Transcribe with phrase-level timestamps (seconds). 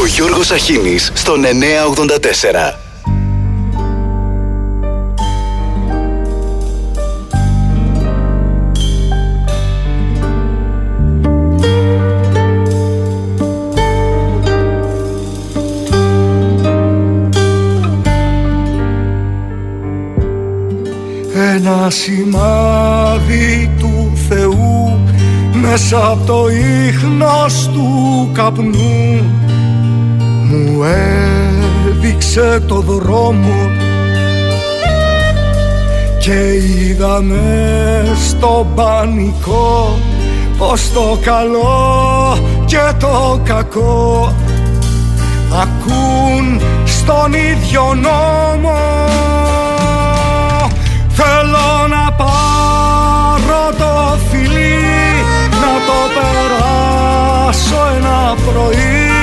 [0.00, 2.78] Ο Γιώργος Αχίνης στον 984.
[21.54, 25.00] Ένα σημάδι του Θεού
[25.60, 26.48] μέσα από το
[26.88, 29.41] ίχνος του καπνού
[30.52, 33.70] μου έδειξε το δρόμο
[36.18, 39.98] και είδαμε στο πανικό
[40.58, 44.32] πως το καλό και το κακό
[45.52, 48.78] ακούν στον ίδιο νόμο.
[51.08, 54.78] Θέλω να πάρω το φιλί
[55.50, 59.21] να το περάσω ένα πρωί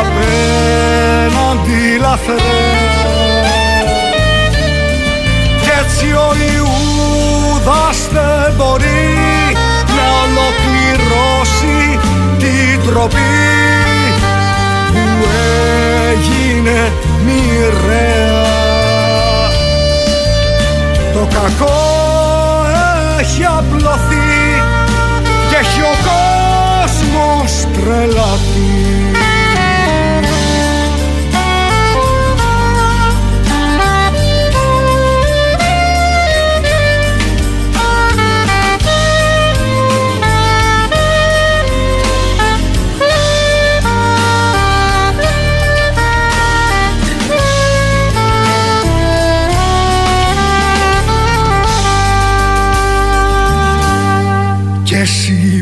[0.00, 2.98] απέναντι λαθρέα
[5.68, 9.16] κι έτσι ο Ιούδας δεν μπορεί
[9.96, 11.98] να ολοκληρώσει
[12.38, 13.38] την τροπή
[14.92, 15.26] που
[16.10, 16.92] έγινε
[17.24, 18.46] μοιραία.
[21.12, 21.80] Το κακό
[23.20, 24.62] έχει απλωθεί
[25.48, 29.07] και έχει ο κόσμος τρελαθεί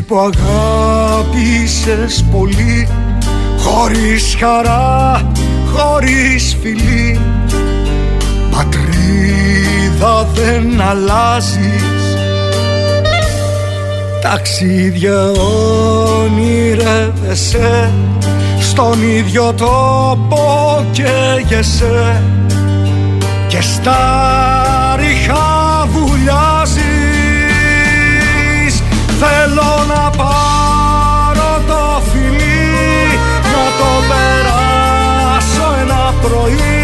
[0.07, 1.65] που αγάπησες
[2.31, 2.87] πολύ
[3.57, 5.31] Χωρίς χαρά,
[5.73, 7.19] χωρίς φιλί
[8.51, 12.15] Πατρίδα δεν αλλάζεις.
[14.21, 15.31] Ταξίδια
[16.23, 17.91] όνειρεύεσαι
[18.59, 22.21] Στον ίδιο τόπο καίγεσαι.
[23.47, 23.97] Και στα
[24.99, 25.46] ριχά
[29.19, 33.19] Θέλω να πάρω το φιλί
[33.53, 36.77] Να το περάσω ένα πρωί.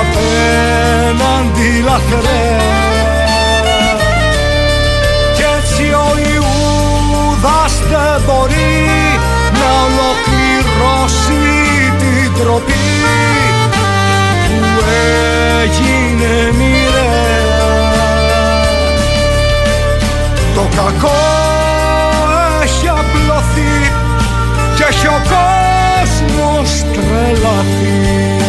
[0.00, 2.72] Απέναντι λαθρέα
[5.34, 8.84] Κι έτσι ο Ιούδας δεν μπορεί
[9.52, 11.42] Να ολοκληρώσει
[11.98, 12.88] την τροπή
[14.48, 14.84] Που
[15.62, 16.73] έγινε μοιραία
[20.76, 21.20] κακό
[22.62, 23.92] έχει απλωθεί
[24.76, 28.43] και έχει ο κόσμος τρελαθεί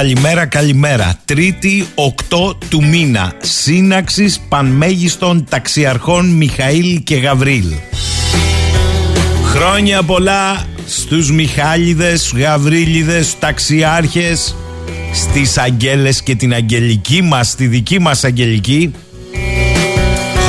[0.00, 1.14] Καλημέρα, καλημέρα.
[1.24, 3.32] Τρίτη 8 του μήνα.
[3.40, 7.64] Σύναξης πανμέγιστων ταξιαρχών Μιχαήλ και Γαβρίλ.
[9.44, 14.56] Χρόνια πολλά στους Μιχάλιδες, Γαβρίλιδες, ταξιάρχες,
[15.12, 18.92] στις Αγγέλες και την Αγγελική μας, τη δική μας Αγγελική.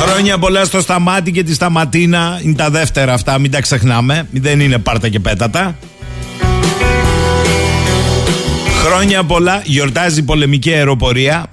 [0.02, 2.40] Χρόνια πολλά στο Σταμάτη και τη Σταματίνα.
[2.44, 4.26] Είναι τα δεύτερα αυτά, μην τα ξεχνάμε.
[4.30, 5.76] Δεν είναι πάρτα και πέτατα.
[8.94, 11.46] Χρόνια πολλά, γιορτάζει η πολεμική αεροπορία.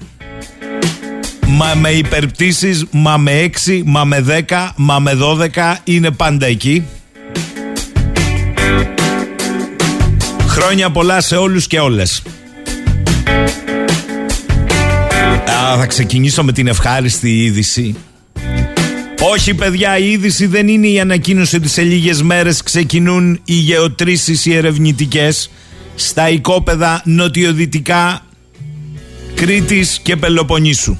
[1.47, 5.17] Μα με υπερπτήσεις, μα με 6, μα με 10, μα με
[5.55, 6.85] 12 είναι πάντα εκεί.
[10.47, 12.23] Χρόνια πολλά σε όλους και όλες.
[15.49, 17.95] Α, θα ξεκινήσω με την ευχάριστη είδηση.
[19.31, 24.45] Όχι παιδιά, η είδηση δεν είναι η ανακοίνωση ότι σε λίγες μέρες ξεκινούν οι γεωτρήσεις
[24.45, 25.49] οι ερευνητικές
[25.99, 28.21] στα οικόπεδα νοτιοδυτικά
[29.35, 30.97] Κρήτης και Πελοποννήσου.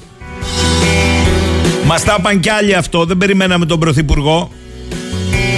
[1.86, 4.50] Μας τα είπαν κι άλλοι αυτό, δεν περιμέναμε τον Πρωθυπουργό.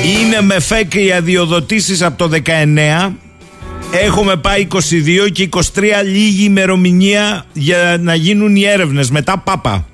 [0.05, 3.13] Είναι με φέκ οι αδειοδοτήσεις από το 19.
[3.93, 4.79] Έχουμε πάει 22
[5.33, 5.61] και 23
[6.05, 9.87] λίγη ημερομηνία για να γίνουν οι έρευνες μετά πάπα.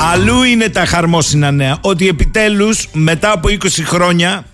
[0.00, 1.78] Αλλού είναι τα χαρμόσυνα νέα.
[1.80, 4.44] Ότι επιτέλους μετά από 20 χρόνια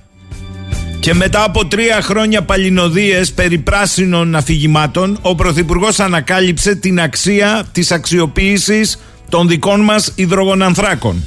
[1.04, 7.90] και μετά από τρία χρόνια παλινοδίες περί πράσινων αφηγημάτων, ο Πρωθυπουργός ανακάλυψε την αξία της
[7.90, 11.24] αξιοποίησης των δικών μας υδρογονανθράκων.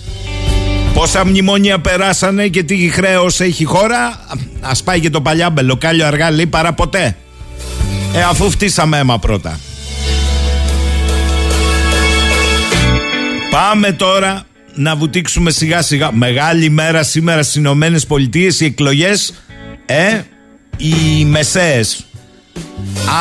[0.93, 4.25] Πόσα μνημόνια περάσανε και τι χρέος έχει η χώρα.
[4.61, 5.75] Α πάει και το παλιάμπελο.
[5.75, 7.17] Κάλιο αργά λέει παρά ποτέ.
[8.13, 9.59] Ε, αφού φτύσαμε αίμα πρώτα.
[13.49, 16.11] Πάμε τώρα να βουτήξουμε σιγά σιγά.
[16.11, 19.33] Μεγάλη μέρα σήμερα στις Ηνωμένες Πολιτείες οι εκλογές.
[19.89, 20.21] Ε,
[20.77, 22.05] οι μεσαίες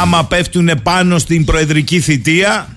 [0.03, 2.77] άμα πέφτουν πάνω στην προεδρική θητεία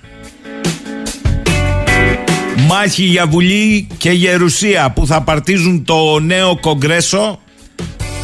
[2.68, 7.40] μάχη για Βουλή και Γερουσία που θα παρτίζουν το νέο Κογκρέσο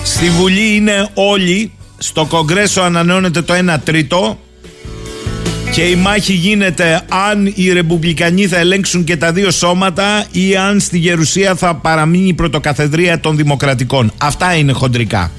[0.04, 4.40] στη Βουλή είναι όλοι στο Κογκρέσο ανανεώνεται το 1 τρίτο
[5.72, 10.80] και η μάχη γίνεται αν οι Ρεπουμπλικανοί θα ελέγξουν και τα δύο σώματα ή αν
[10.80, 14.12] στη Γερουσία θα παραμείνει η πρωτοκαθεδρία των Δημοκρατικών.
[14.18, 15.32] Αυτά είναι χοντρικά.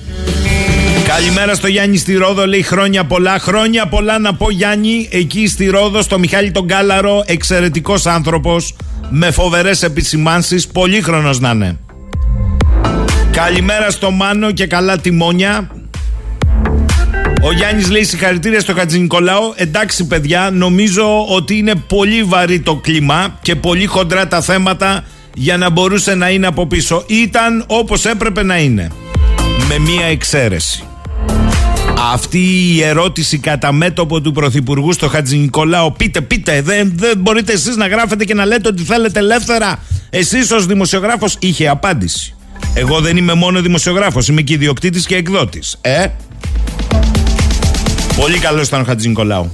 [1.06, 3.38] Καλημέρα στο Γιάννη στη Ρόδο, λέει χρόνια πολλά.
[3.38, 8.74] Χρόνια πολλά να πω Γιάννη, εκεί στη Ρόδο, στο Μιχάλη τον Κάλαρο, εξαιρετικός άνθρωπος,
[9.10, 11.78] με φοβερές επισημάνσεις, πολύχρονος να είναι.
[13.30, 15.70] Καλημέρα στο Μάνο και καλά τιμόνια.
[17.42, 19.52] Ο Γιάννης λέει συγχαρητήρια στο Χατζη Νικολάου.
[19.56, 25.04] Εντάξει, παιδιά, νομίζω ότι είναι πολύ βαρύ το κλίμα και πολύ χοντρά τα θέματα
[25.34, 27.04] για να μπορούσε να είναι από πίσω.
[27.06, 28.90] Ήταν όπως έπρεπε να είναι.
[29.68, 30.84] Με μία εξαίρεση.
[31.98, 32.38] Αυτή
[32.74, 37.76] η ερώτηση κατά μέτωπο του Πρωθυπουργού στο Χατζη Νικολάου, πείτε, πείτε, δεν, δεν μπορείτε εσείς
[37.76, 39.78] να γράφετε και να λέτε ότι θέλετε ελεύθερα.
[40.10, 42.34] Εσείς ως δημοσιογράφος είχε απάντηση.
[42.74, 45.78] Εγώ δεν είμαι μόνο δημοσιογράφος, είμαι και ιδιοκτήτης και εκδότης.
[45.80, 46.06] Ε,
[48.20, 49.52] Πολύ καλό ήταν ο Χατζη Νικολάου.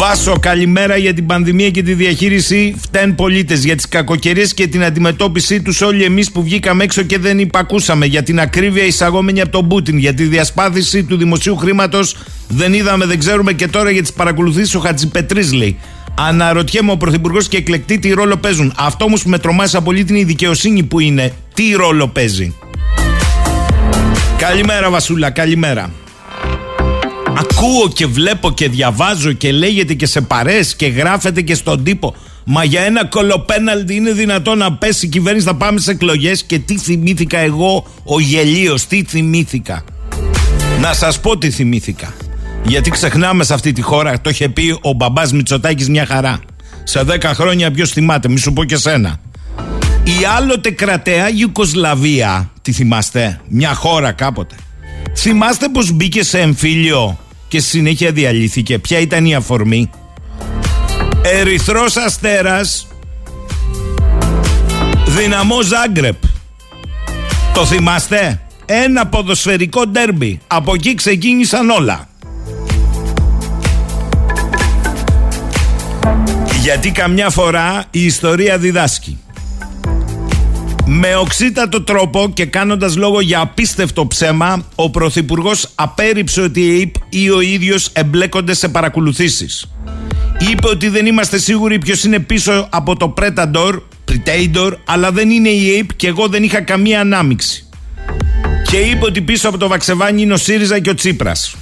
[0.00, 2.74] Βάσο, καλημέρα για την πανδημία και τη διαχείριση.
[2.82, 5.80] Φταίνουν πολίτες για τις κακοκαιρίες και την αντιμετώπιση τους.
[5.80, 8.06] Όλοι εμείς που βγήκαμε έξω και δεν υπακούσαμε.
[8.06, 9.98] Για την ακρίβεια εισαγόμενη από τον Πούτιν.
[9.98, 12.16] Για τη διασπάθηση του δημοσίου χρήματος
[12.48, 15.78] δεν είδαμε, δεν ξέρουμε και τώρα για τις παρακολουθήσεις ο Χατζηπετρής λέει.
[16.14, 18.74] Αναρωτιέμαι ο Πρωθυπουργός και εκλεκτή τι ρόλο παίζουν.
[18.76, 21.32] Αυτό όμως που με τρομάζει πολύ είναι η δικαιοσύνη που είναι.
[21.54, 22.54] Τι ρόλο παίζει.
[24.38, 25.90] Καλημέρα Βασούλα, καλημέρα.
[27.34, 32.14] Ακούω και βλέπω και διαβάζω και λέγεται και σε παρές και γράφεται και στον τύπο.
[32.44, 36.58] Μα για ένα κολοπέναλτι είναι δυνατό να πέσει η κυβέρνηση θα πάμε σε εκλογές και
[36.58, 39.84] τι θυμήθηκα εγώ ο γελίος, τι θυμήθηκα.
[40.80, 42.14] Να σας πω τι θυμήθηκα.
[42.62, 46.40] Γιατί ξεχνάμε σε αυτή τη χώρα, το είχε πει ο μπαμπάς Μητσοτάκης μια χαρά.
[46.84, 49.20] Σε 10 χρόνια ποιος θυμάται, μη σου πω και σένα.
[50.04, 54.54] Η άλλοτε κρατέα Ιουκοσλαβία, τη θυμάστε, μια χώρα κάποτε.
[55.22, 57.18] Θυμάστε πως μπήκε σε εμφύλιο
[57.48, 58.78] και συνέχεια διαλύθηκε.
[58.78, 59.90] Ποια ήταν η αφορμή;
[61.22, 62.86] Ερυθρός Αστέρας
[65.06, 66.16] Δυναμό Ζάγκρεπ
[67.54, 72.08] Το θυμάστε; Ένα ποδοσφαιρικό ντέρμπι Από εκεί ξεκίνησαν όλα
[76.62, 79.18] Γιατί καμιά φορά η ιστορία διδάσκει
[80.92, 86.94] με οξύτατο τρόπο και κάνοντας λόγο για απίστευτο ψέμα, ο Πρωθυπουργός απέρριψε ότι η ΕΕΠ
[87.08, 89.70] ή ο ίδιος εμπλέκονται σε παρακολουθήσεις.
[90.50, 95.48] Είπε ότι δεν είμαστε σίγουροι ποιος είναι πίσω από το Predator, Predator, αλλά δεν είναι
[95.48, 97.68] η ΕΕΠ και εγώ δεν είχα καμία ανάμειξη.
[98.64, 101.56] Και είπε ότι πίσω από το Βαξεβάνι είναι ο ΣΥΡΙΖΑ και ο Τσίπρας.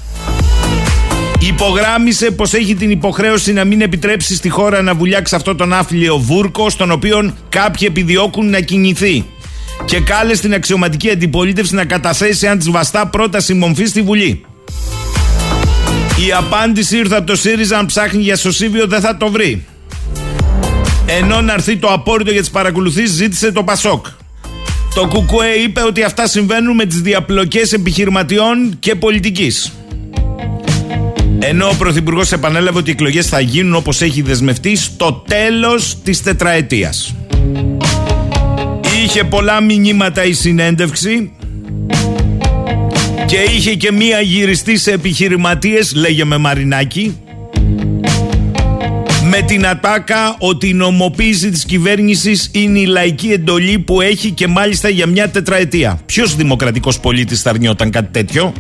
[1.40, 6.18] Υπογράμμισε πως έχει την υποχρέωση να μην επιτρέψει στη χώρα να βουλιάξει αυτό τον άφλιο
[6.18, 9.24] βούρκο, στον οποίο κάποιοι επιδιώκουν να κινηθεί.
[9.84, 14.44] Και κάλεσε την αξιωματική αντιπολίτευση να καταθέσει αν της βαστά πρόταση μομφή στη Βουλή.
[16.26, 19.64] Η απάντηση ήρθε από το ΣΥΡΙΖΑ αν ψάχνει για σωσίβιο δεν θα το βρει.
[21.06, 24.06] Ενώ να έρθει το απόρριτο για τις παρακολουθήσεις ζήτησε το Πασόκ.
[24.94, 29.72] Το ΚΚΕ είπε ότι αυτά συμβαίνουν με τις διαπλοκές επιχειρηματιών και πολιτικής.
[31.38, 36.22] Ενώ ο Πρωθυπουργός επανέλαβε ότι οι εκλογές θα γίνουν όπως έχει δεσμευτεί στο τέλος της
[36.22, 37.14] τετραετίας.
[39.04, 41.32] Είχε πολλά μηνύματα η συνέντευξη
[43.26, 47.16] και είχε και μία γυριστή σε επιχειρηματίες, λέγε με Μαρινάκη,
[49.30, 54.46] με την ατάκα ότι η νομοποίηση της κυβέρνησης είναι η λαϊκή εντολή που έχει και
[54.46, 56.00] μάλιστα για μια τετραετία.
[56.06, 58.52] Ποιος δημοκρατικός πολίτης θα αρνιόταν κάτι τέτοιο;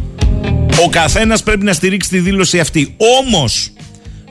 [0.84, 2.94] Ο καθένας πρέπει να στηρίξει τη δήλωση αυτή.
[3.22, 3.72] Όμως,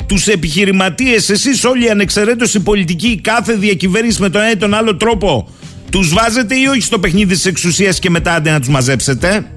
[0.06, 4.96] τους επιχειρηματίες, εσείς όλοι ανεξαιρέτως οι πολιτικοί, κάθε διακυβέρνηση με τον ένα ή τον άλλο
[4.96, 5.50] τρόπο,
[5.92, 9.52] τους βάζετε ή όχι στο παιχνίδι της εξουσίας και μετά άντε να τους μαζέψετε;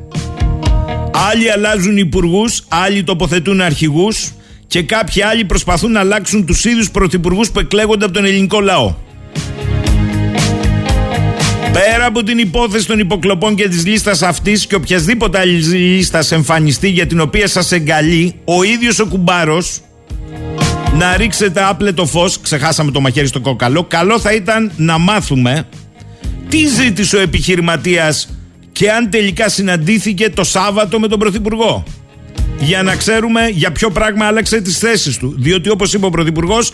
[1.31, 4.33] Άλλοι αλλάζουν υπουργούς, άλλοι τοποθετούν αρχηγούς
[4.67, 8.95] και κάποιοι άλλοι προσπαθούν να αλλάξουν τους ίδιους πρωθυπουργούς που εκλέγονται από τον ελληνικό λαό.
[11.73, 16.89] Πέρα από την υπόθεση των υποκλοπών και της λίστας αυτής και οποιασδήποτε άλλη λίστας εμφανιστεί
[16.89, 19.81] για την οποία σας εγκαλεί, ο ίδιος ο Κουμπάρος
[20.99, 25.67] να ρίξετε άπλετο φως, ξεχάσαμε το μαχαίρι στο κόκαλο, καλό θα ήταν να μάθουμε
[26.49, 28.29] τι ζήτησε ο επιχειρηματίας
[28.73, 31.85] και αν τελικά συναντήθηκε το Σάββατο με τον Πρωθυπουργό.
[32.61, 35.35] Για να ξέρουμε για ποιο πράγμα άλλαξε τις θέσεις του.
[35.39, 36.73] Διότι όπως είπε ο Πρωθυπουργός,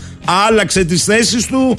[0.48, 1.78] άλλαξε τις θέσεις του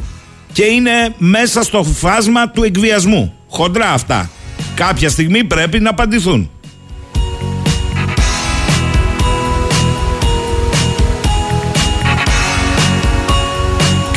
[0.57, 3.33] και είναι μέσα στο φάσμα του εκβιασμού.
[3.49, 4.29] Χοντρά αυτά.
[4.75, 6.49] Κάποια στιγμή πρέπει να απαντηθούν.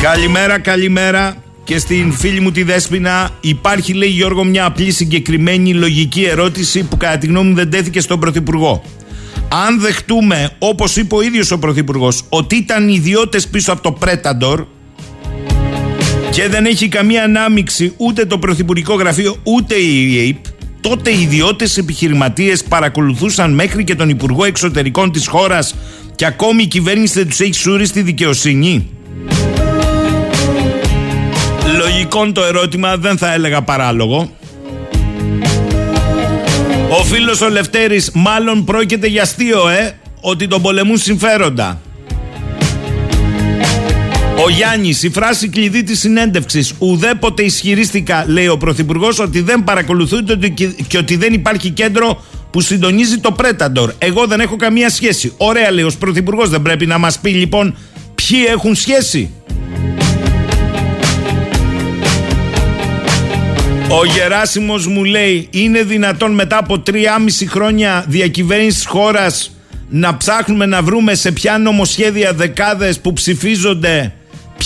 [0.01, 6.23] Καλημέρα, καλημέρα και στην φίλη μου τη Δέσποινα υπάρχει λέει Γιώργο μια απλή συγκεκριμένη λογική
[6.23, 8.83] ερώτηση που κατά τη γνώμη μου δεν τέθηκε στον Πρωθυπουργό.
[9.67, 14.65] Αν δεχτούμε όπως είπε ο ίδιος ο Πρωθυπουργός ότι ήταν ιδιώτες πίσω από το Πρέταντορ
[16.31, 20.45] και δεν έχει καμία ανάμειξη ούτε το Πρωθυπουργικό Γραφείο ούτε η ΕΕΠ
[20.81, 25.75] τότε οι ιδιώτες επιχειρηματίες παρακολουθούσαν μέχρι και τον Υπουργό Εξωτερικών της χώρας
[26.15, 28.89] και ακόμη η κυβέρνηση δεν τους έχει σούρει στη δικαιοσύνη.
[31.77, 34.31] Λογικό το ερώτημα, δεν θα έλεγα παράλογο.
[36.89, 41.81] Ο φίλος ο Λευτέρης μάλλον πρόκειται για αστείο, ε, ότι τον πολεμούν συμφέροντα.
[44.43, 46.73] Ο Γιάννης, η φράση κλειδί της συνέντευξης.
[46.79, 50.47] Ουδέποτε ισχυρίστηκα, λέει ο Πρωθυπουργός, ότι δεν παρακολουθούνται
[50.87, 53.93] και ότι δεν υπάρχει κέντρο που συντονίζει το Πρέταντορ.
[53.97, 55.33] Εγώ δεν έχω καμία σχέση.
[55.37, 57.75] Ωραία, λέει ο Πρωθυπουργός, δεν πρέπει να μας πει λοιπόν
[58.15, 59.31] ποιοι έχουν σχέση.
[63.89, 69.51] Ο Γεράσιμος μου λέει είναι δυνατόν μετά από 3,5 χρόνια διακυβέρνησης χώρας
[69.89, 74.13] να ψάχνουμε να βρούμε σε ποια νομοσχέδια δεκάδες που ψηφίζονται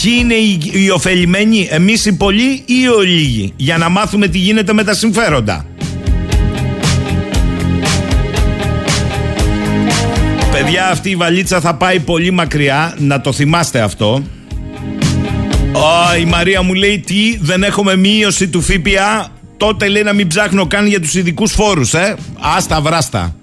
[0.05, 4.37] ποιοι είναι οι, οι ωφελημένοι, εμείς οι πολλοί ή οι λίγοι, για να μάθουμε τι
[4.37, 5.65] γίνεται με τα συμφέροντα;
[10.51, 14.23] Παιδιά αυτή η βαλίτσα θα πάει πολύ μακριά, να το θυμάστε αυτό.
[15.73, 20.27] Oh, η Μαρία μου λέει τι, δεν έχουμε μείωση του ΦΠΑ; Τότε λέει να μην
[20.27, 22.15] ψάχνω καν για τους ειδικούς φόρους, ε.
[22.55, 23.35] Άστα βράστα.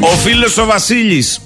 [0.00, 1.40] Ο φίλος ο Βασίλης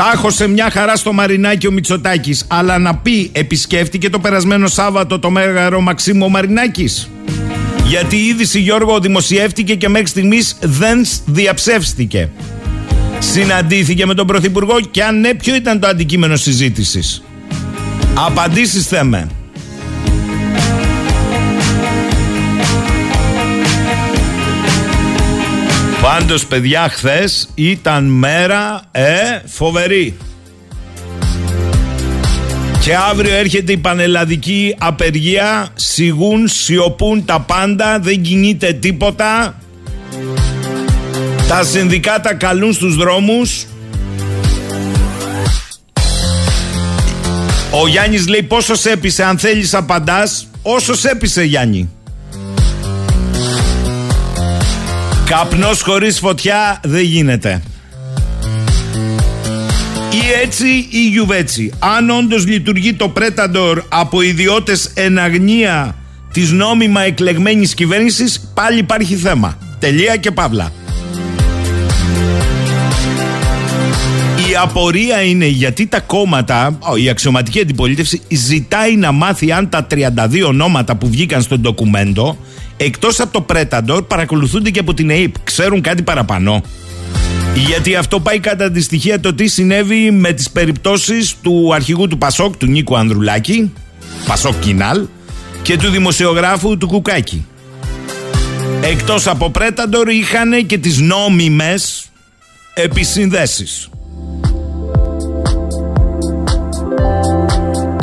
[0.00, 5.30] Τάχωσε μια χαρά στο Μαρινάκι ο Μητσοτάκης, αλλά να πει επισκέφτηκε το περασμένο Σάββατο το
[5.30, 7.10] μέγαρο Μαξίμου ο Μαρινάκης;
[7.86, 12.30] Γιατί η είδηση Γιώργο δημοσιεύτηκε και μέχρι στιγμής δεν διαψεύστηκε
[13.18, 17.22] συναντήθηκε με τον Πρωθυπουργό και αν ναι, ποιο ήταν το αντικείμενο συζήτησης;
[18.14, 19.28] Απαντήσεις θέμε.
[26.02, 30.16] Πάντως παιδιά χθες ήταν μέρα ε, φοβερή.
[32.80, 39.54] Και αύριο έρχεται η πανελλαδική απεργία, σιγούν, σιωπούν τα πάντα, δεν κινείται τίποτα.
[41.48, 43.66] Τα συνδικάτα καλούν στους δρόμους
[47.70, 51.88] Ο Γιάννης λέει πόσος σε έπεισε αν θέλεις απαντάς Όσος σε έπεισε Γιάννη
[55.30, 57.62] Καπνός χωρίς φωτιά δεν γίνεται
[60.10, 61.72] ή έτσι ή γιουβέτσι.
[61.78, 65.96] Αν όντως λειτουργεί το Πρέταντορ από ιδιώτες εν αγνία
[66.32, 69.58] της νόμιμα εκλεγμένης κυβέρνησης, πάλι υπάρχει θέμα.
[69.78, 70.72] Τελεία και παύλα.
[74.50, 80.42] Η απορία είναι γιατί τα κόμματα, η αξιωματική αντιπολίτευση, ζητάει να μάθει αν τα 32
[80.46, 82.38] ονόματα που βγήκαν στο ντοκουμέντο,
[82.84, 85.34] εκτός από το Πρέταντορ, παρακολουθούνται και από την ΕΕΠ.
[85.44, 86.62] Ξέρουν κάτι παραπανώ.
[87.54, 92.18] Γιατί αυτό πάει κατά τη στοιχεία το τι συνέβη με τις περιπτώσεις του αρχηγού του
[92.18, 93.72] Πασόκ, του Νίκου Ανδρουλάκη,
[94.26, 95.06] Πασόκ Κινάλ,
[95.62, 97.46] και του δημοσιογράφου του Κουκάκη.
[98.80, 102.10] Εκτός από Πρέταντορ είχαν και τις νόμιμες
[102.74, 103.88] επισυνδέσεις.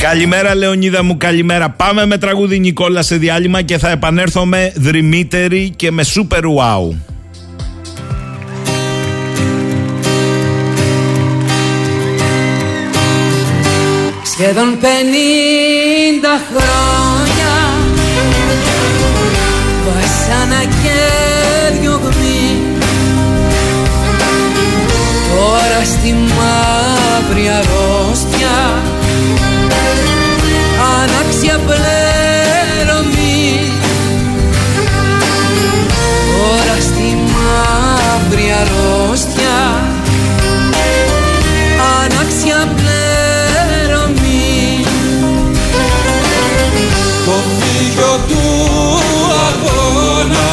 [0.07, 1.69] Καλημέρα Λεωνίδα μου, καλημέρα.
[1.69, 6.95] Πάμε με τραγούδι Νικόλα σε διάλειμμα και θα επανέλθω με δρυμύτερη και με super wow.
[14.23, 17.53] Σχεδόν πενήντα χρόνια
[19.85, 20.99] Βασάνα και
[21.81, 22.57] διωγμή
[25.29, 28.86] Τώρα στη μαύρη αρρώστια
[31.47, 33.37] για πλέρωμη
[36.37, 39.57] Τώρα στη μαύρη αρρώστια
[42.01, 44.45] Ανάξια πλέρωμη.
[47.25, 48.43] Το φύγιο του
[49.47, 50.49] αγώνα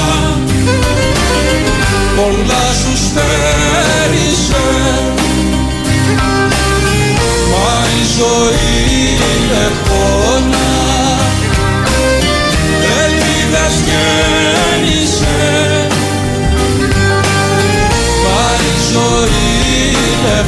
[2.17, 4.67] Πολλά σου στέρισε
[7.51, 8.75] Μα η ζωή
[9.19, 9.94] είναι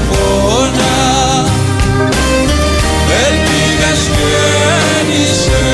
[0.08, 0.96] πόνα
[3.26, 5.64] Ελπίδες γέννησε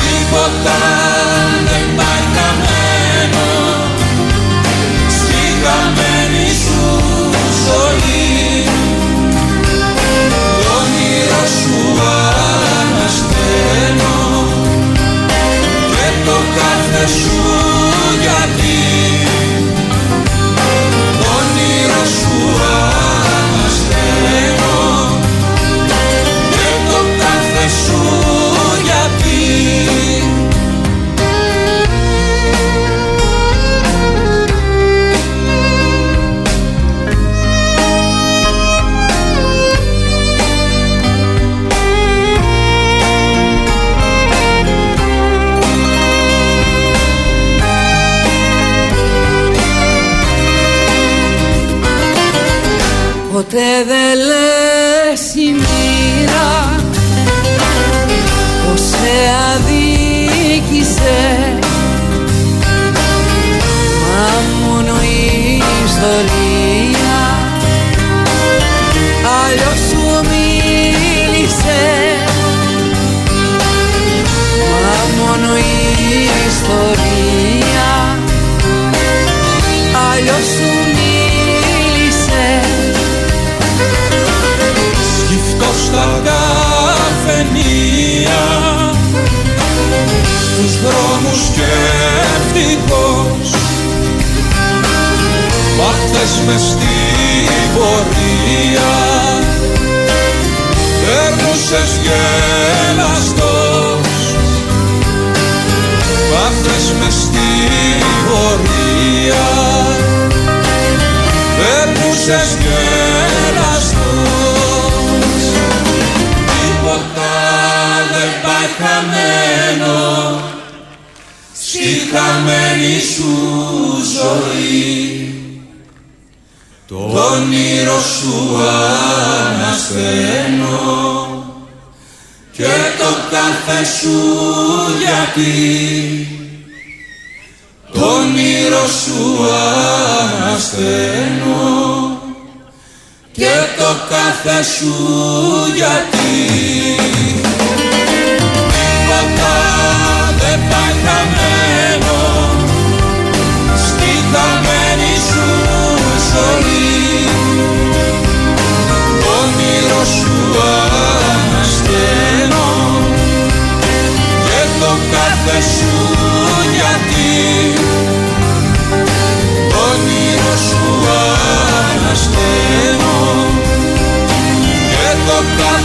[0.00, 0.80] Τίποτα
[1.68, 3.48] δεν πάει καμένο.
[5.08, 6.84] Στη χαμένη σου
[7.64, 8.64] ζωή.
[10.30, 11.78] Το όνειρο σου
[12.80, 14.16] ανασταίνω.
[15.90, 17.51] Και το κάθε σου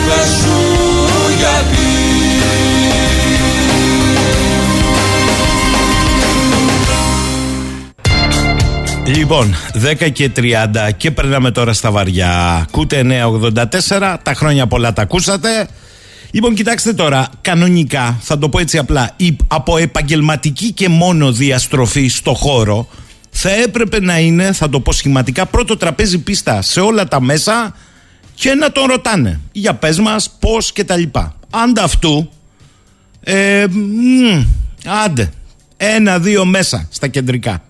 [0.08, 0.58] κάθε σου
[1.38, 1.86] γιατί;
[9.20, 9.56] Λοιπόν,
[10.04, 10.42] 10 και 30
[10.98, 12.66] και περνάμε τώρα στα βαριά.
[12.72, 13.04] Κούτε
[13.52, 15.68] 984, τα χρόνια πολλά τα ακούσατε.
[16.32, 22.08] Λοιπόν, κοιτάξτε τώρα, κανονικά, θα το πω έτσι απλά, η, από επαγγελματική και μόνο διαστροφή
[22.08, 22.88] στο χώρο
[23.30, 27.76] θα έπρεπε να είναι, θα το πω σχηματικά, πρώτο τραπέζι πίστα σε όλα τα μέσα
[28.40, 31.36] και να τον ρωτάνε για πες μας, πώς και τα λοιπά.
[31.50, 32.30] Άντα αυτού,
[33.24, 34.44] ε, μ,
[35.06, 35.32] άντε,
[35.78, 37.64] ένα-δύο μέσα στα κεντρικά.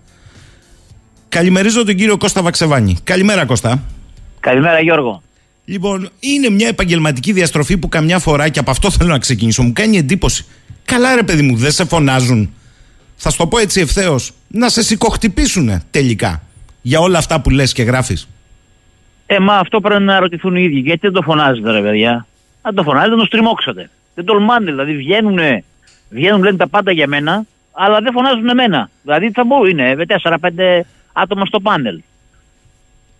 [1.29, 2.97] Καλημερίζω τον κύριο Κώστα Βαξεβάνη.
[3.03, 3.83] Καλημέρα Κώστα.
[4.39, 5.21] Καλημέρα Γιώργο.
[5.65, 9.63] Λοιπόν, είναι μια επαγγελματική διαστροφή που καμιά φορά και από αυτό θέλω να ξεκινήσω.
[9.63, 10.45] Μου κάνει εντύπωση.
[10.85, 12.53] Καλά ρε παιδί μου, δεν σε φωνάζουν.
[13.15, 14.31] Θα σου το πω έτσι ευθέως.
[14.47, 16.43] Να σε σηκοχτυπήσουν τελικά.
[16.81, 18.27] Για όλα αυτά που λες και γράφεις.
[19.29, 20.79] Ε, μα αυτό πρέπει να ρωτηθούν οι ίδιοι.
[20.79, 22.25] Γιατί δεν το φωνάζετε, ρε παιδιά;
[22.61, 23.89] Αν το φωνάζετε, να το στριμώξετε.
[24.15, 25.39] Δεν τολμάνε, δηλαδή βγαίνουν,
[26.09, 28.89] βγαίνουν λένε τα πάντα για μένα, αλλά δεν φωνάζουν εμένα.
[29.03, 30.81] Δηλαδή θα μπορούν, είναι με 4-5
[31.13, 32.01] άτομα στο πάνελ.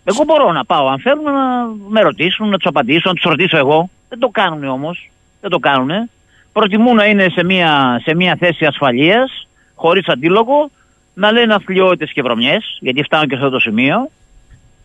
[0.04, 3.56] Εγώ μπορώ να πάω, αν θέλουν να με ρωτήσουν, να τους απαντήσω, να τους ρωτήσω
[3.56, 3.90] εγώ.
[4.08, 5.10] Δεν το κάνουν όμως.
[5.40, 6.10] Δεν το κάνουν.
[6.52, 10.70] Προτιμούν να είναι σε μια, σε μια θέση ασφαλείας, χωρίς αντίλογο,
[11.14, 14.10] να λένε αθλειότητες και βρωμιές, γιατί φτάνουν και σε αυτό το σημείο.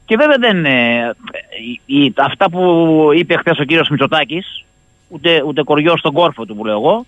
[0.05, 1.15] Και βέβαια δεν είναι.
[2.15, 4.65] Αυτά που είπε χθες ο κύριος Μητσοτάκης,
[5.07, 7.05] ούτε, ούτε κοριός στον κόρφο του που λέω εγώ,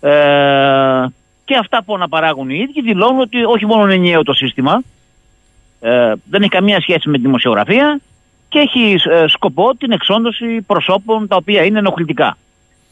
[0.00, 1.06] ε,
[1.44, 4.82] και αυτά που αναπαράγουν οι ίδιοι δηλώνουν ότι όχι μόνο είναι ενιαίο το σύστημα,
[5.80, 8.00] ε, δεν έχει καμία σχέση με τη δημοσιογραφία
[8.48, 12.36] και έχει ε, σκοπό την εξόντωση προσώπων τα οποία είναι ενοχλητικά.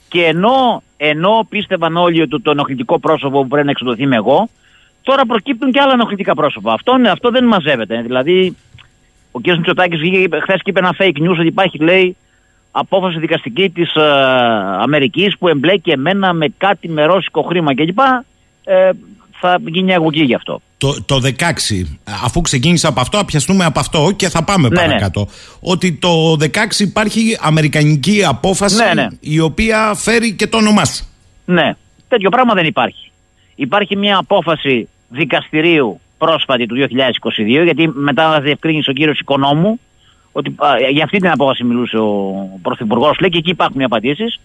[0.08, 4.48] Και ενώ, ενώ πίστευαν όλοι ότι το ενοχλητικό πρόσωπο που πρέπει να εξοντωθεί είμαι εγώ,
[5.02, 6.72] τώρα προκύπτουν και άλλα ενοχλητικά πρόσωπα.
[6.72, 8.02] Αυτό, αυτό δεν μαζεύεται.
[8.02, 8.56] Δηλαδή,
[9.36, 9.56] ο κ.
[9.56, 12.16] Μητσοτάκης βγήκε χθες και είπε ένα fake news ότι υπάρχει, λέει,
[12.70, 14.02] απόφαση δικαστική της ε,
[14.82, 17.98] Αμερικής που εμπλέκει εμένα με κάτι με ρώσικο χρήμα κλπ.
[18.64, 18.90] Ε,
[19.40, 20.60] θα γίνει αγωγή γι' αυτό.
[20.78, 21.30] Το, το 16,
[22.24, 25.20] αφού ξεκίνησα από αυτό, πιαστούμε από αυτό και θα πάμε Ναι, παρακάτω.
[25.20, 25.26] ναι.
[25.60, 26.46] Ότι το 16
[26.78, 29.06] υπάρχει αμερικανική απόφαση Ναι, ναι.
[29.20, 31.06] η οποία φέρει και το όνομά σου.
[31.44, 31.72] Ναι,
[32.08, 33.10] τέτοιο πράγμα δεν υπάρχει.
[33.54, 39.80] Υπάρχει μια απόφαση δικαστηρίου πρόσφατη του 2022, γιατί μετά διευκρίνησε ο κύριος Οικονόμου
[40.32, 44.40] ότι α, για αυτή την απόφαση μιλούσε ο Πρωθυπουργός, λέει και εκεί υπάρχουν οι απαντήσεις,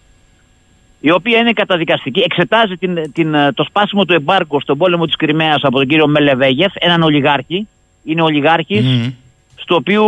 [1.00, 2.20] η οποία είναι καταδικαστική.
[2.20, 6.06] Εξετάζει την, την, ε, το σπάσιμο του εμπάρκου στον πόλεμο της Κρυμαίας από τον κύριο
[6.06, 7.68] Μελεβέγεφ, έναν ολιγάρχη.
[8.04, 9.12] Είναι ολιγάρχης, Μμμ.
[9.54, 10.04] στο, οποίο,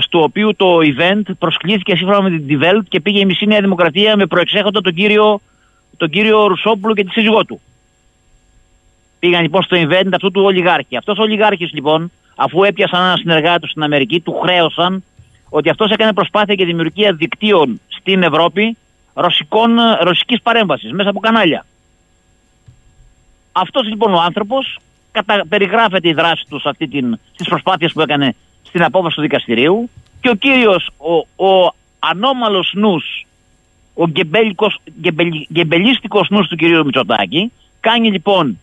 [0.00, 3.60] στο οποίο το event προσκλήθηκε σύμφωνα με την Die Welt και πήγε η μισή Νέα
[3.60, 5.40] Δημοκρατία με προεξέχοντα τον κύριο,
[5.96, 7.60] τον κύριο Ρουσόπουλο και τη σύζυγό του.
[9.22, 10.96] Πήγαν λοιπόν στο event αυτού του ολιγάρχη.
[10.96, 15.04] Αυτός ο ολιγάρχης λοιπόν, αφού έπιασαν έναν συνεργάτη του στην Αμερική, του χρέωσαν
[15.48, 18.76] ότι αυτός έκανε προσπάθεια για δημιουργία δικτύων στην Ευρώπη
[19.14, 21.66] ρωσικών, ρωσικής παρέμβασης μέσα από κανάλια.
[23.52, 24.78] Αυτός λοιπόν ο άνθρωπος
[25.10, 25.44] κατα...
[25.48, 27.18] περιγράφεται η δράση του σε αυτή την...
[27.32, 33.26] στις προσπάθειες που έκανε στην απόφαση του δικαστηρίου και ο κύριος, ο, ο ανώμαλος νους,
[33.94, 38.58] ο γκεμπελικός, γκεμπελ- γκεμπελίστικος νους του κυρίου Μητσοτάκη κάνει λοιπόν,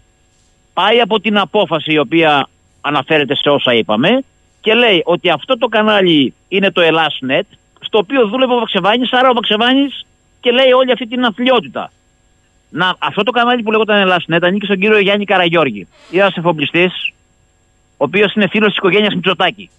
[0.79, 2.47] πάει από την απόφαση η οποία
[2.81, 4.23] αναφέρεται σε όσα είπαμε
[4.61, 7.47] και λέει ότι αυτό το κανάλι είναι το Ελλάς.net
[7.79, 10.05] στο οποίο δούλευε ο Βαξεβάνης, άρα ο Βαξεβάνης
[10.39, 11.91] και λέει όλη αυτή την αθλειότητα.
[12.69, 15.87] να, αυτό το κανάλι που λέγονταν Ελλάσσινετ ανήκει στον κύριο Γιάννη Καραγιώργη.
[16.11, 17.13] Ένα εφοπλιστής,
[17.97, 19.69] ο οποίος είναι φίλος της οικογένειας Μητσοτάκη.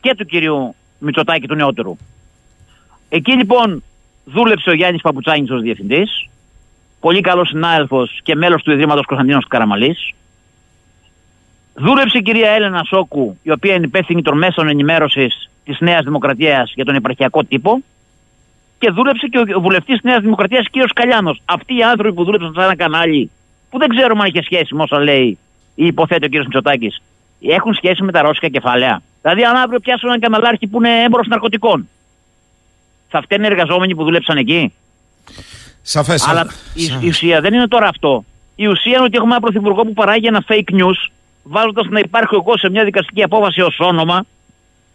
[0.00, 1.96] Και του κυρίου Μητσοτάκη του νεότερου.
[3.08, 3.82] Εκεί λοιπόν
[4.24, 6.29] δούλεψε ο Γιάννης Παπουτσάνης ως διευθυντής.
[7.00, 10.12] Πολύ καλός συνάδελφος και μέλος του Ιδρύματος Κωνσταντίνος Καραμαλής.
[11.74, 16.72] Δούλεψε η κυρία Έλενα Σόκου, η οποία είναι υπεύθυνη των μέσων ενημέρωσης της Νέας Δημοκρατίας
[16.74, 17.82] για τον επαρχιακό τύπο.
[18.78, 21.42] Και δούλεψε και ο βουλευτής της Νέας Δημοκρατίας, κύριος Καλιάνος.
[21.44, 23.30] Αυτοί οι άνθρωποι που δούλεψαν σε ένα κανάλι,
[23.70, 25.38] που δεν ξέρουμε αν είχε σχέση με όσα λέει
[25.74, 27.02] ή υποθέτει ο κύριος Μητσοτάκης,
[27.40, 29.02] έχουν σχέση με τα ρώσικα κεφάλαια.
[29.22, 31.88] Δηλαδή, αν αύριο πιάσουν έναν καναλάρχη που είναι έμπορο ναρκωτικών,
[33.08, 34.72] θα φταίνουν οι εργαζόμενοι που δούλεψαν εκεί.
[35.90, 36.28] Σαφές.
[36.28, 38.24] Αλλά η, η ουσία δεν είναι τώρα αυτό.
[38.56, 41.10] Η ουσία είναι ότι έχουμε ένα πρωθυπουργό που παράγει ένα fake news,
[41.42, 44.24] βάζοντας να υπάρχει εγώ σε μια δικαστική απόφαση ως όνομα,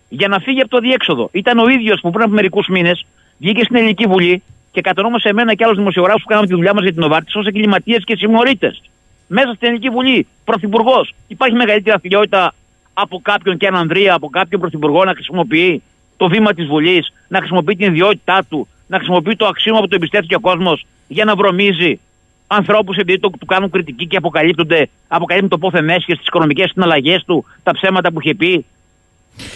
[0.09, 1.29] για να φύγει από το διέξοδο.
[1.31, 3.05] Ήταν ο ίδιος που πριν από μερικούς μήνες
[3.37, 6.83] βγήκε στην Ελληνική Βουλή και κατονόμασε εμένα και άλλους δημοσιογράφους που κάναμε τη δουλειά μας
[6.83, 8.81] για την Νοβάρτη ως εγκληματίες και συμμορίτες.
[9.27, 11.13] Μέσα στην Ελληνική Βουλή, πρωθυπουργός.
[11.27, 12.53] Υπάρχει μεγαλύτερη αθλειότητα
[12.93, 15.83] από κάποιον και έναν Ανδρία, από κάποιον πρωθυπουργό να χρησιμοποιεί
[16.17, 19.95] το βήμα της Βουλής, να χρησιμοποιεί την ιδιότητά του, να χρησιμοποιεί το αξίωμα που του
[19.95, 21.99] εμπιστεύτηκε ο κόσμος για να βρωμίζει
[22.47, 27.23] ανθρώπους επειδή το, του κάνουν κριτική και αποκαλύπτονται, αποκαλύπτουν το πόθεν έσχες, τις οικονομικές συναλλαγές
[27.23, 28.65] του, τα ψέματα που είχε πει,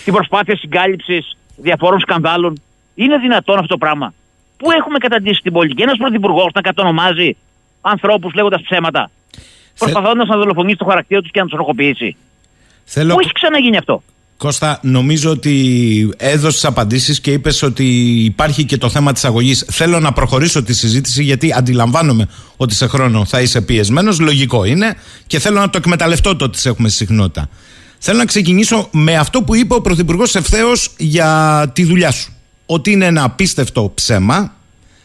[0.04, 2.62] την προσπάθεια συγκάλυψης διαφόρων σκανδάλων.
[2.96, 4.14] Είναι δυνατόν αυτό το πράγμα;
[4.58, 7.38] Πού έχουμε καταντήσει την πολιτική, ένας πρωθυπουργός να κατονομάζει
[7.82, 9.12] ανθρώπους λέγοντας ψέματα,
[9.78, 12.16] προσπαθώντας να δολοφονήσει το χαρακτήρα τους και να τους ενοχοποιήσει.
[12.86, 13.14] Θέλω...
[13.14, 14.04] Πού έχει ξαναγίνει αυτό;
[14.40, 17.86] Κώστα, νομίζω ότι έδωσες απαντήσεις και είπες ότι
[18.24, 19.66] υπάρχει και το θέμα της αγωγής.
[19.72, 24.20] Θέλω να προχωρήσω τη συζήτηση γιατί αντιλαμβάνομαι ότι σε χρόνο θα είσαι πιεσμένος.
[24.20, 24.96] Λογικό είναι
[25.28, 27.50] και θέλω να το εκμεταλλευτώ το ότι σε έχουμε συχνότητα.
[27.98, 32.34] Θέλω να ξεκινήσω με αυτό που είπε ο Πρωθυπουργός ευθέως για τη δουλειά σου.
[32.66, 34.54] Ότι είναι ένα απίστευτο ψέμα,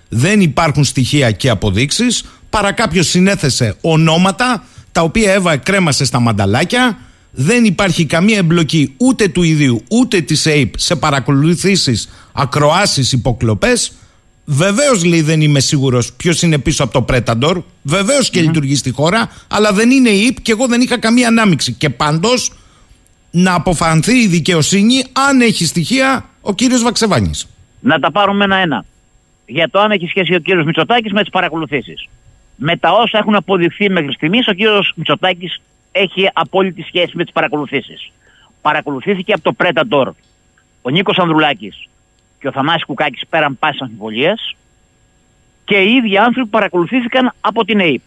[0.09, 6.99] δεν υπάρχουν στοιχεία και αποδείξεις, παρά κάποιος συνέθεσε ονόματα τα οποία Εύα κρέμασε στα μανταλάκια
[7.35, 13.93] δεν υπάρχει καμία εμπλοκή ούτε του ιδίου ούτε της ΑΕΠ σε παρακολουθήσεις, ακροάσεις, υποκλοπές.
[14.45, 17.63] Βεβαίως λέει δεν είμαι σίγουρος ποιος είναι πίσω από το Πρέταντορ.
[17.83, 21.29] Βεβαίως και λειτουργεί στη χώρα, αλλά δεν είναι η ΑΕΠ και εγώ δεν είχα καμία
[21.29, 21.73] ανάμειξη.
[21.73, 22.53] Και πάντως
[23.31, 27.47] να αποφανθεί η δικαιοσύνη αν έχει στοιχεία ο κύριος Βαξεβάνης.
[27.81, 28.85] Να τα πάρουμε ένα-ένα.
[29.47, 32.09] Για το αν έχει σχέση ο κύριος Μητσοτάκης με τις παρακολουθήσεις.
[32.57, 35.61] Με τα όσα έχουν αποδειχθεί μέχρι στιγμής, ο κύριος Μητσοτάκης
[35.97, 38.11] έχει απόλυτη σχέση με τις παρακολουθήσεις.
[38.61, 40.11] Παρακολουθήθηκε από το Predator
[40.83, 41.89] ο Νίκος Ανδρουλάκης
[42.41, 44.57] και ο Θανάσης Κουκάκης πέραν πάσης αμφιβολίας
[45.65, 48.01] και οι ίδιοι άνθρωποι παρακολουθήθηκαν από την ΑΕΠ.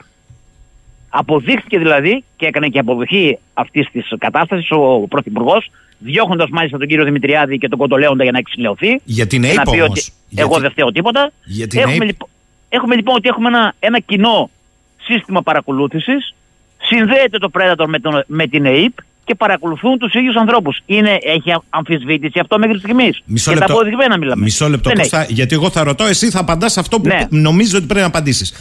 [1.10, 7.04] Αποδείχθηκε δηλαδή και έκανε και αποδοχή αυτής της κατάστασης ο Πρωθυπουργός, διώχνοντας μάλιστα τον κύριο
[7.04, 9.02] Δημητριάδη και τον Κοντολέοντα για να εξηλαιωθεί.
[9.04, 10.12] Για την ΑΕΠ όμως.
[10.36, 11.32] Εγώ δεν φταίω τίποτα.
[11.44, 12.30] Για την έχουμε, λοιπόν,
[12.70, 14.50] έχουμε λοιπόν ότι έχουμε ένα, ένα κοινό
[15.02, 16.36] σύστημα παρακολούθησης
[16.82, 20.80] συνδέεται το Predator με, τον, με την ΑΕΠ και παρακολουθούν τους ίδιους ανθρώπους.
[21.24, 23.22] Έχει αμφισβήτηση αυτό μέχρι στιγμής.
[23.26, 23.74] Μισό Για λεπτό.
[23.74, 24.44] τα αποδειγμένα μιλάμε.
[24.44, 27.20] Μισό λεπτό, Δεν Κώστα, γιατί εγώ θα ρωτώ, εσύ θα απαντάς αυτό που Ναι.
[27.30, 28.54] νομίζω ότι πρέπει να απαντήσεις.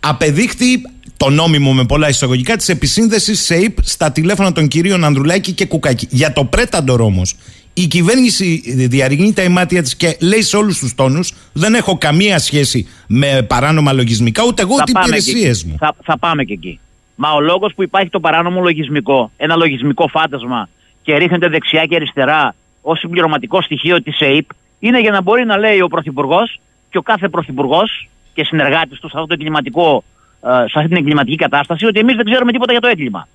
[0.00, 0.82] Απεδείχθη
[1.16, 6.06] το νόμιμο με πολλά εισαγωγικά της επισύνδεσης ΣΕΙΠ στα τηλέφωνα των κυρίων Ανδρουλάκη και Κουκάκη.
[6.10, 7.36] Για το Πρέταντορ όμως,
[7.74, 12.38] η κυβέρνηση διαρριγνεί τα ημάτια της και λέει σε όλους τους τόνους: Δεν έχω καμία
[12.38, 15.68] σχέση με παράνομα λογισμικά, ούτε εγώ θα ούτε οι πάμε υπηρεσίες εκεί.
[15.68, 15.76] μου.
[15.78, 16.80] Θα, θα πάμε και εκεί.
[17.22, 20.68] Μα ο λόγος που υπάρχει το παράνομο λογισμικό, ένα λογισμικό φάντασμα
[21.02, 24.46] και ρίχνεται δεξιά και αριστερά ως συμπληρωματικό στοιχείο της ΑΕΠ,
[24.78, 29.08] είναι για να μπορεί να λέει ο Πρωθυπουργός και ο κάθε Πρωθυπουργός και συνεργάτης του
[29.08, 30.04] σε, αυτό το εγκληματικό,
[30.42, 33.28] ε, σε αυτή την εγκληματική κατάσταση ότι εμείς δεν ξέρουμε τίποτα για το έγκλημα.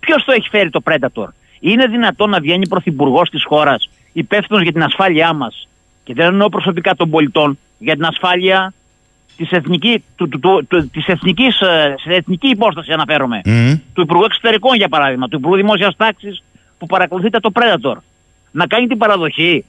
[0.00, 1.28] Ποιος το έχει φέρει το Predator;
[1.60, 5.68] Είναι δυνατόν να βγαίνει πρωθυπουργός της χώρας υπεύθυνος για την ασφάλειά μας
[6.04, 8.72] και δεν εννοώ προσωπικά των πολιτών, για την ασφάλεια
[9.40, 13.40] της εθνική, του, του, του, του, της εθνικής, ε, σε εθνική υπόσταση αναφέρομαι.
[13.44, 13.74] Μμμ.
[13.92, 16.42] Του Υπουργού Εξωτερικών για παράδειγμα, του Υπουργού Δημόσιας Τάξης
[16.78, 17.96] που παρακολουθείται το Predator.
[18.50, 19.64] Να κάνει την παραδοχή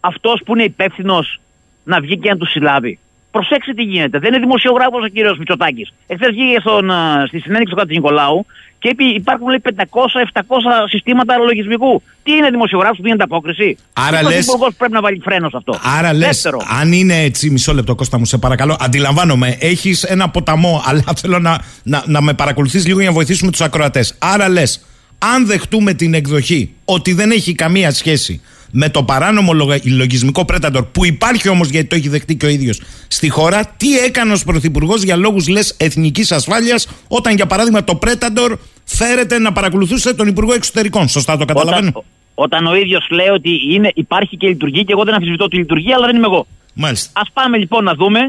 [0.00, 1.40] αυτός που είναι υπεύθυνος
[1.84, 2.98] να βγει και να του συλλάβει.
[3.36, 4.18] Προσέξτε τι γίνεται.
[4.18, 5.88] Δεν είναι δημοσιογράφος ο κύριος Μητσοτάκης.
[6.06, 6.94] Εχθές βγήκε στον, ε,
[7.28, 8.46] στη συνέντευξη του Νικολάου
[8.78, 12.02] και είπε υπάρχουν λέει, 500-700 συστήματα λογισμικού.
[12.22, 15.56] Τι είναι δημοσιογράφος που δίνει ανταπόκριση; Άρα Ο λες- Πρωθυπουργός πρέπει να βάλει φρένος σε
[15.56, 15.78] αυτό.
[15.98, 18.76] Άρα λες, Δεύτερο, αν είναι έτσι, μισό λεπτό, Κώστα μου, σε παρακαλώ.
[18.80, 23.50] Αντιλαμβάνομαι, έχεις ένα ποταμό, αλλά θέλω να, να, να με παρακολουθείς λίγο για να βοηθήσουμε
[23.50, 24.14] τους ακροατές.
[24.18, 24.86] Άρα λες,
[25.18, 30.80] αν δεχτούμε την εκδοχή ότι δεν έχει καμία σχέση με το παράνομο λογα- λογισμικό Predator
[30.92, 34.44] που υπάρχει όμως γιατί το έχει δεχτεί και ο ίδιος στη χώρα, τι έκανε ως
[34.44, 40.26] Πρωθυπουργός για λόγους λες εθνικής ασφάλειας όταν για παράδειγμα το Predator φέρεται να παρακολουθούσε τον
[40.26, 41.08] Υπουργό Εξωτερικών.
[41.08, 41.88] Σωστά το καταλαβαίνω.
[41.88, 42.02] όταν,
[42.34, 45.94] όταν ο ίδιος λέει ότι είναι, υπάρχει και λειτουργεί και εγώ δεν αμφισβητώ τη λειτουργία,
[45.96, 46.46] αλλά δεν είμαι εγώ.
[46.74, 47.20] Μάλιστα.
[47.20, 48.20] Α πάμε λοιπόν να δούμε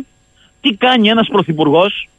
[0.61, 2.09] τι τι κάνει ένας πρωθυπουργός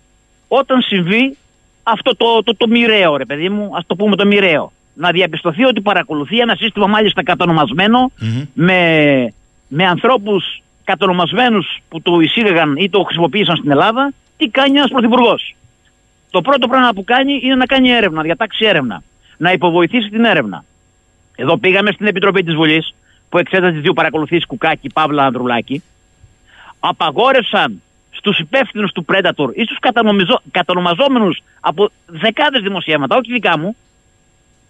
[0.49, 1.37] όταν συμβεί
[1.83, 4.73] αυτό το, το, το μοιραίο, ρε παιδί μου, ας το πούμε το μοιραίο.
[5.01, 8.11] Να διαπιστωθεί ότι παρακολουθεί ένα σύστημα μάλιστα κατονομασμένο
[8.55, 9.33] με,
[9.69, 15.55] με ανθρώπους κατονομασμένους που το εισήγαγαν ή το χρησιμοποίησαν στην Ελλάδα, τι κάνει ένας πρωθυπουργός.
[16.31, 19.03] Το πρώτο πράγμα που κάνει είναι να κάνει έρευνα, να διατάξει έρευνα.
[19.37, 20.65] Να υποβοηθήσει την έρευνα.
[21.37, 22.95] Εδώ πήγαμε στην Επιτροπή της Βουλής
[23.29, 25.83] που εξέτασε τις δύο παρακολουθήσεις Κουκάκη, Παύλα, Ανδρουλάκη.
[26.81, 29.79] Απαγόρευσαν στους υπεύθυνους του Predator ή στους
[30.51, 33.77] κατανομαζόμενους από δεκάδες δημοσιεύματα, όχι δικά μου,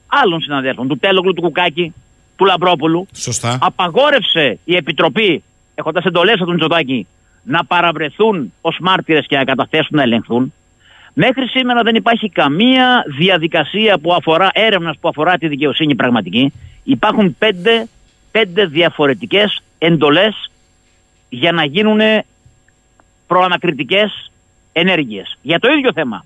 [0.08, 1.94] άλλων συναδέλφων, του Τέλογλου, του Κουκάκη,
[2.36, 3.06] του Λαμπρόπουλου.
[3.12, 3.58] Σωστά.
[3.60, 5.42] Απαγόρευσε η Επιτροπή,
[5.74, 7.06] έχοντας εντολές από τον Μητσοτάκη,
[7.42, 10.52] να παραβρεθούν ως μάρτυρες και να καταθέσουν να ελεγχθούν.
[11.12, 16.52] Μέχρι σήμερα δεν υπάρχει καμία διαδικασία που αφορά, έρευνας που αφορά τη δικαιοσύνη πραγματική.
[16.84, 17.88] Υπάρχουν πέντε,
[18.30, 20.50] πέντε διαφορετικές εντολές
[21.28, 22.00] για να γίνουν
[23.26, 24.30] προανακριτικές
[24.72, 25.38] ενέργειες.
[25.42, 26.24] Για το ίδιο θέμα.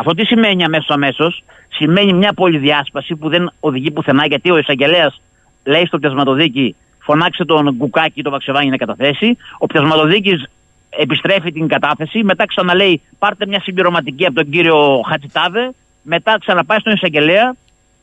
[0.00, 5.20] Αυτό τι σημαίνει αμέσως αμέσως; Σημαίνει μια πολυδιάσπαση που δεν οδηγεί πουθενά γιατί ο εισαγγελέας
[5.64, 9.36] λέει στο πιασματοδίκη φωνάξε τον Κουκάκι το Βαξεβάνι να καταθέσει.
[9.58, 10.44] Ο πιασματοδίκης
[10.88, 15.70] επιστρέφει την κατάθεση, μετά ξαναλέει πάρτε μια συμπληρωματική από τον κύριο Χατσιτάδε,
[16.02, 17.54] μετά ξαναπάει στον εισαγγελέα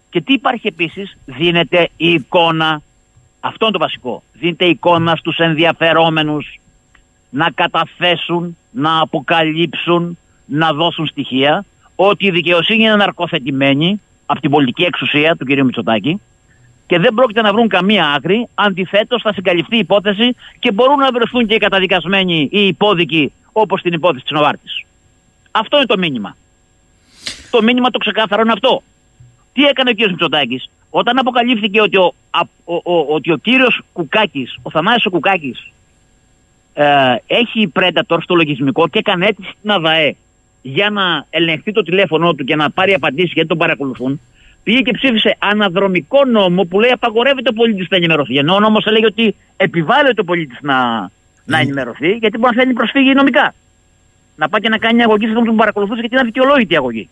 [0.09, 2.81] και τι υπάρχει επίσης, δίνεται η εικόνα,
[3.39, 6.59] αυτό είναι το βασικό, δίνεται η εικόνα στους ενδιαφερόμενους
[7.29, 14.83] να καταθέσουν, να αποκαλύψουν, να δώσουν στοιχεία ότι η δικαιοσύνη είναι ναρκοθετημένη από την πολιτική
[14.83, 15.63] εξουσία του κ.
[15.63, 16.21] Μητσοτάκη
[16.87, 18.47] και δεν πρόκειται να βρουν καμία άκρη.
[18.53, 23.31] Αντιθέτως, θα συγκαλυφθεί η υπόθεση και μπορούν να βρεθούν και οι καταδικασμένοι ή οι υπόδικοι
[23.51, 24.83] όπως την υπόθεση της Νοβάρτης.
[25.51, 26.35] Αυτό είναι το μήνυμα.
[27.51, 28.83] Το μήνυμα το ξεκάθαρο είναι αυτό.
[29.53, 30.09] Τι έκανε ο κ.
[30.09, 32.13] Μητσοτάκης, όταν αποκαλύφθηκε ότι ο,
[32.65, 35.71] ο, ο, ότι ο κύριος Κουκάκης, ο Θανάσης Κουκάκης,
[36.73, 40.15] ε, έχει Predator στο λογισμικό και έκανε αίτηση στην ΑΔΑΕ
[40.67, 44.21] για να ελεγχθεί το τηλέφωνό του και να πάρει απαντήσεις γιατί τον παρακολουθούν,
[44.63, 48.37] πήγε και ψήφισε αναδρομικό νόμο που λέει απαγορεύεται ο πολίτης να ενημερωθεί.
[48.37, 51.09] Ενώ ο νόμος έλεγε ότι επιβάλλεται ο πολίτης να,
[51.45, 53.53] να ενημερωθεί, γιατί μπορεί να θέλει προσφύγει νομικά.
[54.35, 56.77] Να πάει και να κάνει αγωγή σε αυτόν που τον παρακολουθούσε, γιατί είναι αδικαιολόγητη η
[56.77, 57.09] αγωγή.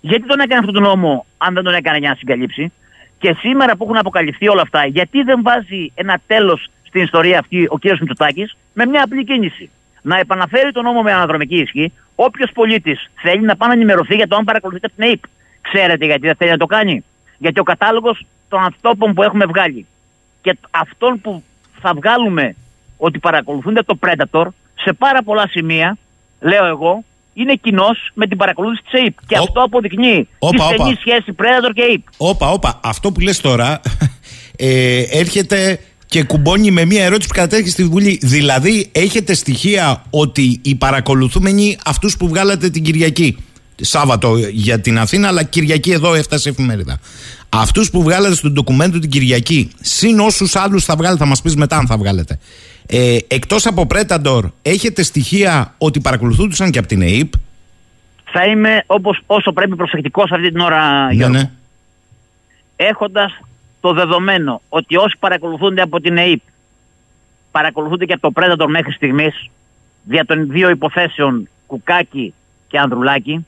[0.00, 2.72] Γιατί τον έκανε αυτόν τον νόμο, αν δεν τον έκανε για να συγκαλύψει.
[3.18, 7.66] Και σήμερα που έχουν αποκαλυφθεί όλα αυτά, γιατί δεν βάζει ένα τέλος στην ιστορία αυτή
[7.68, 7.84] ο κ.
[7.84, 9.70] Μητσοτάκης με μια απλή κίνηση.
[10.10, 11.92] Να επαναφέρει τον νόμο με αναδρομική ισχύ.
[12.14, 15.22] Όποιος πολίτης θέλει να πάει να ενημερωθεί για το αν παρακολουθείται την ΑΕΠ.
[15.60, 17.04] Ξέρετε γιατί δεν θέλει να το κάνει.
[17.38, 19.86] Γιατί ο κατάλογος των ανθρώπων που έχουμε βγάλει
[20.42, 21.42] και αυτών που
[21.80, 22.56] θα βγάλουμε
[22.96, 25.98] ότι παρακολουθούνται το Predator σε πάρα πολλά σημεία,
[26.40, 29.26] λέω εγώ, είναι κοινός με την παρακολούθηση της ΑΕΠ.
[29.26, 32.02] Και αυτό αποδεικνύει τη στενή σχέση Predator και ΑΕΠ.
[32.16, 32.80] Όπα, όπα.
[32.82, 33.80] Αυτό που λες τώρα
[34.56, 38.18] ε, έρχεται και κουμπώνει με μια ερώτηση που κατέχει στη Βουλή.
[38.22, 43.36] Δηλαδή, έχετε στοιχεία ότι οι παρακολουθούμενοι αυτούς που βγάλατε την Κυριακή
[43.80, 46.98] Σάββατο για την Αθήνα, αλλά Κυριακή εδώ έφτασε η εφημερίδα.
[47.48, 51.56] Αυτούς που βγάλατε στον ντοκουμέντο την Κυριακή, συν όσους άλλους θα βγάλετε, θα μας πεις
[51.56, 52.38] μετά αν θα βγάλετε.
[52.86, 57.32] Ε, Εκτός από Πρέταντορ, έχετε στοιχεία ότι παρακολουθούνταν και από την ΕΕΠ;
[58.24, 61.50] Θα είμαι όπως, όσο πρέπει προσεκτικός αυτή την ώρα, ναι, Ναι.
[62.76, 63.40] Έχοντας
[63.86, 66.40] το δεδομένο ότι όσοι παρακολουθούνται από την ΕΕΠ
[67.50, 69.50] παρακολουθούνται και από το Predator μέχρι στιγμής,
[70.02, 72.34] δια των δύο υποθέσεων Κουκάκη
[72.68, 73.46] και Ανδρουλάκη,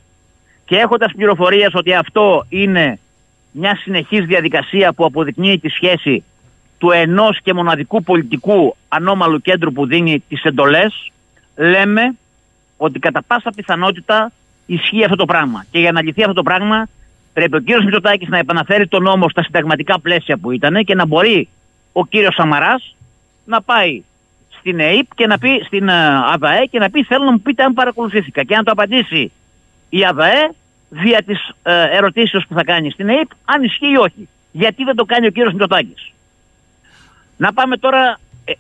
[0.64, 2.98] και έχοντας πληροφορίες ότι αυτό είναι
[3.51, 6.24] μια συνεχής διαδικασία που αποδεικνύει τη σχέση
[6.79, 11.12] του ενός και μοναδικού πολιτικού ανώμαλου κέντρου που δίνει τις εντολές,
[11.57, 12.16] λέμε
[12.77, 14.33] ότι κατά πάσα πιθανότητα
[14.66, 15.64] ισχύει αυτό το πράγμα.
[15.70, 16.87] Και για να λυθεί αυτό το πράγμα
[17.33, 21.07] πρέπει ο κύριος Μητσοτάκης να επαναφέρει τον νόμο στα συνταγματικά πλαίσια που ήταν και να
[21.07, 21.49] μπορεί
[21.93, 22.97] ο κύριος Σαμαράς
[23.45, 24.03] να πάει
[24.59, 25.93] στην ΕΥΠ και να πει στην ε,
[26.33, 28.43] ΑΔΑΕ και να πει θέλω να μου πείτε αν παρακολουθήθηκα.
[28.43, 29.33] Και αν το απαντήσει
[29.88, 30.51] η ΑΔΑΕ
[30.88, 34.29] δια της ε, ερωτήσεως που θα κάνει στην ΕΥΠ αν ισχύει ή όχι.
[34.53, 36.12] Γιατί δεν το κάνει ο κύριος Μητσοτάκης.
[37.37, 38.53] Να πάμε τώρα ε,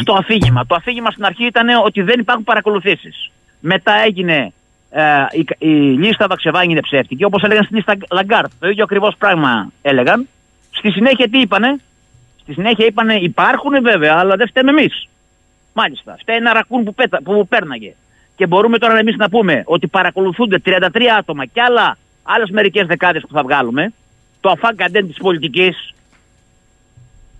[0.00, 0.66] στο αφήγημα.
[0.66, 3.30] Το αφήγημα στην αρχή ήταν ότι δεν υπάρχουν παρακολουθήσεις.
[3.60, 4.52] Μετά έγινε
[4.90, 8.50] ε, η, η λίστα Βαξεβάνη είναι ψεύτικη, όπως έλεγαν στη λίστα Λαγκάρντ.
[8.60, 10.28] Το ίδιο ακριβώς πράγμα έλεγαν.
[10.70, 11.76] Στη συνέχεια τι είπανε;
[12.42, 15.08] Στη συνέχεια είπανε υπάρχουν βέβαια, αλλά δεν φταίμε εμείς.
[15.72, 16.16] Μάλιστα.
[16.20, 17.94] Φταίει ένα ρακούν που, πέτα, που πέρναγε.
[18.36, 20.78] Και μπορούμε τώρα εμείς να πούμε ότι παρακολουθούνται 33
[21.18, 23.92] άτομα και άλλα, άλλες μερικές δεκάδες που θα βγάλουμε.
[24.40, 25.94] Το αφάγκαντεν της πολιτικής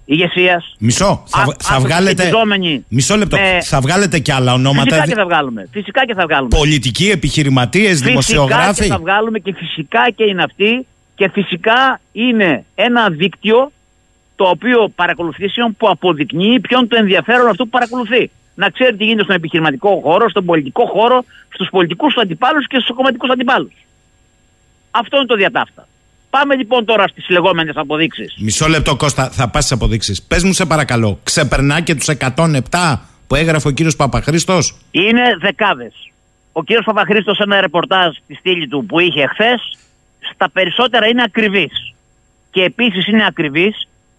[0.08, 0.62] ηγεσία.
[0.78, 1.22] Μισό.
[1.26, 2.30] Θα, θα βγάλετε.
[2.88, 3.36] Μισό λεπτό.
[3.36, 3.58] Με...
[3.62, 4.82] Θα βγάλετε και άλλα ονόματα.
[4.82, 5.68] Φυσικά και θα βγάλουμε.
[5.72, 6.56] Φυσικά και θα βγάλουμε.
[6.56, 8.66] Πολιτικοί, επιχειρηματίες, δημοσιογράφοι.
[8.68, 10.86] Φυσικά και θα βγάλουμε και φυσικά και είναι αυτοί.
[11.14, 13.72] Και φυσικά είναι ένα δίκτυο
[14.36, 18.30] το οποίο παρακολουθήσεων που αποδεικνύει ποιον το ενδιαφέρον αυτό που παρακολουθεί.
[18.62, 22.78] να ξέρει τι γίνεται στον επιχειρηματικό χώρο, στον πολιτικό χώρο, στους πολιτικούς του αντιπάλους και
[22.78, 23.72] στους κομματικούς αντιπάλους.
[24.90, 25.88] Αυτό είναι το διατάφτα.
[26.38, 28.34] Πάμε λοιπόν τώρα στις λεγόμενες αποδείξεις.
[28.38, 30.22] Μισό λεπτό, Κώστα, θα πας στις αποδείξεις.
[30.22, 36.10] Πες μου, σε παρακαλώ, ξεπερνά και τους 107 που έγραφε ο κύριος Παπαχρήστος; Είναι δεκάδες.
[36.52, 39.78] Ο κύριος Παπαχρήστος σε ένα ρεπορτάζ στη στήλη του που είχε χθες,
[40.34, 41.94] στα περισσότερα είναι ακριβής.
[42.50, 43.74] Και επίσης είναι ακριβεί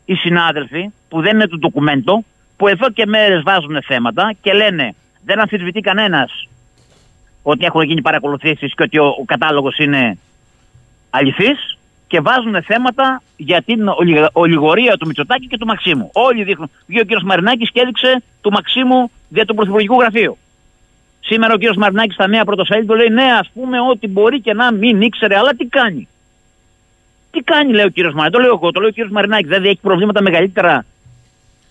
[0.05, 2.23] οι συνάδελφοι που δεν είναι του ντοκουμέντο,
[2.57, 6.47] που εδώ και μέρες βάζουν θέματα και λένε δεν αμφισβητεί κανένας
[7.41, 10.17] ότι έχουν γίνει παρακολουθήσεις και ότι ο, ο κατάλογος είναι
[11.09, 11.78] αληθής
[12.11, 16.09] και βάζουν θέματα για την ολιγα- ολιγορία του Μητσοτάκη και του Μαξίμου.
[16.13, 16.69] Όλοι δείχνουν.
[16.85, 20.37] Βγήκε ο κύριος Μαρινάκης και έδειξε του Μαξίμου δια του Πρωθυπουργικού Γραφείου.
[21.19, 24.73] Σήμερα ο κύριος Μαρινάκης στα νέα πρωτοσέλιδο λέει ναι, ας πούμε ότι μπορεί και να
[24.73, 26.07] μην ήξερε, αλλά τι κάνει.
[27.31, 28.37] Τι κάνει, λέει ο κύριος Μαρινάκης.
[28.39, 29.47] Το λέω εγώ, το λέει ο κύριος Μαρινάκης.
[29.47, 30.85] Δηλαδή έχει προβλήματα μεγαλύτερα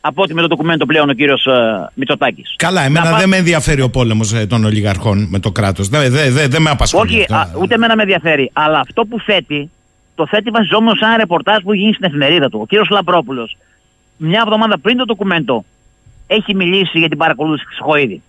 [0.00, 1.46] από ό,τι με το ντοκουμέντο πλέον ο κύριος
[1.94, 2.54] Μητσοτάκης.
[2.56, 5.88] Καλά, εμένα δεν με ενδιαφέρει ο πόλεμος των ολιγαρχών με το κράτος.
[5.88, 7.10] Δεν δε, δε, δε με απασχολεί.
[7.14, 7.58] Όχι, αυτό.
[7.58, 8.50] α, ούτε εμένα με ενδιαφέρει.
[8.52, 9.70] Αλλά αυτό που θέτει,
[10.18, 12.58] το θέτει βασιζόμενο σε ένα ρεπορτάζ που έχει γίνει στην εφημερίδα του.
[12.60, 13.48] Ο κύριος Λαπρόπουλο,
[14.16, 15.64] μια εβδομάδα πριν το ντοκουμέντο,
[16.26, 18.22] έχει μιλήσει για την παρακολούθηση τη Χρυσοχοίδη.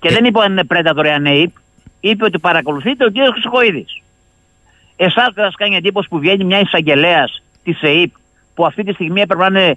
[0.00, 0.12] Και Ε.
[0.12, 1.56] δεν είπε αν είναι πρέτατορ ή αν είναι ΙΠ,
[2.00, 4.02] είπε ότι παρακολουθείται ο κύριος Χρυσοχοίδης.
[4.96, 8.10] Εσάς δεν σας κάνει εντύπωση που βγαίνει μια εισαγγελέας της ΕΕΠ
[8.54, 9.76] που αυτή τη στιγμή έπρεπε να είναι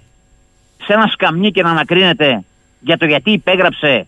[0.84, 2.44] σε ένα σκαμνί και να ανακρίνεται
[2.80, 4.06] για το γιατί υπέγραψε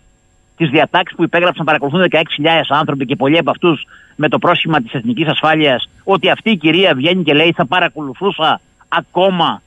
[0.60, 4.82] τις διατάξεις που υπέγραψαν να παρακολουθούν 16.000 άνθρωποι και πολλοί από αυτούς με το πρόσχημα
[4.82, 9.62] της εθνικής ασφάλειας, ότι αυτή η κυρία βγαίνει και λέει θα παρακολουθούσα ακόμα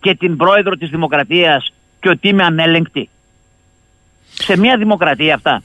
[0.00, 3.08] και την πρόεδρο της Δημοκρατίας και ότι είμαι ανέλεγκτη.
[4.28, 5.62] Σε μια δημοκρατία αυτά.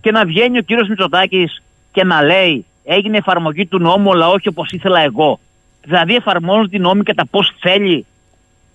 [0.00, 1.62] Και να βγαίνει ο κύριος Μητσοτάκης
[1.92, 5.40] και να λέει έγινε εφαρμογή του νόμου, αλλά όχι όπως ήθελα εγώ.
[5.82, 8.06] Δηλαδή εφαρμόζουν την νόμη κατά πώς θέλει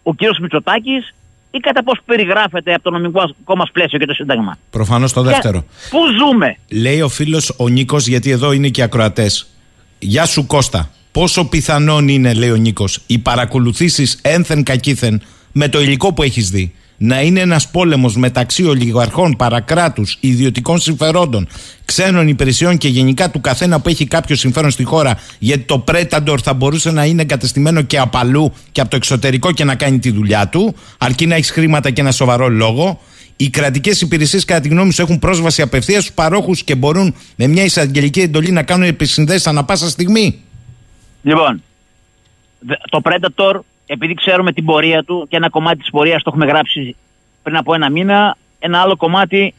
[0.04, 1.14] ο κύριος Μητσοτάκης
[1.52, 4.58] ή κατά πώς περιγράφεται από το νομικό μα πλαίσιο και το Σύνταγμα.
[4.70, 5.66] Προφανώς το δεύτερο.
[5.90, 9.48] Πού ζούμε; Λέει ο φίλος ο Νίκος, γιατί εδώ είναι και ακροατές.
[10.00, 10.90] Γεια σου Κώστα.
[11.12, 16.50] Πόσο πιθανόν είναι, λέει ο Νίκος, οι παρακολουθήσεις ένθεν κακήθεν με το υλικό που έχεις
[16.50, 21.48] δει; Να είναι ένας πόλεμος μεταξύ ολιγαρχών, παρακράτους, ιδιωτικών συμφερόντων,
[21.86, 26.40] ξένων υπηρεσιών και γενικά του καθένα που έχει κάποιο συμφέρον στη χώρα, γιατί το Πρέταντορ
[26.44, 30.00] θα μπορούσε να είναι εγκατεστημένο και από αλλού και από το εξωτερικό και να κάνει
[30.00, 33.00] τη δουλειά του, αρκεί να έχεις χρήματα και ένα σοβαρό λόγο.
[33.36, 37.48] Οι κρατικές υπηρεσίες, κατά τη γνώμη σου, έχουν πρόσβαση απευθείας στους παρόχους και μπορούν με
[37.48, 40.40] μια εισαγγελική εντολή να κάνουν επισυνδέσεις ανα πάσα στιγμή.
[41.22, 41.62] Λοιπόν,
[42.60, 43.60] δε- το Predator,
[43.92, 46.96] επειδή ξέρουμε την πορεία του και ένα κομμάτι της πορείας το έχουμε γράψει
[47.44, 49.54] πριν από ένα μήνα, ένα άλλο κομμάτι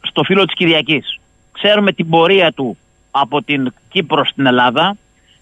[0.00, 1.18] στο φύλλο της Κυριακής.
[1.52, 2.76] Ξέρουμε την πορεία του
[3.10, 4.96] από την Κύπρο στην Ελλάδα,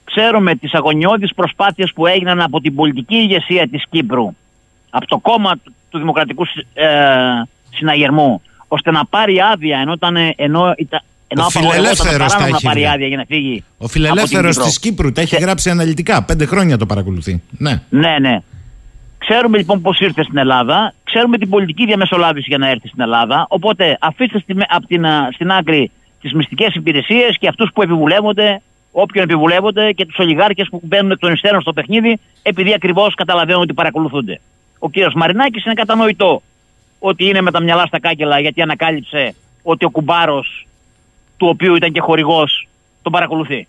[0.04, 4.34] ξέρουμε τις αγωνιώδεις προσπάθειες που έγιναν από την πολιτική ηγεσία της Κύπρου,
[4.90, 7.42] από το κόμμα του- του Δημοκρατικού Συ- ε,
[7.74, 11.00] Συναγερμού, ώστε να πάρει άδεια ενώ, ήταν, ενώ, ήταν,
[11.34, 12.88] ενώ Ο απαγορευόταν φιλελεύθερος τα παράνομα να έχει πάρει βγει.
[12.88, 13.64] άδεια για να φύγει.
[13.68, 14.70] Ο από φιλελεύθερο την Κύπρο.
[14.70, 16.22] τη Κύπρου τα έχει Και- γράψει αναλυτικά.
[16.24, 17.42] Πέντε χρόνια το παρακολουθεί.
[17.58, 17.82] Ναι.
[17.90, 18.38] Ναι, ναι.
[19.18, 20.94] Ξέρουμε λοιπόν πώς ήρθε στην Ελλάδα.
[21.04, 23.46] Ξέρουμε την πολιτική διαμεσολάβηση για να έρθει στην Ελλάδα.
[23.48, 27.82] Οπότε αφήστε στη, με- απ' την, α, στην άκρη τις μυστικές υπηρεσίες και αυτούς που
[27.82, 28.60] επιβουλεύονται,
[28.92, 33.62] όποιον επιβουλεύονται και τους ολιγάρχες που μπαίνουν εκ των υστέρων στο παιχνίδι, επειδή ακριβώς καταλαβαίνουν
[33.62, 34.40] ότι παρακολουθούνται.
[34.78, 36.42] Ο κύριος Μαρινάκης είναι κατανοητό
[36.98, 40.66] ότι είναι με τα μυαλά στα κάγκελα γιατί ανακάλυψε ότι ο κουμπάρος
[41.44, 42.68] του οποίου ήταν και χορηγός
[43.02, 43.66] τον παρακολουθεί.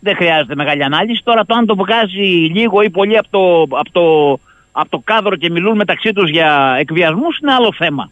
[0.00, 1.20] Δεν χρειάζεται μεγάλη ανάλυση.
[1.24, 4.32] Τώρα το αν το βγάζει λίγο ή πολύ από το, από το,
[4.72, 8.10] από το κάδρο και μιλούν μεταξύ τους για εκβιασμούς είναι άλλο θέμα.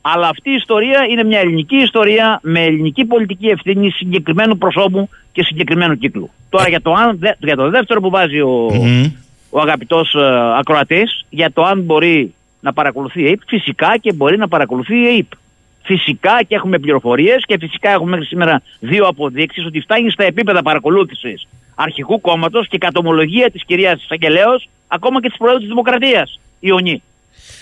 [0.00, 5.42] Αλλά αυτή η ιστορία είναι μια ελληνική ιστορία με ελληνική πολιτική ευθύνη συγκεκριμένου προσώπου και
[5.42, 6.30] συγκεκριμένου κύκλου.
[6.50, 9.04] Τώρα για το, αν, δε- για το δεύτερο που βάζει ο, Μμμ.
[9.50, 10.20] ο αγαπητός ε,
[10.58, 15.06] ακροατής για το αν μπορεί να παρακολουθεί η ΑΕΠ, φυσικά και μπορεί να παρακολουθεί η
[15.06, 15.26] ΑΕΠ.
[15.82, 20.62] Φυσικά και έχουμε πληροφορίες και φυσικά έχουμε μέχρι σήμερα δύο αποδείξεις ότι φτάνει στα επίπεδα
[20.62, 27.02] παρακολούθησης αρχικού κόμματος και κατομολογία της κυρίας Εισαγγελέω, ακόμα και της Προέδρου της Δημοκρατίας, Ιωνή.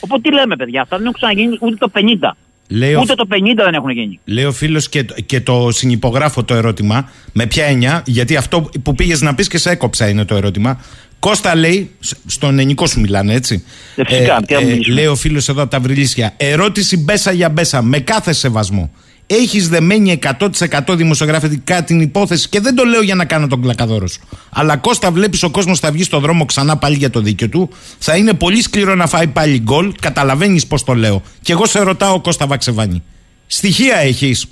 [0.00, 2.36] Οπότε τι λέμε, παιδιά, αυτά δεν έχουν ξαναγίνει ούτε το 50.
[2.70, 4.20] Λέει ο- Ούτε το 50 δεν έχουν γίνει.
[4.24, 7.10] Λέει ο φίλος και, και το συνυπογράφω το ερώτημα.
[7.32, 10.80] Με ποια έννοια, γιατί αυτό που πήγες να πεις και σε έκοψα είναι το ερώτημα.
[11.18, 13.64] Κώστα λέει, σ- στον ενικό σου μιλάνε έτσι.
[13.96, 14.94] Ε, φυσικά, τι να μιλήσουμε.
[14.94, 16.34] λέει ο φίλος εδώ από τα Βρυλίσια.
[16.36, 18.90] Ερώτηση μπέσα για μπέσα, με κάθε σεβασμό.
[19.26, 24.06] Έχεις δεμένη 100% δημοσιογραφικά την υπόθεση και δεν το λέω για να κάνω τον κλακαδόρο
[24.06, 24.20] σου.
[24.50, 27.70] Αλλά Κώστα, βλέπεις ο κόσμος θα βγει στον δρόμο ξανά πάλι για το δίκιο του.
[27.98, 29.92] Θα είναι πολύ σκληρό να φάει πάλι γκολ.
[30.00, 31.22] Καταλαβαίνεις πώς το λέω.
[31.42, 33.02] Και εγώ σε ρωτάω, Κώστα Βαξεβάνη.
[33.46, 34.46] Στοιχεία έχεις;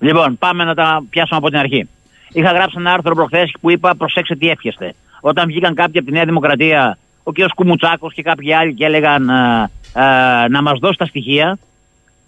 [0.00, 1.88] Λοιπόν, πάμε να τα πιάσουμε από την αρχή.
[2.32, 4.94] Είχα γράψει ένα άρθρο προχθές που είπα: Προσέξτε τι εύχεστε.
[5.24, 7.36] Όταν βγήκαν κάποιοι από τη Νέα Δημοκρατία, ο κ.
[7.54, 11.58] Κουμουτσάκος και κάποιοι άλλοι και έλεγαν ε, ε, να μας δώσει τα στοιχεία,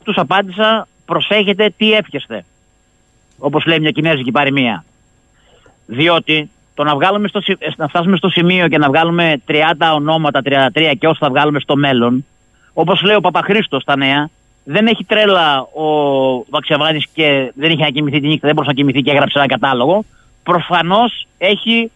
[0.05, 2.45] τους απάντησα προσέχετε τι εύχεστε.
[3.39, 4.85] Όπως λέει μια κινέζικη παροιμία.
[5.87, 9.53] Διότι το να, βγάλουμε στο, σι- ε, να φτάσουμε στο σημείο και να βγάλουμε 30
[9.95, 10.41] ονόματα,
[10.75, 12.25] 33 και όσα θα βγάλουμε στο μέλλον,
[12.73, 14.29] όπως λέει ο Παπαχρήστος στα νέα,
[14.65, 15.85] δεν έχει τρέλα ο
[16.51, 19.49] Βαξεβάνης και δεν είχε να κοιμηθεί τη νύχτα, δεν μπορούσε να κοιμηθεί και έγραψε ένα
[19.49, 20.05] κατάλογο.
[20.43, 21.91] Προφανώς έχει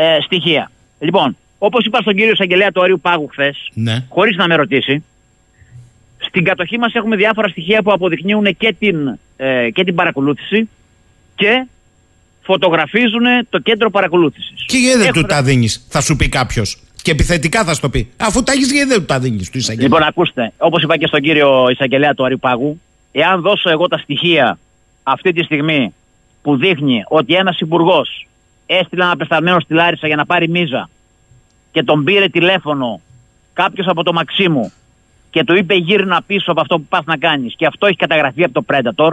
[0.00, 0.70] ε, στοιχεία.
[0.98, 4.04] Λοιπόν, όπως είπα στον κύριο Εισαγγελέα του Αριού Πάγου χθες, Ναι.
[4.08, 5.04] χωρίς να με ρωτήσει,
[6.18, 10.68] στην κατοχή μας έχουμε διάφορα στοιχεία που αποδεικνύουν και την, ε, και την παρακολούθηση
[11.34, 11.66] και
[12.42, 14.64] φωτογραφίζουν το κέντρο παρακολούθησης.
[14.66, 16.82] Και γιατί δεν Έχουμε- του τα δίνει, θα σου πει κάποιος.
[17.02, 18.10] Και επιθετικά θα σου το πει.
[18.16, 19.88] Αφού τα έχεις, γιατί δεν του τα δίνει του εισαγγελέα.
[19.88, 22.80] Λοιπόν, ακούστε, όπως είπα και στον κύριο Εισαγγελέα του Αριπάγου,
[23.12, 24.58] εάν δώσω εγώ τα στοιχεία
[25.02, 25.94] αυτή τη στιγμή
[26.42, 28.27] που δείχνει ότι ένας υπουργός
[28.68, 30.88] έστειλε ένα απεσταλμένο στη Λάρισα για να πάρει μίζα
[31.72, 33.00] και τον πήρε τηλέφωνο
[33.52, 34.72] κάποιος από το Μαξίμου
[35.30, 38.44] και του είπε γύρνα πίσω από αυτό που πας να κάνεις και αυτό έχει καταγραφεί
[38.44, 39.12] από το Predator,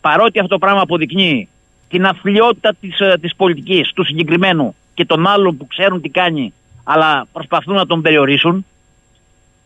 [0.00, 1.48] παρότι αυτό το πράγμα αποδεικνύει
[1.88, 6.52] την αθλειότητα της, ε, της πολιτικής του συγκεκριμένου και των άλλων που ξέρουν τι κάνει
[6.84, 8.66] αλλά προσπαθούν να τον περιορίσουν,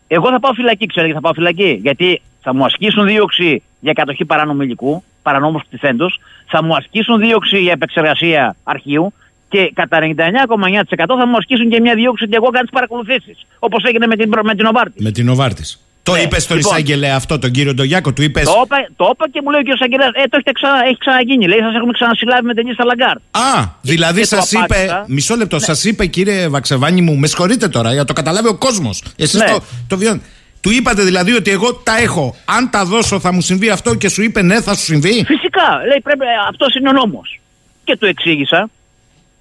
[0.07, 3.93] εγώ θα πάω φυλακή, ξέρετε γιατί θα πάω φυλακή; Γιατί θα μου ασκήσουν δίωξη για
[3.93, 6.05] κατοχή παράνομου υλικού, παρανόμου κτηθέντος,
[6.47, 9.13] θα μου ασκήσουν δίωξη για επεξεργασία αρχείου
[9.51, 13.37] και κατά 99,9% θα μου ασκήσουν και μια δίωξη ότι εγώ κάνω τι παρακολουθήσεις.
[13.59, 15.03] Όπως έγινε με την, προ- με την Οβάρτης.
[15.03, 15.79] Με την Οβάρτης.
[16.03, 16.71] Το Ναι, είπες στον λοιπόν.
[16.71, 18.41] εισαγγελέα αυτό, τον κύριο Ντογιάκο, του είπε.
[18.41, 21.47] Το είπα, το είπα και μου λέει ο εισαγγελέας, Ε, το έχετε ξανα, έχει ξαναγίνει.
[21.47, 23.15] Λέει, σας έχουμε ξανασυλλάβει με τη λίστα Λαγκάρντ.
[23.31, 24.63] Α, δηλαδή και το σας είπε.
[24.63, 25.05] απάντησα.
[25.07, 28.55] Μισό λεπτό, σας είπε κύριε Βαξεβάνη μου, με συγχωρείτε τώρα για να το καταλάβει ο
[28.57, 29.03] κόσμος.
[29.17, 29.45] Εσείς Ναι.
[29.45, 30.25] το, το βιώνετε.
[30.61, 32.35] Του είπατε δηλαδή ότι εγώ τα έχω.
[32.45, 35.23] Αν τα δώσω θα μου συμβεί αυτό και σου είπε ναι, θα σου συμβεί.
[35.27, 37.39] Φυσικά, λέει, πρέπει, αυτός είναι ο νόμος.
[37.83, 38.69] Και του εξήγησα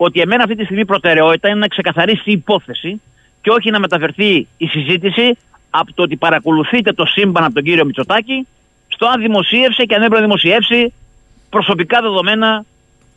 [0.02, 3.00] ότι εμένα αυτή τη στιγμή προτεραιότητα είναι να ξεκαθαρίσει η υπόθεση
[3.40, 5.36] και όχι να μεταφερθεί η συζήτηση
[5.70, 8.46] από το ότι παρακολουθείτε το σύμπαν από τον κύριο Μητσοτάκη
[8.88, 10.92] στο αν δημοσίευσε και αν έπρεπε να δημοσιεύσει
[11.50, 12.64] προσωπικά δεδομένα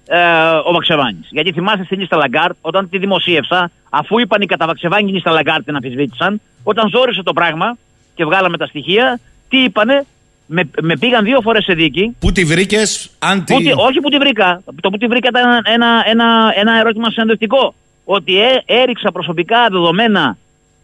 [0.07, 0.17] ε,
[0.65, 1.27] ο Βαξεβάνης.
[1.29, 5.65] Γιατί θυμάστε στην λίστα Λαγκάρντ, όταν τη δημοσίευσα, αφού είπαν οι κατά Βαξεβάνη λίστα Λαγκάρντ
[5.65, 7.77] την αμφισβήτησαν, όταν ζόρισε το πράγμα
[8.15, 9.19] και βγάλαμε τα στοιχεία,
[9.49, 10.05] τι είπανε,
[10.53, 13.53] με, με πήγαν δύο φορές σε δίκη Πού τη βρήκες, αν τη.
[13.53, 14.61] Πού τη- όχι που τη βρήκα.
[14.81, 17.73] Το που τη βρήκα ήταν ένα, ένα, ένα, ένα ερώτημα συναντευτικό.
[18.05, 20.37] Ότι ε, έριξα προσωπικά δεδομένα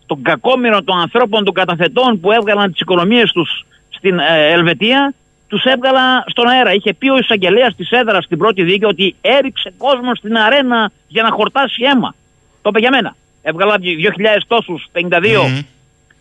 [0.05, 5.13] των κακόμοιρων των ανθρώπων, των καταθετών που έβγαλαν τις οικονομίες τους στην ε, Ελβετία,
[5.47, 6.73] τους έβγαλα στον αέρα.
[6.73, 11.23] Είχε πει ο εισαγγελέας της έδρας στην πρώτη δίκη ότι έριξε κόσμο στην αρένα για
[11.23, 12.15] να χορτάσει αίμα.
[12.61, 13.15] Το είπε για μένα.
[13.41, 15.59] Έβγαλα 2.000 τόσους, 52 Μμμ.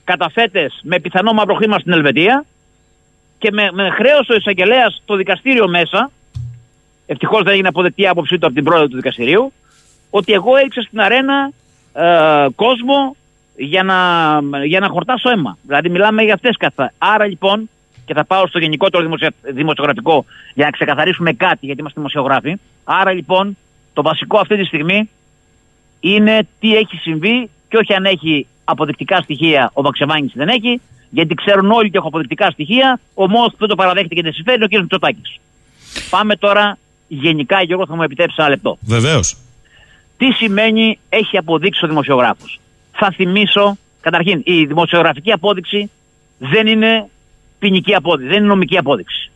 [0.04, 2.44] καταθέτες με πιθανό μαύρο χρήμα στην Ελβετία
[3.38, 6.10] και με, με χρέωσε ο εισαγγελέας το δικαστήριο μέσα,
[7.06, 9.52] ευτυχώς δεν έγινε αποδεκτή η άποψή του από την πρόεδρο του δικαστηρίου,
[10.10, 11.52] ότι εγώ έριξα στην αρένα
[11.92, 13.16] ε, κόσμο
[13.56, 15.58] για να, για να χορτάσω αίμα.
[15.62, 16.92] Δηλαδή μιλάμε για αυτές καθα.
[16.98, 17.70] Άρα λοιπόν,
[18.04, 19.32] και θα πάω στο γενικότερο δημοσια...
[19.40, 20.24] δημοσιογραφικό
[20.54, 22.56] για να ξεκαθαρίσουμε κάτι, γιατί είμαστε δημοσιογράφοι.
[22.84, 23.56] Άρα λοιπόν,
[23.92, 25.10] το βασικό αυτή τη στιγμή
[26.00, 31.34] είναι τι έχει συμβεί και όχι αν έχει αποδεικτικά στοιχεία ο Βαξεβάνης δεν έχει, γιατί
[31.34, 34.56] ξέρουν όλοι ότι έχω αποδεικτικά στοιχεία, ο μόνος που δεν το παραδέχεται και δεν συμφέρει
[34.56, 34.80] είναι ο κ.
[34.80, 35.38] Μητσοτάκης.
[36.10, 38.78] Πάμε τώρα γενικά, Γιώργο, θα μου επιτρέψεις ένα λεπτό.
[38.80, 39.36] Βεβαίως.
[40.16, 42.60] Τι σημαίνει έχει αποδείξει ο δημοσιογράφος;
[42.92, 45.90] Θα θυμίσω, καταρχήν, η δημοσιογραφική απόδειξη
[46.38, 47.08] δεν είναι
[47.58, 49.30] ποινική απόδειξη, δεν είναι νομική απόδειξη.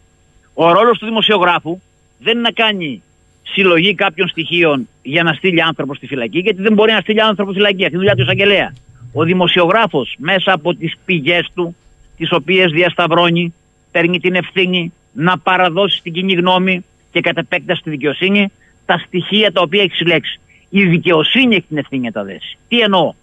[0.54, 1.80] Ο ρόλος του δημοσιογράφου
[2.18, 3.02] δεν είναι να κάνει
[3.42, 7.50] συλλογή κάποιων στοιχείων για να στείλει άνθρωπο στη φυλακή, γιατί δεν μπορεί να στείλει άνθρωπο
[7.50, 7.84] στη φυλακή.
[7.84, 8.74] Αυτή είναι η δουλειά του εισαγγελέα.
[9.12, 11.76] Ο δημοσιογράφος μέσα από τις πηγές του,
[12.16, 13.54] τις οποίες διασταυρώνει,
[13.90, 18.52] παίρνει την ευθύνη να παραδώσει στην κοινή γνώμη και κατ' επέκταση στη δικαιοσύνη
[18.86, 20.40] τα στοιχεία τα οποία έχει συλλέξει.
[20.68, 22.58] Η δικαιοσύνη έχει την ευθύνη να τα δέσει.
[22.68, 23.14] Τι εννοώ;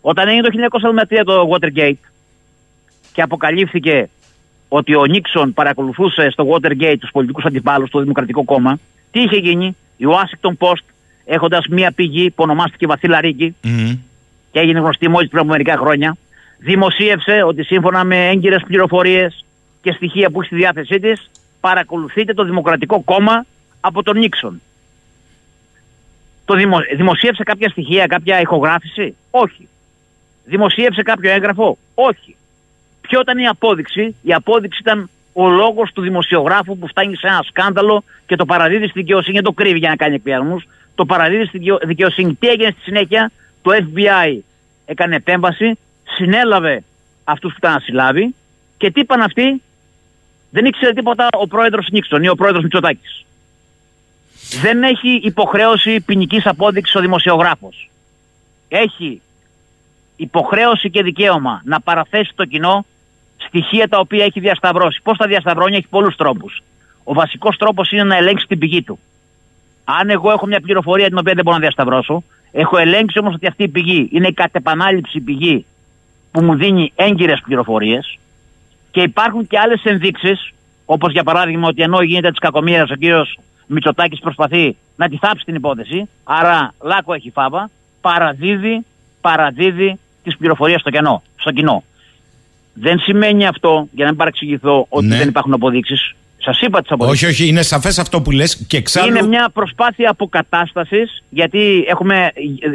[0.00, 2.10] Όταν έγινε το 1973 το Watergate
[3.12, 4.08] και αποκαλύφθηκε
[4.68, 8.78] ότι ο Νίξον παρακολουθούσε στο Watergate τους πολιτικούς αντιπάλους του Δημοκρατικό Κόμμα,
[9.10, 10.84] τι είχε γίνει; Η Washington Post,
[11.24, 13.56] έχοντας μία πηγή που ονομάστηκε Βασίλα Ρίκη
[14.58, 16.16] και έγινε γνωστή μόλις πριν από μερικά χρόνια,
[16.58, 19.44] δημοσίευσε ότι σύμφωνα με έγκυρες πληροφορίες
[19.82, 21.30] και στοιχεία που έχει στη διάθεσή της,
[21.60, 23.44] παρακολουθείται το Δημοκρατικό Κόμμα
[23.80, 24.60] από τον Νίξον.
[26.44, 26.78] Το δημο...
[26.96, 29.68] Δημοσίευσε κάποια στοιχεία, κάποια ηχογράφηση; Όχι.
[30.44, 32.36] Δημοσίευσε κάποιο έγγραφο; Όχι.
[33.00, 37.42] Ποιο ήταν η απόδειξη; Η απόδειξη ήταν ο λόγος του δημοσιογράφου που φτάνει σε ένα
[37.48, 41.44] σκάνδαλο και το παραδίδει στη δικαιοσύνη, δεν το κρύβει για να κάνει εκπιασμούς, το παραδίδει
[41.44, 42.34] στη δικαιο- δικαιοσύνη.
[42.34, 43.30] Τι έγινε στη συνέχεια,
[43.62, 44.42] το FBI
[44.88, 45.78] έκανε επέμβαση,
[46.16, 46.82] συνέλαβε
[47.24, 48.34] αυτούς που ήταν να συλλάβει
[48.76, 49.62] και τι είπαν αυτοί,
[50.50, 53.24] δεν ήξερε τίποτα ο πρόεδρος Νίξον ή ο πρόεδρος Μητσοτάκης.
[54.62, 57.90] Δεν έχει υποχρέωση ποινικής απόδειξης ο δημοσιογράφος.
[58.68, 59.20] Έχει
[60.16, 62.86] υποχρέωση και δικαίωμα να παραθέσει το κοινό
[63.36, 65.00] στοιχεία τα οποία έχει διασταυρώσει.
[65.02, 66.62] Πώς τα διασταυρώνει, έχει πολλούς τρόπους.
[67.04, 68.98] Ο βασικός τρόπος είναι να ελέγξει την πηγή του.
[69.84, 72.22] Αν εγώ έχω μια πληροφορία την οποία δεν μπορώ να διασταυρώσω,
[72.52, 75.64] έχω ελέγξει όμως ότι αυτή η πηγή είναι η κατ' επανάληψη πηγή
[76.30, 78.18] που μου δίνει έγκυρες πληροφορίες
[78.90, 80.52] και υπάρχουν και άλλες ενδείξεις,
[80.84, 85.44] όπως για παράδειγμα ότι ενώ γίνεται της κακομοίρας ο κύριος Μητσοτάκης προσπαθεί να τη θάψει
[85.44, 87.70] την υπόθεση, άρα λάκκο έχει φάβα,
[88.00, 88.84] παραδίδει,
[89.20, 91.82] παραδίδει τις πληροφορίες στο, κενό, στο κοινό.
[92.74, 95.16] Δεν σημαίνει αυτό, για να μην παρεξηγηθώ, ότι Ναι.
[95.16, 96.12] δεν υπάρχουν αποδείξεις.
[96.40, 97.24] Σας είπα τις αποδείξει.
[97.24, 99.08] Όχι, όχι, είναι σαφές αυτό που λες και εξάλλου.
[99.16, 102.30] Είναι μια προσπάθεια αποκατάστασης, γιατί έχουμε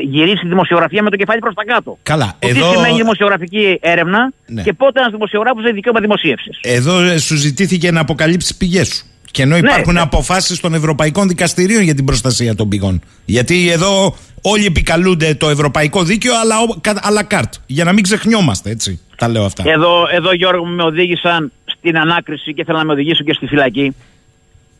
[0.09, 1.97] γυρίσει τη δημοσιογραφία με το κεφάλι προς τα κάτω.
[2.03, 4.61] Καλά, Το εδώ- Τι σημαίνει δημοσιογραφική έρευνα Ναι.
[4.61, 6.57] και πότε ένας δημοσιογράφος έχει δικαίωμα δημοσίευσης.
[6.61, 9.05] Εδώ ε, σου ζητήθηκε να αποκαλύψεις πηγές σου.
[9.31, 9.99] Και ενώ υπάρχουν ναι.
[9.99, 13.01] αποφάσεις των Ευρωπαϊκών Δικαστηρίων για την προστασία των πηγών.
[13.25, 17.57] Γιατί εδώ όλοι επικαλούνται το Ευρωπαϊκό Δίκαιο, αλλά à la carte.
[17.65, 18.99] Για να μην ξεχνιόμαστε, έτσι.
[19.17, 19.63] Τα λέω αυτά.
[19.65, 21.51] Εδώ, εδώ Γιώργο μου με οδήγησαν
[21.83, 23.95] στην ανάκριση και θέλω να με οδηγήσουν και στη φυλακή.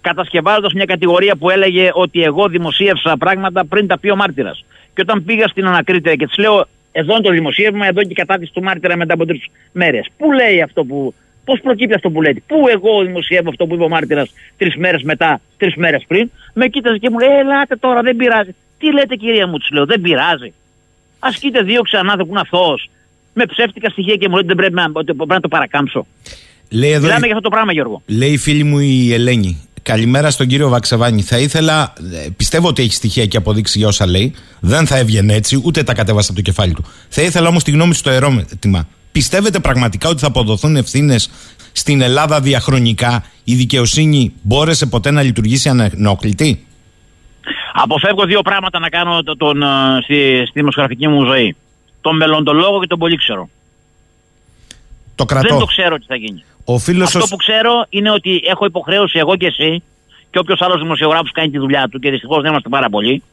[0.02, 4.66] Κατασκευάζοντας μια κατηγορία που έλεγε ότι εγώ δημοσίευσα πράγματα πριν τα πει ο μάρτυρας.
[4.94, 8.22] Και όταν πήγα στην ανακρίτρια και της λέω, εδώ είναι το δημοσίευμα, εδώ είναι και
[8.22, 10.08] η κατάθεση του μάρτυρα μετά από τρεις μέρες.
[10.18, 11.14] Πού λέει αυτό που.
[11.46, 15.02] Πώς προκύπτει αυτό που λέτε, Πού εγώ δημοσιεύω αυτό που είπε ο μάρτυρας τρεις μέρες
[15.02, 18.56] μετά, τρεις μέρες πριν; Με κοίταζε και μου λέει, Ελάτε τώρα, δεν πειράζει.
[18.80, 20.54] Τι λέτε κυρία μου, της λέω, Δεν πειράζει.
[21.20, 22.90] Ασκείτε δίωξη έναν άνθρωπο που είναι αθώος.
[23.34, 26.06] Με ψεύτικα στοιχεία και μου λέτε δεν πρέπει να, ότι πρέπει να το παρακάμψω.
[26.74, 28.02] Λέει εδώ, Μιλάμε για αυτό το πράγμα, Γιώργο.
[28.06, 29.62] λέει η φίλη μου η Ελένη.
[29.82, 31.22] Καλημέρα στον κύριο Βαξεβάνη.
[31.22, 31.94] Θα ήθελα,
[32.26, 34.34] ε, πιστεύω ότι έχει στοιχεία και αποδείξει για όσα λέει.
[34.60, 36.84] Δεν θα έβγαινε έτσι, ούτε τα κατέβασε από το κεφάλι του.
[37.10, 38.88] Θα ήθελα όμως τη γνώμη σου στο ερώτημα.
[39.12, 41.30] Πιστεύετε πραγματικά ότι θα αποδοθούν ευθύνες
[41.72, 46.66] στην Ελλάδα διαχρονικά, η δικαιοσύνη μπόρεσε ποτέ να λειτουργήσει ανενόχλητη;
[47.74, 49.68] Αποφεύγω δύο πράγματα να κάνω το- τον, ε,
[50.04, 50.16] στη,
[50.48, 51.56] στη δημοσιογραφική μου ζωή.
[52.02, 53.50] Τον μελλοντολόγο και τον πολύξερο.
[55.16, 55.48] Το κρατώ.
[55.48, 56.44] Δεν το ξέρω τι θα γίνει.
[56.66, 59.84] Ο φίλος Αυτό ο- που ξέρω είναι ότι έχω υποχρέωση εγώ και εσύ
[60.32, 63.24] και όποιος άλλος δημοσιογράφος κάνει τη δουλειά του και δυστυχώς δεν είμαστε πάρα πολλοί,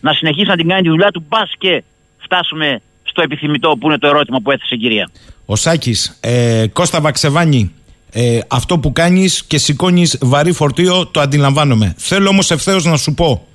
[0.00, 1.82] να συνεχίσει να την κάνει τη δουλειά του, μπας και
[2.18, 5.10] φτάσουμε στο επιθυμητό που είναι το ερώτημα που έθεσε η κυρία.
[5.46, 7.72] Ο Σάκης, ε, Κώστα Βαξεβάνη,
[8.10, 11.94] ε, αυτό που κάνεις και σηκώνεις βαρύ φορτίο το αντιλαμβάνομαι.
[11.98, 13.46] Θέλω όμως ευθέως να σου πω,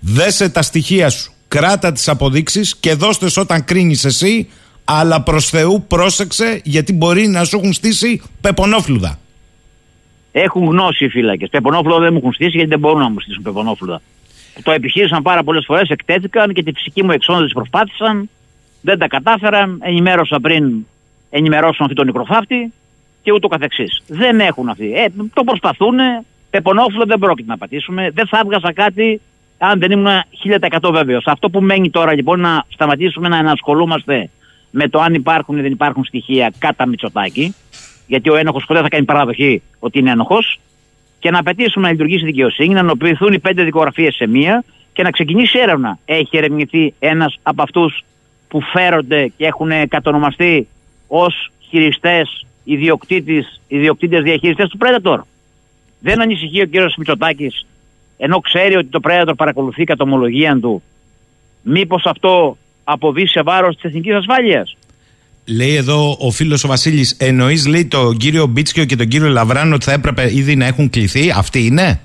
[0.00, 4.50] δέσε τα στοιχεία σου, κράτα τις αποδείξεις και δώστε όταν κρίνεις εσύ,
[4.92, 9.18] αλλά προς Θεού πρόσεξε γιατί μπορεί να σου έχουν στήσει πεπονόφλουδα.
[10.32, 11.48] Έχουν γνώση οι φύλακες.
[11.48, 14.00] Πεπονόφλουδα δεν μου έχουν στήσει γιατί δεν μπορούν να μου στήσουν πεπονόφλουδα.
[14.62, 18.30] Το επιχείρησαν πάρα πολλές φορές, εκτέθηκαν και τη φυσική μου εξόντωση προσπάθησαν.
[18.80, 19.78] Δεν τα κατάφεραν.
[19.82, 20.86] Ενημέρωσα πριν
[21.30, 22.72] ενημερώσουν αυτή τον νικροφάφτη
[23.22, 24.02] και ούτω καθεξής.
[24.06, 24.92] Δεν έχουν αυτοί.
[24.92, 25.96] Ε, το προσπαθούν.
[26.50, 28.10] Πεπονόφλουδα δεν πρόκειται να πατήσουμε.
[28.10, 29.20] Δεν θα έβγαζα κάτι
[29.58, 30.08] αν δεν ήμουν
[30.80, 31.24] 1000% βέβαιος.
[31.26, 34.30] Αυτό που μένει τώρα λοιπόν να σταματήσουμε να ενασχολούμαστε
[34.70, 37.54] με το αν υπάρχουν ή δεν υπάρχουν στοιχεία κατά Μητσοτάκη,
[38.06, 40.60] γιατί ο ένοχος ποτέ θα κάνει παραδοχή ότι είναι ένοχος,
[41.18, 45.02] και να απαιτήσουμε να λειτουργήσει η δικαιοσύνη, να ενοποιηθούν οι πέντε δικογραφίες σε μία και
[45.02, 45.98] να ξεκινήσει έρευνα.
[46.04, 48.04] Έχει ερευνηθεί ένας από αυτούς
[48.48, 50.68] που φέρονται και έχουν κατονομαστεί
[51.06, 52.46] ως χειριστές,
[53.68, 55.18] ιδιοκτήτες διαχειριστέ του Predator.
[56.00, 57.66] Δεν ανησυχεί ο κύριος Μητσοτάκης,
[58.16, 60.82] ενώ ξέρει ότι το Predator παρακολουθεί κατά ομολογία του,
[61.62, 62.56] μήπως αυτό
[62.92, 64.76] αποβεί σε βάρος της εθνικής ασφάλειας.
[65.44, 69.74] Λέει εδώ ο φίλος ο Βασίλης, εννοείς λέει τον κύριο Μπίτσκιο και τον κύριο Λαβράνο
[69.74, 71.30] ότι θα έπρεπε ήδη να έχουν κληθεί.
[71.30, 72.00] Αυτοί είναι;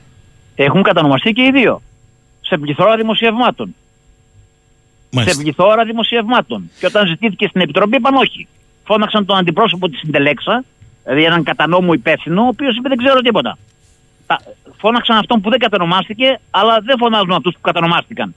[0.55, 1.81] Έχουν κατανομαστεί και οι δύο.
[2.41, 3.75] Σε πληθώρα δημοσιευμάτων.
[5.11, 5.35] Μάλιστα.
[5.37, 6.71] Σε πληθώρα δημοσιευμάτων.
[6.79, 8.47] Και όταν ζητήθηκε στην Επιτροπή, είπαν όχι.
[8.85, 10.63] Φώναξαν τον αντιπρόσωπο της Συντελέξα,
[11.03, 13.57] δηλαδή έναν κατανόμου υπεύθυνο, ο οποίος είπε δεν ξέρω τίποτα.
[14.27, 14.41] Τα-
[14.77, 18.35] Φώναξαν αυτόν που δεν κατανομάστηκε, αλλά δεν φωνάζουν αυτούς που κατανομάστηκαν.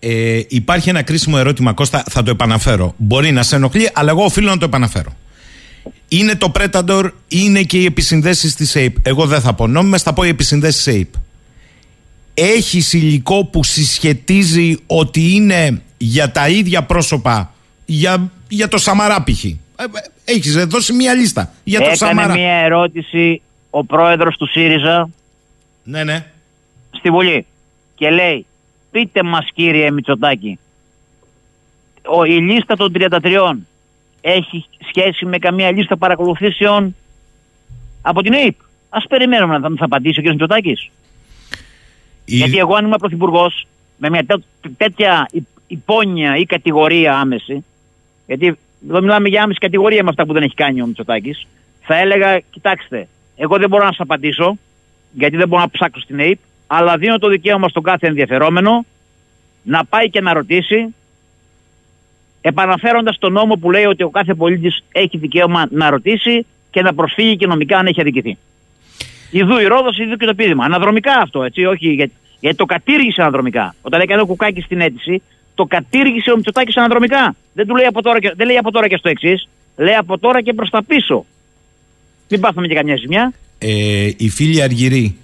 [0.00, 2.94] Ε, υπάρχει ένα κρίσιμο ερώτημα, Κώστα, θα το επαναφέρω.
[2.96, 5.12] Μπορεί να σε ενοχλεί, αλλά εγώ οφείλω να το επαναφέρω.
[6.08, 8.96] Είναι το Predator, είναι και οι επισυνδέσεις της ΑΕΠ.
[9.06, 11.08] Εγώ δεν θα πω νόμιμες, θα πω οι επισυνδέσεις ΑΕΠ.
[12.34, 17.52] Έχει υλικό που συσχετίζει ότι είναι για τα ίδια πρόσωπα,
[17.86, 19.44] για, για το Σαμαρά π.χ.
[20.24, 22.34] Έχεις δώσει μία λίστα για το Έκανε Σαμαρά.
[22.34, 25.08] μια ερώτηση ο πρόεδρος του ΣΥΡΙΖΑ
[25.84, 26.26] Ναι, ναι.
[26.90, 27.46] στη Βουλή
[27.94, 28.46] και λέει
[28.90, 30.58] πείτε μας κύριε Μητσοτάκη
[32.10, 33.52] ο, η λίστα των 33
[34.20, 36.94] έχει σχέση με καμία λίστα παρακολουθήσεων
[38.02, 38.54] από την ΑΕΠ.
[38.88, 40.26] Ας περιμένουμε να θα, θα απαντήσει ο κ.
[40.26, 40.90] Μητσοτάκης.
[42.24, 43.66] Η- Γιατί εγώ αν είμαι πρωθυπουργός
[43.96, 44.42] με μια τέ-
[44.76, 47.64] τέτοια υ- υπόνοια ή κατηγορία άμεση,
[48.26, 48.58] γιατί
[48.88, 51.46] εδώ μιλάμε για άμεση κατηγορία με αυτά που δεν έχει κάνει ο Μητσοτάκης,
[51.80, 54.56] θα έλεγα: Κοιτάξτε, εγώ δεν μπορώ να σας απαντήσω,
[55.12, 56.38] γιατί δεν μπορώ να ψάξω στην ΑΕΠ,
[56.70, 58.84] αλλά δίνω το δικαίωμα στον κάθε ενδιαφερόμενο
[59.62, 60.94] να πάει και να ρωτήσει
[62.40, 66.94] επαναφέροντας τον νόμο που λέει ότι ο κάθε πολίτης έχει δικαίωμα να ρωτήσει και να
[66.94, 68.38] προσφύγει και νομικά αν έχει αδικηθεί.
[69.30, 70.64] Ιδού η Ρόδος, ιδού και το πείδημα.
[70.64, 73.74] Αναδρομικά αυτό, έτσι, όχι γιατί, γιατί το κατήργησε αναδρομικά.
[73.82, 75.22] Όταν έκανε ο Κουκάκης στην αίτηση,
[75.54, 77.34] το κατήργησε ο Μητσοτάκης αναδρομικά.
[77.52, 80.18] Δεν του λέει από τώρα και, δεν λέει από τώρα και στο εξής, λέει από
[80.18, 81.24] τώρα και προς τα πίσω.
[82.28, 83.32] Μην πάθουμε και καμιά ζημιά.
[83.58, 85.16] Ε, οι φίλοι Αργυροί,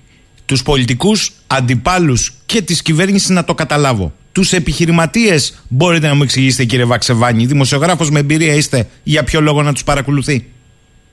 [0.55, 4.12] τους πολιτικούς αντιπάλους και της κυβέρνησης να το καταλάβω.
[4.32, 9.62] Τους επιχειρηματίες, μπορείτε να μου εξηγήσετε, κύριε Βαξεβάνη, δημοσιογράφος με εμπειρία είστε, για ποιο λόγο
[9.62, 10.52] να τους παρακολουθεί;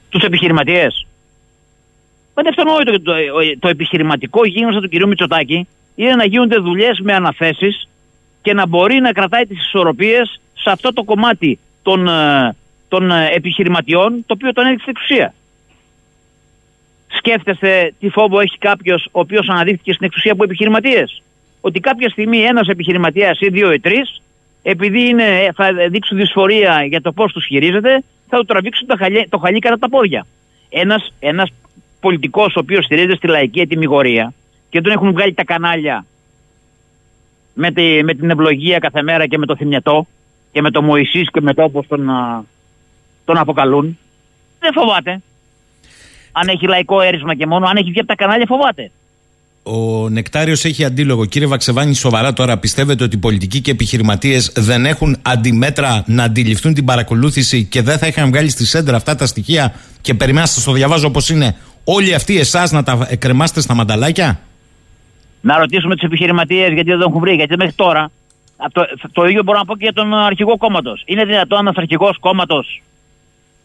[0.09, 1.07] Τους επιχειρηματίες.
[2.33, 3.13] Μα είναι αυτονόητο το, το,
[3.59, 7.87] το επιχειρηματικό γίγνωστα του κυρίου Μητσοτάκη είναι να γίνονται δουλειές με αναθέσεις
[8.41, 12.55] και να μπορεί να κρατάει τις ισορροπίες σε αυτό το κομμάτι των, ε,
[12.87, 15.33] των ε, επιχειρηματιών το οποίο τον έδειξε στην εξουσία.
[17.17, 21.21] Σκέφτεστε τι φόβο έχει κάποιος ο οποίος αναδείχθηκε στην εξουσία από επιχειρηματίες;
[21.61, 24.21] Ότι κάποια στιγμή ένας επιχειρηματίας ή δύο ή τρεις,
[24.63, 29.27] επειδή είναι, θα δείξουν δυσφορία για το πώς τους χειρίζεται, θα του τραβήξουν το χαλί,
[29.29, 30.25] το χαλί κατά τα πόδια.
[30.69, 31.49] Ένας ένας
[31.99, 34.33] πολιτικός ο οποίος στηρίζεται στη λαϊκή ετοιμιγορία
[34.69, 36.05] και τον έχουν βγάλει τα κανάλια
[37.53, 40.07] με, τη, με την ευλογία κάθε μέρα και με το θυμιατό
[40.51, 42.43] και με το Μωυσής και με το όπως τον, α,
[43.25, 43.97] τον αποκαλούν,
[44.59, 45.21] δεν φοβάται.
[46.31, 48.91] Αν έχει λαϊκό έρισμα και μόνο, αν έχει βγει από τα κανάλια φοβάται.
[49.63, 51.25] Ο Νεκτάριος έχει αντίλογο.
[51.25, 56.73] Κύριε Βαξεβάνη, σοβαρά τώρα πιστεύετε ότι οι πολιτικοί και επιχειρηματίες δεν έχουν αντιμέτρα να αντιληφθούν
[56.73, 60.63] την παρακολούθηση και δεν θα είχαν βγάλει στη σέντρα αυτά τα στοιχεία; Και περιμένετε, σας
[60.63, 64.39] το διαβάζω όπως είναι, όλοι αυτοί εσάς να τα κρεμάσετε στα μανταλάκια;
[65.41, 67.33] Να ρωτήσουμε τους επιχειρηματίες γιατί δεν τον έχουν βρει.
[67.33, 68.11] Γιατί μέχρι τώρα
[68.71, 71.03] το, το ίδιο μπορώ να πω και για τον αρχηγό κόμματος.
[71.05, 72.81] Είναι δυνατόν ένας αρχηγός κόμματος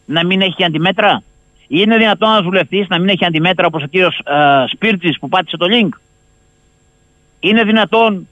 [0.05, 1.23] να μην έχει αντιμέτρα;
[1.67, 5.57] Είναι δυνατόν ένας βουλευτής να μην έχει αντιμέτρα όπως ο κύριος uh, Σπίρτζης που πάτησε
[5.57, 5.89] το link;
[7.39, 8.27] Είναι δυνατόν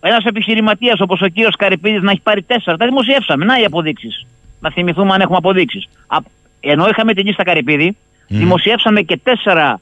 [0.00, 3.44] ένας επιχειρηματίας όπως ο κύριος Καρυπίδης να έχει πάρει τέσσερα; Τα δημοσιεύσαμε.
[3.44, 4.26] Να οι αποδείξεις.
[4.60, 5.88] Να θυμηθούμε αν έχουμε αποδείξεις.
[6.60, 8.24] Ενώ είχαμε την λίστα Καρυπίδη, mm.
[8.28, 9.80] δημοσιεύσαμε και τέσσερα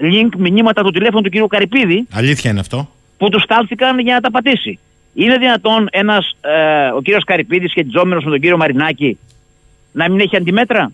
[0.00, 2.06] link μηνύματα του τηλέφωνου του κύριου Καρυπίδη.
[2.12, 4.78] Αλήθεια είναι αυτό; Που τους στάλθηκαν για να τα πατήσει.
[5.14, 9.18] Είναι δυνατόν ένας, ε, ο κύριος Καρυπίδης σχετιζόμενο με τον κύριο Μαρινάκη
[9.92, 10.92] να μην έχει αντιμέτρα;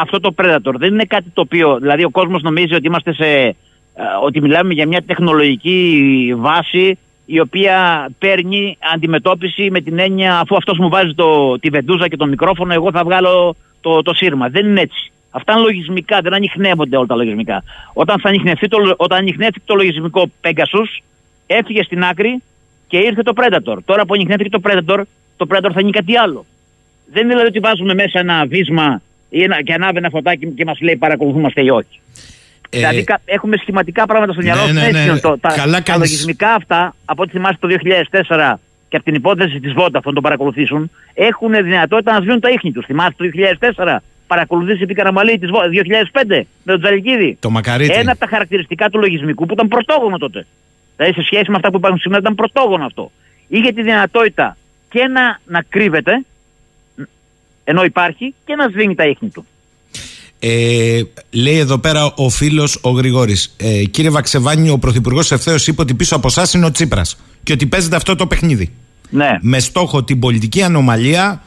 [0.00, 3.26] Αυτό το Predator δεν είναι κάτι το οποίο, δηλαδή ο κόσμος νομίζει ότι είμαστε σε,
[3.26, 3.54] ε,
[4.22, 10.78] ότι μιλάμε για μια τεχνολογική βάση η οποία παίρνει αντιμετώπιση με την έννοια αφού αυτός
[10.78, 14.48] μου βάζει το, τη βεντούζα και το μικρόφωνο εγώ θα βγάλω το, το σύρμα.
[14.48, 15.12] Δεν είναι έτσι.
[15.30, 17.62] Αυτά είναι λογισμικά, δεν ανοιχνεύονται όλα τα λογισμικά.
[17.92, 21.02] Όταν, θα ανοιχνευτεί το, όταν ανοιχνεύτηκε το λογισμικό Pegasus,
[21.46, 22.42] έφυγε στην άκρη
[22.86, 23.76] και ήρθε το Predator.
[23.84, 25.02] Τώρα που ανοιχνεύτηκε το Predator,
[25.36, 26.44] το Predator θα είναι κάτι άλλο.
[27.12, 30.64] Δεν είναι δηλαδή ότι βάζουμε μέσα ένα βίσμα ή ένα, και ανάβει ένα φωτάκι και
[30.64, 32.00] μας λέει παρακολουθούμαστε ή όχι.
[32.70, 35.18] Ε, δηλαδή έχουμε σχηματικά πράγματα στο μυαλό ναι, ναι, ναι.
[35.18, 37.76] Το, τα, Καλά τα λογισμικά αυτά, από ό,τι θυμάστε το
[38.28, 38.54] 2004
[38.88, 42.86] και από την υπόθεση της Vodafone το παρακολουθήσουν, έχουν δυνατότητα να σβήνουν τα ίχνη τους.
[42.86, 43.30] Θυμάστε το
[43.76, 46.22] 2004 παρακολουθήσει επί Καραμαλή της 2005
[46.62, 47.36] με τον Τζαλικίδη.
[47.40, 47.92] Το μακαρίτι.
[47.92, 50.46] Ένα από τα χαρακτηριστικά του λογισμικού που ήταν πρωτόγωνο τότε.
[50.96, 53.10] Δηλαδή σε σχέση με αυτά που υπάρχουν σήμερα ήταν πρωτόγωνο αυτό.
[53.48, 54.56] Είχε τη δυνατότητα
[54.88, 56.24] και να, να κρύβεται
[57.70, 59.46] ενώ υπάρχει και να σβήνει τα ίχνη του.
[60.38, 61.00] Ε,
[61.30, 63.54] λέει εδώ πέρα ο φίλος ο Γρηγόρης.
[63.56, 67.52] Ε, κύριε Βαξεβάνη, ο Πρωθυπουργός ευθέως είπε ότι πίσω από εσάς είναι ο Τσίπρας και
[67.52, 68.72] ότι παίζεται αυτό το παιχνίδι.
[69.10, 69.38] Ναι.
[69.40, 71.42] Με στόχο την πολιτική ανομαλία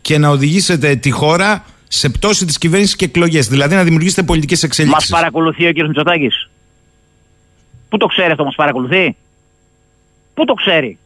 [0.00, 3.48] και να οδηγήσετε τη χώρα σε πτώση της κυβέρνησης και εκλογές.
[3.48, 5.10] Δηλαδή να δημιουργήσετε πολιτικές εξελίξεις.
[5.10, 5.86] Μας παρακολουθεί ο κ.
[5.86, 6.50] Μητσοτάκης.
[7.88, 9.16] Πού το ξέρει αυτό, μας παρακολουθεί;
[10.34, 10.98] Πού το ξέρει;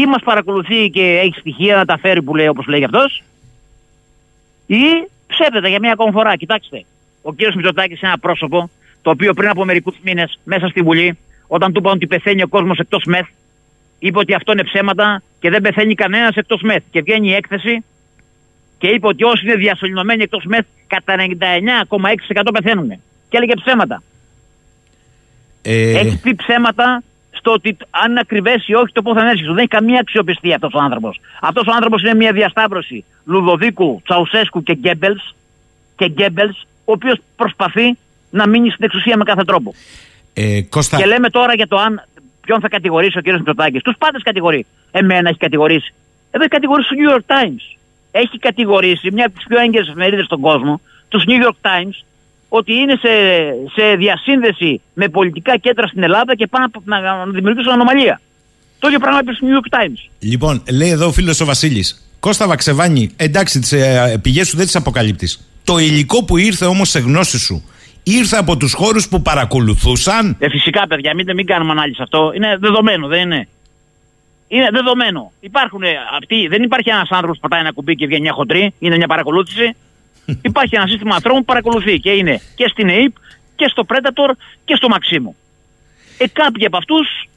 [0.00, 3.22] Ή μας παρακολουθεί και έχει στοιχεία να τα φέρει που λέει όπως λέει αυτός,
[4.66, 4.82] ή
[5.26, 6.36] ψεύδεται για μία ακόμη φορά.
[6.36, 6.84] Κοιτάξτε,
[7.22, 7.54] ο κ.
[7.54, 8.70] Μητσοτάκης είναι ένα πρόσωπο
[9.02, 12.48] το οποίο πριν από μερικούς μήνες μέσα στη Βουλή, όταν του είπαν ότι πεθαίνει ο
[12.48, 13.26] κόσμος εκτός μεθ,
[13.98, 16.82] είπε ότι αυτό είναι ψέματα και δεν πεθαίνει κανένας εκτός μεθ.
[16.90, 17.84] Και βγαίνει η έκθεση
[18.78, 22.88] και είπε ότι όσοι είναι διασωληνωμένοι εκτός ΜΕΘ κατά 99,6% πεθαίνουν.
[23.28, 24.02] Και έλεγε ψέματα.
[25.62, 25.98] Ε...
[25.98, 27.02] Έχει πει ψέματα
[27.46, 29.48] στο ότι αν είναι ακριβές ή όχι το πόθεν έρχεσαι.
[29.48, 31.20] Δεν έχει καμία αξιοπιστία αυτός ο άνθρωπος.
[31.40, 35.34] Αυτός ο άνθρωπος είναι μια διασταύρωση Λουδοδίκου, Τσαουσέσκου και Γκέμπελς,
[35.96, 37.96] και Γκέμπελς, ο οποίος προσπαθεί
[38.30, 39.74] να μείνει στην εξουσία με κάθε τρόπο.
[40.34, 40.96] Ε, Κώστα...
[40.96, 42.02] Και λέμε τώρα για το αν
[42.40, 43.26] ποιον θα κατηγορήσει ο κ.
[43.26, 43.82] Μητσοτάκης.
[43.82, 44.66] Τους πάντες κατηγορεί.
[44.90, 45.94] Εμένα έχει κατηγορήσει.
[46.30, 47.76] Εδώ έχει κατηγορήσει το New York Times
[48.10, 51.96] έχει κατηγορήσει μια από τις πιο έγκαιρες εφημερίδες στον κόσμο, τους New York Times,
[52.48, 53.08] ότι είναι σε,
[53.74, 58.20] σε διασύνδεση με πολιτικά κέντρα στην Ελλάδα και πάνε να, να δημιουργήσουν ανομαλία.
[58.78, 60.10] Το ίδιο πράγμα είπε στο New York Times.
[60.18, 62.10] Λοιπόν, λέει εδώ ο φίλος ο Βασίλης.
[62.20, 65.48] Κώστα Βαξεβάνη, εντάξει, τις ε, πηγές σου δεν τις αποκαλύπτεις.
[65.64, 67.64] Το υλικό που ήρθε όμως σε γνώση σου
[68.06, 70.36] ήρθε από τους χώρους που παρακολουθούσαν.
[70.38, 72.32] Ε, φυσικά, παιδιά, μην, μην κάνουμε ανάλυση αυτό.
[72.34, 73.48] Είναι δεδομένο, δεν είναι.
[74.48, 75.32] Είναι δεδομένο.
[75.40, 78.74] Υπάρχουν ε, αυτοί, δεν υπάρχει ένας άνθρωπος που πατάει ένα κουμπί και βγαίνει μια χοντρή,
[78.78, 79.76] είναι μια παρακολούθηση.
[80.42, 83.14] Υπάρχει ένα σύστημα ανθρώπων που παρακολουθεί και είναι και στην ΑΕΠ
[83.56, 84.30] και στο Predator
[84.64, 85.34] και στο Maximo.
[86.18, 87.28] Ε, κάποιοι από αυτούς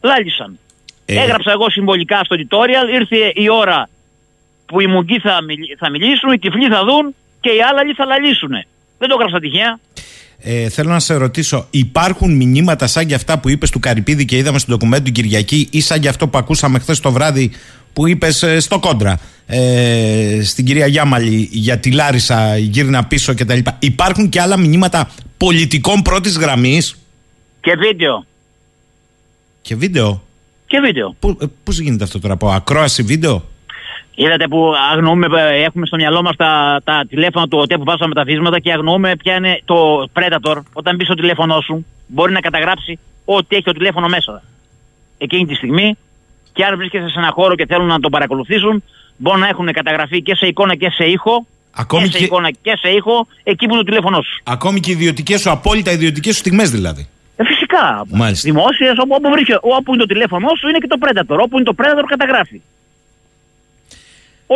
[0.00, 0.58] λάλησαν.
[1.06, 1.20] Ε.
[1.22, 3.88] Έγραψα εγώ συμβολικά στο tutorial, ήρθε η ώρα
[4.66, 8.04] που οι μουγκοί θα, μιλ- θα μιλήσουν, οι τυφλοί θα δουν και οι άλλοι θα
[8.04, 8.50] λαλήσουν.
[8.98, 9.78] Δεν το έγραψα τυχαία.
[10.42, 14.36] Ε, θέλω να σε ρωτήσω, υπάρχουν μηνύματα σαν για αυτά που είπες του Καρυπίδη και
[14.36, 17.50] είδαμε στο ντοκουμέντο την Κυριακή ή σαν για αυτό που ακούσαμε χθες το βράδυ
[17.92, 23.58] που είπες στο κόντρα ε, στην κυρία Γιάμαλη για τη Λάρισα, γύρνα πίσω κτλ.
[23.78, 26.96] Υπάρχουν και άλλα μηνύματα πολιτικών πρώτης γραμμής;
[27.60, 28.26] Και βίντεο.
[29.62, 30.22] και βίντεο;
[30.66, 31.16] Και βίντεο.
[31.18, 33.49] Πού ε, πώς γίνεται αυτό τώρα, από ακρόαση βίντεο;
[34.22, 38.14] Είδατε που αγνοούμε, ε, έχουμε στο μυαλό μας τα, τα τηλέφωνα του ΟΤΕ που βάζαμε
[38.14, 40.56] τα βίσματα και αγνοούμε ποια είναι το Predator.
[40.72, 44.42] Όταν μπει στο τηλέφωνό σου, μπορεί να καταγράψει ό,τι έχει το τηλέφωνο μέσα.
[45.18, 45.96] Εκείνη τη στιγμή,
[46.52, 48.82] και αν βρίσκεσαι σε ένα χώρο και θέλουν να τον παρακολουθήσουν,
[49.16, 51.46] μπορεί να έχουν καταγραφεί και σε εικόνα και σε ήχο.
[51.74, 54.42] Ακόμη και σε και- εικόνα και σε ήχο, εκεί που είναι το τηλέφωνό σου.
[54.44, 57.08] Ακόμη και ιδιωτικές σου, απόλυτα ιδιωτικές σου στιγμές δηλαδή.
[57.36, 58.04] Ε, φυσικά.
[58.08, 58.50] Μάλιστα.
[58.52, 61.38] Δημόσιες, όπου, όπου, βρίσκε- όπου είναι το τηλέφωνό σου, είναι και το Predator.
[61.44, 62.60] Όπου είναι το Predator, καταγράφει.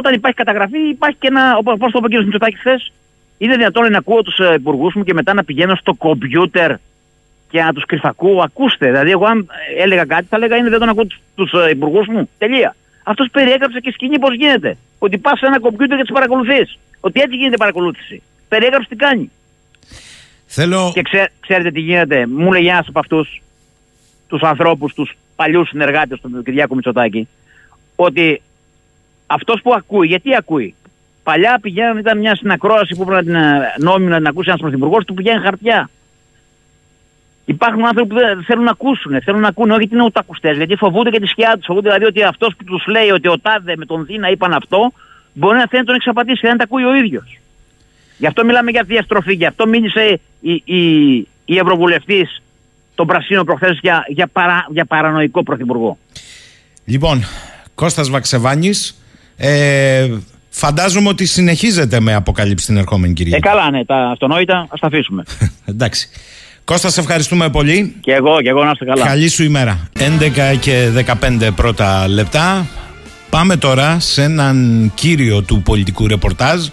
[0.00, 1.56] Όταν υπάρχει καταγραφή, υπάρχει και ένα.
[1.56, 2.24] Όπω το είπε ο κ.
[2.24, 2.92] Μητσοτάκης χθες,
[3.38, 6.72] είναι δυνατόν να ακούω τους ε, υπουργούς μου και μετά να πηγαίνω στο κομπιούτερ
[7.50, 8.40] και να τους κρυφακούω.
[8.42, 8.86] Ακούστε.
[8.86, 12.06] Δηλαδή, εγώ αν ε, έλεγα κάτι, θα έλεγα είναι δυνατόν να ακούω τους ε, υπουργούς
[12.06, 12.28] μου.
[12.38, 12.76] Τελεία.
[13.02, 14.76] Αυτός περιέγραψε και σκηνή πώς γίνεται.
[14.98, 16.78] Ότι πας σε ένα κομπιούτερ και τις παρακολουθείς.
[17.00, 18.22] Ότι έτσι γίνεται παρακολούθηση.
[18.48, 19.30] Περιέγραψε τι κάνει.
[20.46, 20.90] Θέλω.
[20.94, 22.26] Και ξέ, ξέρετε τι γίνεται.
[22.26, 23.42] Μου λέει ένας από αυτούς
[24.26, 27.28] τους ανθρώπους, τους παλιούς συνεργάτες του Κυριάκου Μητσοτάκη,
[27.96, 28.42] ότι
[29.26, 30.74] αυτός που ακούει, γιατί ακούει;
[31.22, 34.60] Παλιά πηγαίναν, ήταν μια συνακρόαση που έπρεπε να την ε, νόμιμη να την ακούσει ένας
[34.60, 35.90] πρωθυπουργός, του πηγαίνει χαρτιά.
[37.44, 40.76] Υπάρχουν άνθρωποι που δεν θέλουν να ακούσουν, θέλουν να ακούνε, όχι γιατί είναι ουτακουστέ, γιατί
[40.76, 41.66] φοβούνται και τη σκιά τους.
[41.66, 44.92] Φοβούνται δηλαδή ότι αυτός που τους λέει ότι ο Τάδε με τον Δίνα είπαν αυτό,
[45.32, 47.38] μπορεί να θέλει να τον εξαπατήσει και δεν τα ακούει ο ίδιος.
[48.18, 49.34] Γι' αυτό μιλάμε για διαστροφή.
[49.34, 51.14] Γι' αυτό μίλησε η, η,
[51.44, 52.42] η Ευρωβουλευτής
[52.94, 55.98] των Πρασίνων προχθές για, για, παρα, για παρανοϊκό πρωθυπουργό.
[56.84, 57.24] Λοιπόν,
[57.74, 59.03] Κώστας Βαξεβάνης,
[59.36, 60.08] ε,
[60.50, 63.42] φαντάζομαι ότι συνεχίζεται με αποκαλύψει την ερχόμενη Ε, Κυριακή.
[63.42, 65.22] καλά, ναι, τα αυτονόητα, ας τα αφήσουμε.
[65.64, 66.08] Εντάξει.
[66.64, 67.94] Κώστα, σε ευχαριστούμε πολύ.
[68.00, 69.06] και εγώ, και εγώ να είστε καλά.
[69.06, 69.88] Καλή σου ημέρα.
[69.98, 70.88] 11 και
[71.20, 72.66] 15 πρώτα λεπτά.
[73.30, 76.66] Πάμε τώρα σε έναν κύριο του πολιτικού ρεπορτάζ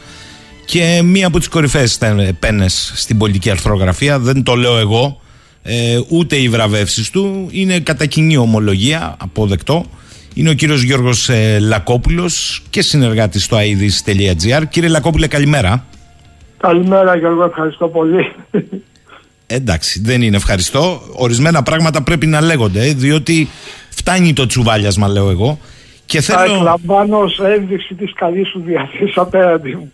[0.65, 1.97] και μία από τις κορυφαίες
[2.39, 4.19] πένες στην πολιτική αρθρογραφία.
[4.19, 5.19] Δεν το λέω εγώ,
[5.63, 7.47] ε, ούτε οι βραβεύσεις του.
[7.51, 9.85] Είναι κατά κοινή ομολογία, αποδεκτό.
[10.33, 14.63] Είναι ο κύριος Γιώργος ε, Λακόπουλος και συνεργάτης στο aidis.gr.
[14.69, 15.85] Κύριε Λακόπουλε, καλημέρα.
[16.57, 18.31] Καλημέρα Γιώργο, ευχαριστώ πολύ.
[19.47, 21.01] Εντάξει, δεν είναι ευχαριστώ.
[21.13, 23.49] Ορισμένα πράγματα πρέπει να λέγονται, ε, διότι
[23.89, 25.59] φτάνει το τσουβάλιασμα, λέω εγώ.
[26.05, 29.91] Και Θα θέλω, εκλαμβάνω ως ένδειξη της καλής σου διαθέσης απέναντι μου.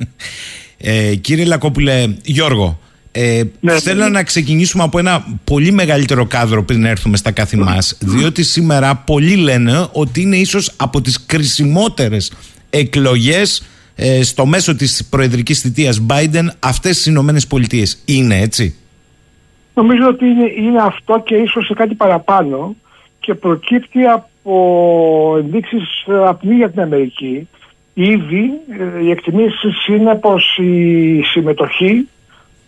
[0.77, 2.79] ε, κύριε Λακόπουλε, Γιώργο,
[3.11, 4.09] ε, Ναι, θέλω ναι.
[4.09, 9.35] να ξεκινήσουμε από ένα πολύ μεγαλύτερο κάδρο πριν έρθουμε στα κάθε μας, διότι σήμερα πολλοί
[9.35, 12.31] λένε ότι είναι ίσως από τις κρισιμότερες
[12.69, 13.63] εκλογές
[13.95, 18.01] ε, στο μέσο της προεδρικής θητείας Biden αυτές στις Ηνωμένες Πολιτείες.
[18.05, 18.75] Είναι έτσι;
[19.73, 22.75] Νομίζω ότι είναι, είναι αυτό και ίσως σε κάτι παραπάνω
[23.19, 27.47] και προκύπτει από ενδείξεις ε, απειλή για την Αμερική.
[27.93, 32.07] Ήδη ε, οι εκτιμήσεις είναι πως η συμμετοχή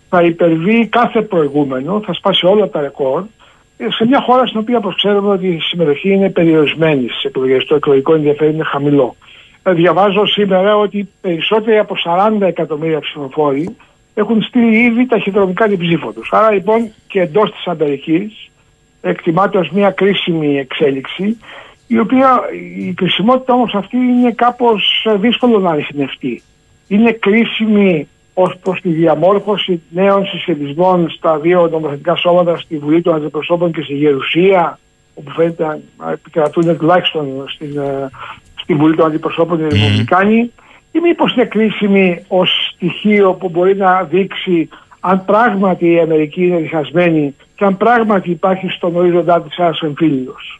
[0.09, 3.23] θα υπερβεί κάθε προηγούμενο, θα σπάσει όλα τα ρεκόρ
[3.77, 7.65] ε, σε μια χώρα στην οποία όπως ξέρουμε ότι η συμμετοχή είναι περιορισμένη στις εκλογές,
[7.65, 9.15] το εκλογικό ενδιαφέρον είναι χαμηλό.
[9.63, 11.95] Ε, Διαβάζω σήμερα ότι περισσότεροι από
[12.39, 13.75] 40 εκατομμύρια ψηφοφόροι
[14.13, 16.29] έχουν στείλει ήδη ταχυδρομικά την ψήφο τους.
[16.31, 18.49] Άρα λοιπόν και εντός της Αμερικής
[19.01, 21.37] εκτιμάται ως μια κρίσιμη εξέλιξη
[21.87, 22.39] η οποία
[22.77, 26.41] η κρισιμότητα όμως αυτή είναι κάπως ε, δύσκολο να ανοιχνευτεί.
[26.87, 28.07] Είναι κρίσιμη
[28.41, 33.81] ως προς τη διαμόρφωση νέων συσχετισμών στα δύο νομοθετικά σώματα στη Βουλή των Αντιπροσώπων και
[33.81, 34.79] στη Γερουσία
[35.13, 38.09] όπου φαίνεται να επικρατούν τουλάχιστον στην, ε,
[38.61, 40.51] στη Βουλή των Αντιπροσώπων οι Ρεπουμπλικάνοι
[40.91, 44.69] ή μήπως είναι κρίσιμη ως στοιχείο που μπορεί να δείξει
[44.99, 50.59] αν πράγματι η Αμερική είναι διχασμένη και αν πράγματι υπάρχει στον ορίζοντά της ένας εμφύλιος.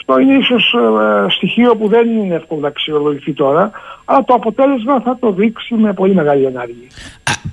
[0.00, 3.70] Αυτό είναι ίσως ε, στοιχείο που δεν είναι εύκολο να αξιολογηθεί τώρα,
[4.04, 6.88] αλλά το αποτέλεσμα θα το δείξει με πολύ μεγάλη ενάργεια.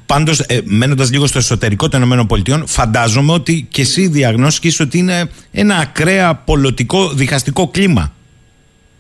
[0.06, 5.30] Πάντως, ε, μένοντας λίγο στο εσωτερικό των ΗΠΑ, φαντάζομαι ότι και εσύ διαγνώσκεις ότι είναι
[5.52, 8.12] ένα ακραία πολιτικό διχαστικό κλίμα.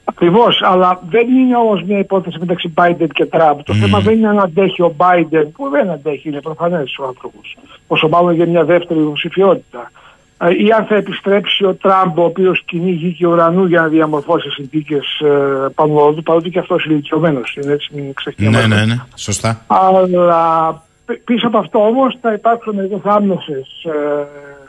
[0.03, 3.59] Ακριβώς, αλλά δεν είναι όμως μια υπόθεση μεταξύ Biden και Τραμπ.
[3.63, 7.57] Το θέμα δεν είναι αν αντέχει ο Biden, που δεν αντέχει, είναι προφανές ο άνθρωπος.
[7.87, 9.91] Όσο μάλλον για μια δεύτερη υποψηφιότητα.
[10.39, 14.49] Ε, ή αν θα επιστρέψει ο Τραμπ ο οποίος κυνήγει και ουρανού για να διαμορφώσει
[14.49, 18.13] συνθήκες ε, πάνω του παρότι και αυτός ηλικιωμένος είναι έτσι μην
[18.49, 19.61] Ναι, ναι, ναι, σωστά.
[19.67, 24.25] Αλλά π- πίσω από αυτό όμως θα υπάρξουν μερικές άμεσες ε,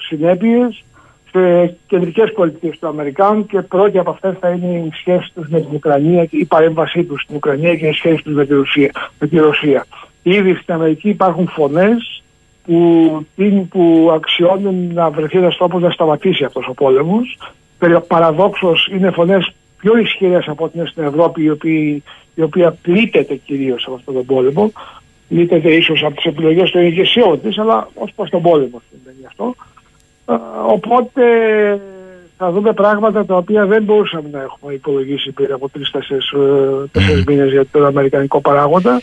[0.08, 0.82] συνέπειες
[1.32, 5.60] σε κεντρικές πολιτικές του Αμερικάνου και πρώτη από αυτές θα είναι η σχέση τους με
[5.60, 8.92] την Ουκρανία και η παρέμβασή τους στην Ουκρανία και η σχέση τους με, τη Ρωσία-
[9.18, 9.86] με τη Ρωσία.
[10.22, 12.22] Ήδη στην Αμερική υπάρχουν φωνές
[12.68, 17.38] που, τίνει- που αξιώνουν να βρεθεί ένας τρόπος να σταματήσει αυτός ο πόλεμος.
[18.06, 21.72] Παραδόξως είναι φωνές πιο ισχυρές από ό,τι είναι στην Ευρώπη, η οποία,
[22.34, 24.72] η οποία πλήττεται κυρίως από αυτόν τον πόλεμο.
[25.28, 29.54] Πλήττεται ίσως από τις επιλογές των ηγεσιών της, αλλά ως προς τον πόλεμο συμβαίνει αυτό.
[30.28, 30.34] Ε,
[30.66, 31.22] Οπότε
[32.36, 37.66] θα δούμε πράγματα τα οποία δεν μπορούσαμε να έχουμε υπολογίσει πριν από τρει-τέσσερι μήνες για
[37.66, 39.02] τον Αμερικανικό παράγοντα,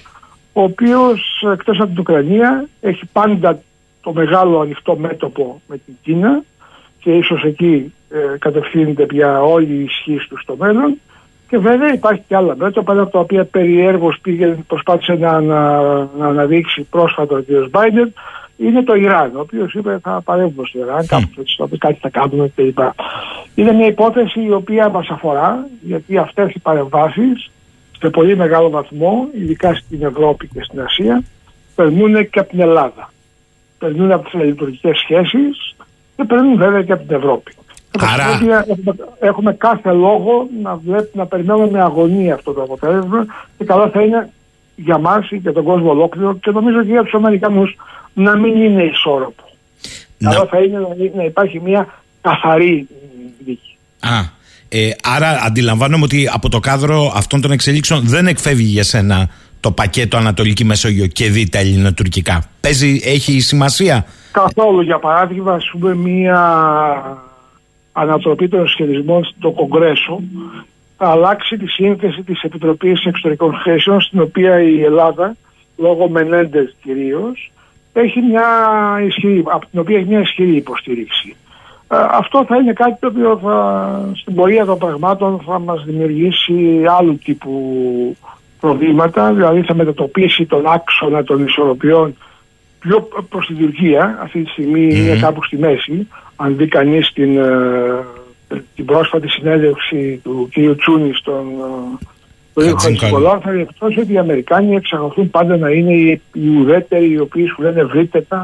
[0.57, 3.59] ο οποίος εκτός από την Ουκρανία έχει πάντα
[4.01, 6.43] το μεγάλο ανοιχτό μέτωπο με την Κίνα
[6.99, 10.99] και ίσως εκεί ε, κατευθύνεται πια όλη η ισχύ του στο μέλλον
[11.49, 15.81] και βέβαια υπάρχει και άλλα μέτωπα από τα οποία περιέργως πήγε, προσπάθησε να, να,
[16.17, 17.69] να αναδείξει πρόσφατα ο κ.
[17.69, 18.13] Μπάιντεν
[18.57, 21.97] είναι το Ιράν, ο οποίος είπε θα παρέμβουμε στο Ιράν, κάπου έτσι, θα πει κάτι
[22.01, 22.79] θα κάνουμε κλπ.
[23.55, 27.49] Είναι μια υπόθεση η οποία μας αφορά, γιατί αυτές οι παρεμβάσεις
[27.99, 31.23] σε πολύ μεγάλο βαθμό, ειδικά στην Ευρώπη και στην Ασία,
[31.75, 33.11] περνούν και από την Ελλάδα.
[33.77, 35.75] Περνούν από τις λειτουργικές σχέσεις
[36.15, 37.51] και περνούν βέβαια και από την Ευρώπη.
[37.99, 43.25] Άρα- Έχουμε, έχουμε, έχουμε κάθε λόγο να, βλέπ, να περιμένουμε με αγωνία αυτό το αποτέλεσμα
[43.57, 44.29] και καλό θα είναι
[44.75, 47.75] για μας ή για τον κόσμο ολόκληρο και νομίζω και για τους Αμερικανούς
[48.13, 49.43] να μην είναι ισόρροπο.
[50.17, 51.87] Να- Καλό θα είναι να, να υπάρχει μια
[52.21, 52.87] καθαρή
[53.45, 53.77] δίκη.
[53.99, 54.09] Α,
[54.77, 59.71] ε, άρα αντιλαμβάνομαι ότι από το κάδρο αυτών των εξελίξεων δεν εκφεύγει για σένα το
[59.71, 62.43] πακέτο Ανατολική Μεσόγειο και δει τα ελληνοτουρκικά.
[62.61, 66.41] Παίζει, έχει σημασία; Καθόλου για παράδειγμα ας πούμε μια
[67.91, 70.21] ανατροπή των σχετισμών στο Κογκρέσο
[70.97, 75.35] θα αλλάξει τη σύνθεση της Επιτροπής Εξωτερικών Σχέσεων στην οποία η Ελλάδα
[75.77, 77.51] λόγω Μενέντες κυρίως
[77.93, 78.47] έχει μια
[79.07, 81.35] ισχυρή, από την οποία έχει μια ισχυρή υποστήριξη.
[81.87, 86.83] Ε, αυτό θα είναι κάτι το οποίο θα, στην πορεία των πραγμάτων θα μας δημιουργήσει
[86.99, 87.51] άλλου τύπου
[88.59, 92.15] προβλήματα, δηλαδή θα μετατοπίσει τον άξονα των ισορροπιών
[92.79, 94.19] πιο προς την Τουρκία.
[94.21, 96.07] Αυτή τη στιγμη είναι κάπου στη μέση.
[96.35, 100.77] Αν δει κανείς την, ε, την πρόσφατη συνέντευξη του κ.
[100.77, 101.45] Τσούνη στον
[102.55, 102.97] ε, Ρίχο Χατζηνικάλη.
[102.97, 107.45] Χατζηπολά, θα διαπιστώσει ότι οι Αμερικάνοι εξακολουθούν πάντα να είναι οι, οι ουδέτεροι, οι οποίοι
[107.45, 108.35] σου λένε βρείτε και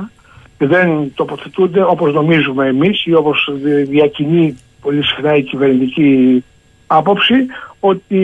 [0.65, 3.49] δεν τοποθετούνται όπως νομίζουμε εμείς ή όπως
[3.87, 6.43] διακινεί πολύ συχνά η κυβερνητική
[6.87, 7.35] άποψη
[7.79, 8.17] ότι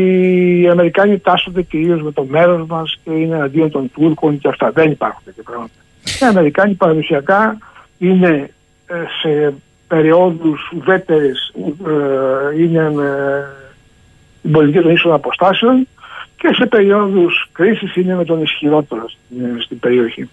[0.61, 4.71] οι Αμερικάνοι τάσσονται κυρίως με το μέρος μας και είναι αντίον των Τούρκων και αυτά.
[4.71, 5.73] Δεν υπάρχουν τέτοια πράγματα.
[6.21, 7.57] Οι Αμερικάνοι παραδοσιακά
[7.97, 8.49] είναι
[8.87, 9.53] ε, σε
[9.87, 11.53] περιόδους ουδέτερες,
[11.85, 13.45] ε, είναι με
[14.41, 15.87] την πολιτική των ίσων αποστάσεων
[16.37, 20.29] και σε περιόδους κρίσης είναι με τον ισχυρότερο στην, στην περιοχή.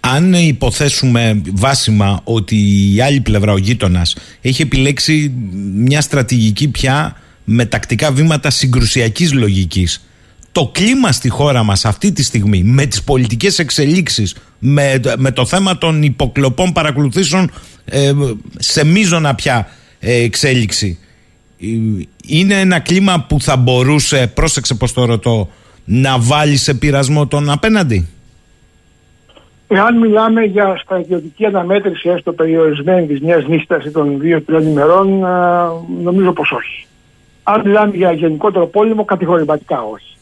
[0.00, 2.56] Αν υποθέσουμε βάσιμα ότι
[2.94, 5.32] η άλλη πλευρά, ο γείτονας, έχει επιλέξει
[5.74, 10.02] μια στρατηγική πια με τακτικά βήματα συγκρουσιακής λογικής
[10.52, 15.46] το κλίμα στη χώρα μας αυτή τη στιγμή με τις πολιτικές εξελίξεις με, με το
[15.46, 17.50] θέμα των υποκλοπών παρακολουθήσεων
[17.84, 18.12] ε,
[18.58, 19.68] σε μείζωνα πια
[20.00, 20.98] ε, εξέλιξη
[21.60, 21.66] ε,
[22.26, 25.50] είναι ένα κλίμα που θα μπορούσε, πρόσεξε πως το ρωτώ,
[25.84, 28.08] να βάλει σε πειρασμό τον απέναντι;
[29.68, 35.70] Εάν μιλάμε για στρατιωτική αναμέτρηση έστω περιορισμένη της μιας νύχτας ή των δύο-τριών ημερών, α,
[36.02, 36.86] νομίζω πως όχι.
[37.42, 40.16] Αν μιλάμε για γενικότερο πόλεμο, κατηγορηματικά όχι.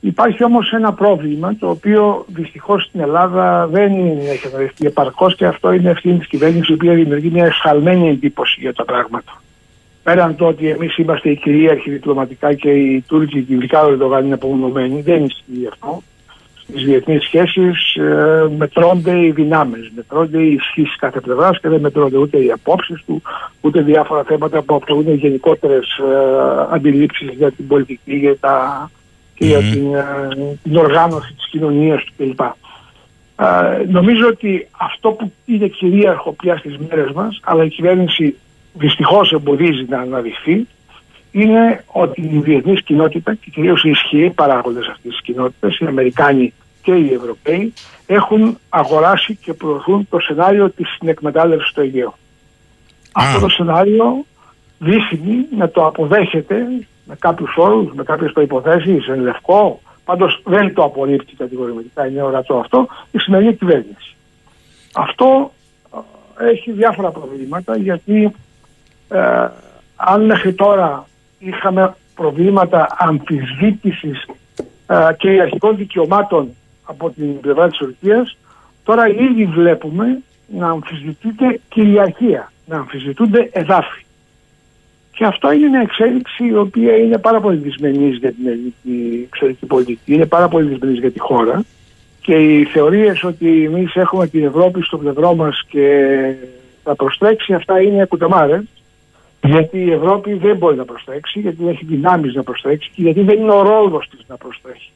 [0.00, 3.92] Υπάρχει όμως ένα πρόβλημα το οποίο δυστυχώς στην Ελλάδα δεν
[4.30, 8.60] έχει αναλυφθεί επαρκώς και αυτό είναι ευθύνη της κυβέρνησης η οποία δημιουργεί μια εσχαλμένη εντύπωση
[8.60, 9.42] για τα πράγματα.
[10.02, 14.24] Πέραν το ότι εμείς είμαστε οι κυρίαρχοι διπλωματικά και οι Τούρκοι και ειδικά ο Ερντογάν
[14.24, 16.02] είναι απομονωμένοι, δεν ισχύει αυτό.
[16.62, 22.16] Στις διεθνείς σχέσεις ε, μετρώνται οι δυνάμεις, μετρώνται οι ισχύσεις κάθε πλευράς και δεν μετρώνται
[22.16, 23.22] ούτε οι απόψεις του,
[23.60, 28.90] ούτε διάφορα θέματα που αποτελούν γενικότερες ε, αντιλήψεις για την πολιτική, για τα,
[29.34, 32.40] και για την, ε, την οργάνωση της κοινωνίας του κλπ.
[32.40, 38.36] Ε, νομίζω ότι αυτό που είναι κυρίαρχο πια στις μέρες μας, αλλά η κυβέρνηση
[38.72, 40.66] δυστυχώς εμποδίζει να αναδειχθεί,
[41.32, 46.52] είναι ότι η διεθνή κοινότητα και κυρίως οι ισχυροί παράγοντες αυτής της κοινότητας, οι Αμερικάνοι
[46.82, 47.72] και οι Ευρωπαίοι,
[48.06, 52.14] έχουν αγοράσει και προωθούν το σενάριο της συνεκμετάλλευσης στο Αιγαίο.
[53.12, 54.24] Αυτό το σενάριο
[54.78, 56.66] δείχνει να το αποδέχεται
[57.04, 59.80] με κάποιους όρους, με κάποιες προποθέσει, εν λευκό.
[60.04, 64.16] Πάντως δεν το απορρίπτει κατηγορηματικά, είναι ορατό αυτό, η σημερινή κυβέρνηση.
[64.92, 65.52] Αυτό
[66.38, 68.32] έχει διάφορα προβλήματα γιατί
[69.08, 69.48] ε,
[69.96, 71.06] αν μέχρι τώρα
[71.42, 74.26] είχαμε προβλήματα αμφισβήτησης
[74.86, 76.48] ε, κυριαρχικών δικαιωμάτων
[76.84, 78.36] από την πλευρά της Τουρκίας.
[78.84, 84.04] Τώρα ήδη βλέπουμε να αμφισβητείται κυριαρχία, να αμφισβητούνται εδάφη.
[85.12, 89.66] Και αυτό είναι μια εξέλιξη η οποία είναι πάρα πολύ δυσμενής για την ελληνική εξωτερική
[89.66, 91.64] πολιτική, είναι πάρα πολύ δυσμενής για τη χώρα.
[92.20, 95.86] Και οι θεωρίες ότι εμείς έχουμε την Ευρώπη στο πλευρό μας και
[96.82, 98.64] θα προστρέξει αυτά είναι κουταμάρες
[99.42, 103.20] γιατί η Ευρώπη δεν μπορεί να προστρέξει, γιατί δεν έχει δυνάμεις να προστρέξει και γιατί
[103.20, 104.90] δεν είναι ο ρόλος της να προστρέχει.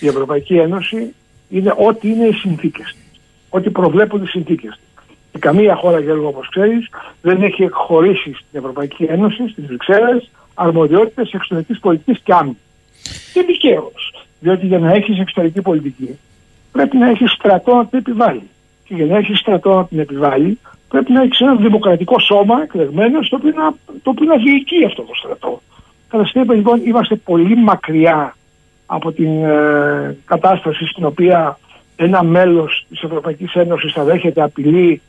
[0.00, 1.14] Η Ευρωπαϊκή Ένωση
[1.48, 5.04] είναι ό,τι είναι οι συνθήκες της, ό,τι προβλέπουν οι συνθήκες της.
[5.32, 6.88] Και καμία χώρα, Γιώργο, όπως ξέρεις,
[7.22, 12.58] δεν έχει εκχωρήσει στην Ευρωπαϊκή Ένωση, στις Βρυξέλλες, αρμοδιότητες εξωτερικής πολιτικής και άμυνας.
[13.32, 14.26] Και δικαίως.
[14.40, 16.18] Διότι για να έχεις εξωτερική πολιτική
[16.76, 18.48] πρέπει να έχεις στρατό να την επιβάλλει.
[18.84, 20.58] Και για να έχεις στρατό να την επιβάλλει,
[20.88, 25.02] πρέπει να έχεις ένα δημοκρατικό σώμα εκλεγμένο το οποίο να, το οποίο να διοικεί αυτό
[25.02, 25.60] το στρατό.
[26.08, 28.36] Κατά συνέπεια λοιπόν είμαστε πολύ μακριά
[28.86, 31.58] από την ε, κατάσταση στην οποία
[31.96, 35.02] ένα μέλος της Ευρωπαϊκής Ένωσης θα δέχεται απειλή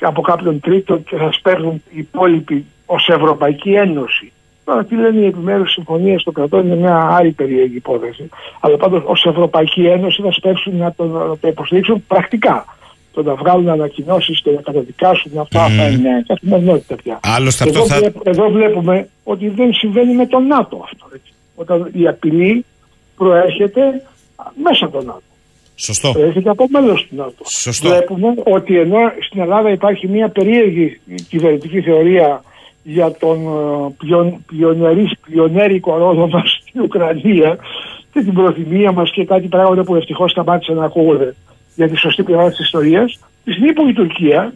[0.00, 4.32] από κάποιον τρίτο και θα σπέρνουν οι υπόλοιποι ως Ευρωπαϊκή Ένωση.
[4.64, 8.28] Τώρα τι λένε οι επιμέρους συμφωνίες των κρατών είναι μια άλλη περίεργη υπόθεση.
[8.60, 12.64] Αλλά πάντως ως Ευρωπαϊκή Ένωση θα σπεύσουν να το, να το υποστηρίξουν πρακτικά.
[13.12, 15.70] Το να βγάλουν ανακοινώσεις και να καταδικάσουν αυτά mm.
[15.70, 17.20] θα είναι καθημερινότητα πια.
[17.22, 18.00] Άλλωστε εδώ, αυτό θα...
[18.00, 21.06] βλέπ, εδώ βλέπουμε ότι δεν συμβαίνει με τον ΝΑΤΟ αυτό.
[21.14, 21.32] Έτσι.
[21.54, 22.64] Όταν η απειλή
[23.16, 23.80] προέρχεται
[24.62, 25.22] μέσα από τον ΝΑΤΟ.
[25.74, 26.10] Σωστό.
[26.12, 27.44] Προέρχεται από μέλος του ΝΑΤΟ.
[27.44, 27.88] Σωστό.
[27.88, 32.42] Βλέπουμε ότι ενώ στην Ελλάδα υπάρχει μια περίεργη κυβερνητική θεωρία
[32.82, 33.38] για τον
[33.98, 34.44] πιον,
[35.26, 37.58] πιονέρικο ρόλο μας στην Ουκρανία
[38.12, 41.34] και την προθυμία μας και κάτι πράγματα που ευτυχώς σταμάτησαν να ακούγονται
[41.74, 43.18] για τη σωστή πλευρά της ιστορίας.
[43.44, 44.52] Της στιγμή που η Τουρκία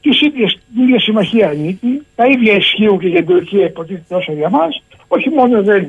[0.00, 4.82] την ίδια συμμαχία ανήκει, τα ίδια ισχύουν και για την Τουρκία υποτίθεται όσο για μας,
[5.08, 5.88] όχι μόνο δεν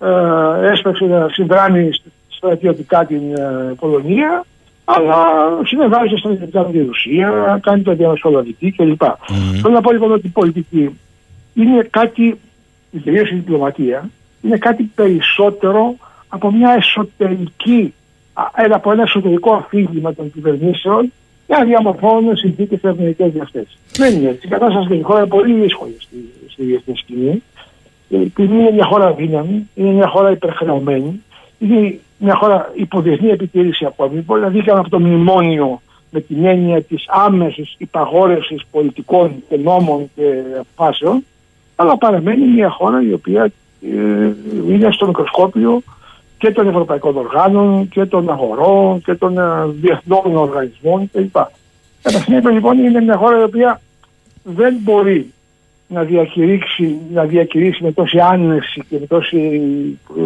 [0.00, 1.90] ε, έσπαξε να συνδράμει
[2.28, 4.44] στρατιωτικά την ε, Πολωνία,
[4.84, 5.26] αλλά
[5.64, 9.02] συνεργάζεται στρατιωτικά με τη Ρουσία, κάνει το διαμεσολαβητή κλπ.
[9.02, 9.14] Mm.
[9.62, 10.98] Θέλω να πω λοιπόν ότι η πολιτική
[11.54, 12.38] είναι κάτι,
[12.90, 14.04] η κυρίως η διπλωματίας,
[14.42, 15.96] είναι κάτι περισσότερο
[16.28, 17.94] από μια εσωτερική,
[18.54, 21.12] ένα, από ένα εσωτερικό αφήγημα των κυβερνήσεων
[21.46, 23.78] για να διαμορφώνουν συνθήκες ευνοϊκές για αυτές.
[23.92, 24.46] Δεν είναι έτσι.
[24.46, 26.16] Η κατάσταση στην χώρα είναι πολύ δύσκολη στη,
[26.48, 27.42] στη διεθνή σκηνή.
[28.10, 31.22] Επειδή είναι μια χώρα δύναμη, είναι μια χώρα υπερχρεωμένη,
[31.58, 34.20] είναι μια χώρα υποδιεθνή επιτήρηση ακόμη.
[34.20, 35.80] Μπορεί να βγήκαμε από το μνημόνιο
[36.10, 41.24] με την έννοια της άμεσης υπαγόρευσης πολιτικών και νόμων και αποφάσεων,
[41.76, 44.32] αλλά παραμένει μια χώρα η οποία ε,
[44.68, 45.82] είναι στο μικροσκόπιο
[46.38, 51.36] και των ευρωπαϊκών οργάνων και των αγορών και των ε, διεθνών οργανισμών κλπ.
[52.02, 53.80] Κατά συνέπεια λοιπόν είναι μια χώρα η οποία
[54.42, 55.32] δεν μπορεί
[55.88, 59.38] να διακηρύξει, να διακηρύξει με τόση άνεση και με τόση
[60.18, 60.22] ε,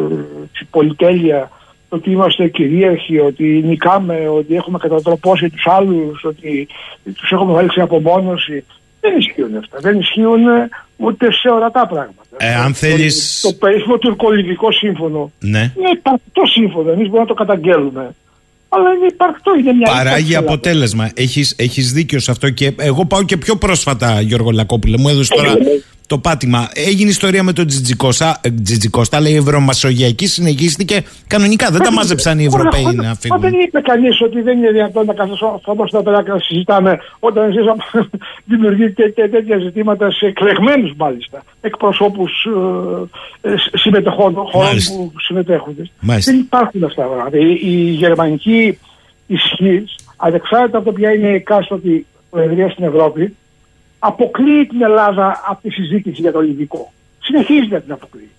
[0.70, 1.50] πολυτέλεια
[1.88, 6.68] ότι είμαστε κυρίαρχοι, ότι νικάμε, ότι έχουμε κατατροπώσει τους άλλους, ότι
[7.14, 8.64] τους έχουμε βάλει σε απομόνωση.
[9.00, 9.78] Δεν ισχύουν αυτά.
[9.80, 10.42] Δεν ισχύουν
[10.96, 12.36] ούτε σε ορατά πράγματα.
[12.36, 13.40] Ε, αν θέλεις...
[13.42, 15.72] Το, το περίφημο τουρκολιβικό σύμφωνο ναι.
[15.78, 16.90] είναι υπαρκτό σύμφωνο.
[16.90, 18.14] Εμείς μπορούμε να το καταγγέλουμε.
[18.68, 21.10] Αλλά είναι υπαρκτό, είναι μια Παράγει αποτέλεσμα.
[21.14, 24.98] Έχεις, έχεις δίκιο σε αυτό και εγώ πάω και πιο πρόσφατα Γιώργο Λακόπουλε.
[24.98, 25.54] Μου έδωσες τώρα
[26.10, 26.68] το πάτημα.
[26.74, 31.70] Έγινε ιστορία με τον Τζιτζικώστα, Τζιτζικώστα, αλλά η Ευρωμασογειακή συνεχίστηκε κανονικά.
[31.70, 33.40] Δεν τα μάζεψαν οι Ευρωπαίοι να φύγουν.
[33.40, 37.64] δεν είπε κανείς ότι δεν είναι δυνατόν να καθόμαστε εδώ πέρα να συζητάμε όταν εσείς
[38.50, 42.46] δημιουργείτε και τέτοια ζητήματα σε εκλεγμένους μάλιστα εκπροσώπους
[43.40, 45.76] ε, συμμετεχών χωρών που συμμετέχουν.
[46.00, 47.38] Δεν υπάρχουν αυτά τα πράγματα.
[47.38, 48.78] Η, η γερμανική
[49.26, 49.84] ισχύ,
[50.16, 53.36] ανεξάρτητα από το ποια είναι η εκάστοτε προεδρία στην Ευρώπη,
[54.00, 56.92] αποκλείει την Ελλάδα από τη συζήτηση για το Λιβικό.
[57.20, 58.30] Συνεχίζει να την αποκλείει.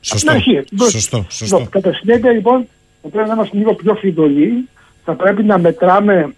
[0.00, 0.32] Σωστό.
[0.32, 1.66] Αρχή, σωστό, σωστό.
[1.70, 2.66] Κατά συνέπεια λοιπόν
[3.02, 4.68] θα πρέπει να είμαστε λίγο πιο φιδωλοί,
[5.04, 6.34] θα πρέπει να μετράμε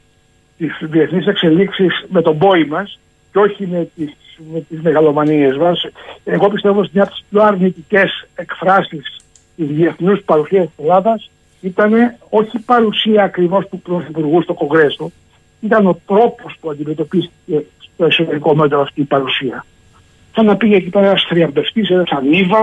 [0.58, 2.98] τις διεθνείς εξελίξεις με τον πόη μας
[3.32, 4.12] και όχι με τις
[4.52, 5.86] με τις μεγαλομανίες μας.
[6.24, 9.20] Εγώ πιστεύω ότι μια από τις πιο αρνητικές εκφράσεις
[9.56, 11.30] της διεθνούς παρουσίας της Ελλάδας
[11.60, 11.92] ήταν
[12.28, 15.10] όχι παρουσία ακριβώς του Πρωθυπουργού στο Κογκρέσο,
[15.60, 17.64] ήταν ο τρόπος που αντιμετωπίστηκε
[17.94, 19.64] στο εσωτερικό μέτρο αυτή η παρουσία.
[20.34, 22.62] Σαν να πήγε εκεί πέρα ένας θριαμπευτή, ένας ανίβα,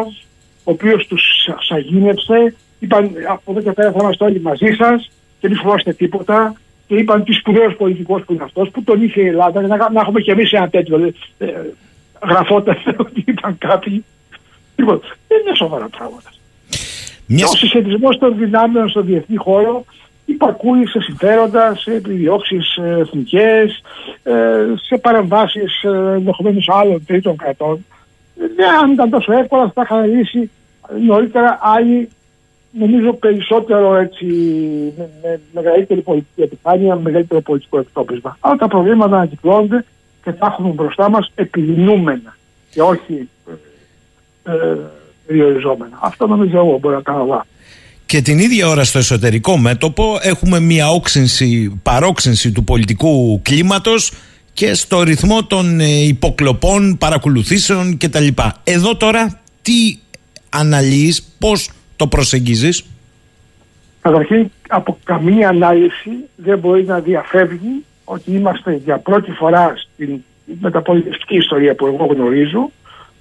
[0.63, 5.47] ο οποίος τους σαγίνεψε, είπαν από εδώ και πέρα θα είμαστε όλοι μαζί σας και
[5.47, 6.55] μην φοβάστε τίποτα.
[6.87, 10.01] Και είπαν τι σπουδαίος πολιτικός που είναι αυτός, που τον είχε η Ελλάδα, να, να
[10.01, 11.13] έχουμε κι εμείς ένα τέτοιο.
[11.37, 11.61] Ε, ε,
[12.27, 14.05] γραφόταν ότι ήταν κάποιοι.
[14.75, 16.29] Λοιπόν, δεν είναι σοβαρά πράγματα.
[17.25, 17.45] Μια...
[17.47, 19.85] Ο συσχετισμός των δυνάμεων στο διεθνή χώρο
[20.25, 23.81] υπακούεις σε συμφέροντα, σε επιδιώξεις εθνικές,
[24.87, 27.85] σε παρεμβάσεις ενδεχομένως άλλων τρίτων κρατών.
[28.55, 30.49] Δεν αν ήταν τόσο εύκολα θα είχαν λύσει
[31.05, 32.09] νωρίτερα άλλοι
[32.71, 34.25] νομίζω περισσότερο έτσι
[34.97, 38.37] με, με μεγαλύτερη πολιτική επιφάνεια, με μεγαλύτερο πολιτικό εκτόπισμα.
[38.39, 39.85] Αλλά τα προβλήματα ανακυκλώνονται
[40.23, 42.35] και θα έχουμε μπροστά μας επιδεινούμενα
[42.69, 43.29] και όχι
[44.45, 44.77] ε, ε,
[45.27, 45.99] περιοριζόμενα.
[46.01, 47.45] Αυτό νομίζω εγώ μπορώ να κάνω
[48.11, 54.11] Και την ίδια ώρα στο εσωτερικό μέτωπο έχουμε μια όξυνση, παρόξυνση του πολιτικού κλίματος
[54.53, 58.27] και στο ρυθμό των ε, υποκλοπών, παρακολουθήσεων κτλ.
[58.63, 59.97] Εδώ τώρα τι
[60.49, 62.85] αναλύεις, πώς το προσεγγίζεις;
[64.01, 70.23] Καταρχήν από καμία ανάλυση δεν μπορεί να διαφεύγει ότι είμαστε για πρώτη φορά στην
[70.61, 72.71] μεταπολιτευτική ιστορία που εγώ γνωρίζω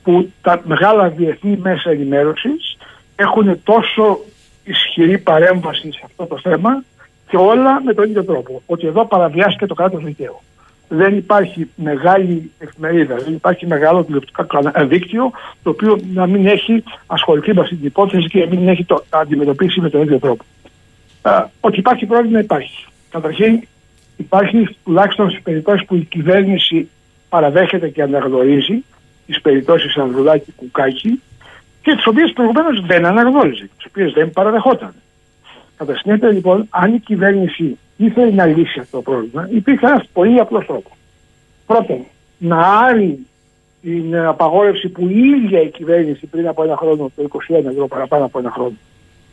[0.02, 2.76] που τα μεγάλα διεθνή μέσα ενημέρωσης
[3.16, 4.18] έχουν τόσο
[4.64, 6.82] ισχυρή παρέμβαση σε αυτό το θέμα
[7.28, 8.62] και όλα με τον ίδιο τρόπο.
[8.66, 10.40] Ότι εδώ παραβιάστηκε το κράτος δικαίου
[10.92, 14.46] δεν υπάρχει μεγάλη εφημερίδα, δεν υπάρχει μεγάλο τηλεοπτικό
[14.86, 15.30] δίκτυο
[15.62, 19.04] το οποίο να μην έχει ασχοληθεί με αυτή την υπόθεση και να μην έχει το
[19.10, 20.44] αντιμετωπίσει με τον ίδιο τρόπο.
[21.22, 22.86] Α, ότι υπάρχει πρόβλημα υπάρχει.
[23.10, 23.62] Καταρχήν
[24.16, 26.88] υπάρχει τουλάχιστον στις περιπτώσεις που η κυβέρνηση
[27.28, 28.84] παραδέχεται και αναγνωρίζει
[29.26, 31.20] τις περιπτώσεις Ανδρουλάκη Κουκάκη
[31.82, 34.94] και τις οποίες προηγουμένως δεν αναγνώριζε, τις οποίες δεν παραδεχόταν.
[35.76, 40.40] Κατά συνέπεια λοιπόν, αν η κυβέρνηση ήθελε να λύσει αυτό το πρόβλημα, υπήρχε ένας πολύ
[40.40, 40.92] απλός τρόπος.
[41.66, 42.04] Πρώτον,
[42.38, 43.26] να άρει
[43.82, 48.24] την απαγόρευση που η ίδια η κυβέρνηση πριν από ένα χρόνο, το 21 ευρώ παραπάνω
[48.24, 48.76] από ένα χρόνο,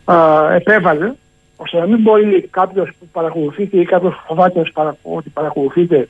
[0.05, 1.13] α, επέβαλε,
[1.55, 4.63] ώστε να μην μπορεί κάποιος που παρακολουθείται ή κάποιος που φοβάται
[5.01, 6.07] ότι παρακολουθείται,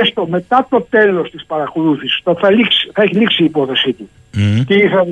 [0.00, 2.34] έστω μετά το τέλος της παρακολούθησης, θα,
[2.92, 4.08] θα έχει λήξει η υπόθεσή του.
[4.34, 4.64] Mm.
[4.66, 5.06] Και θα,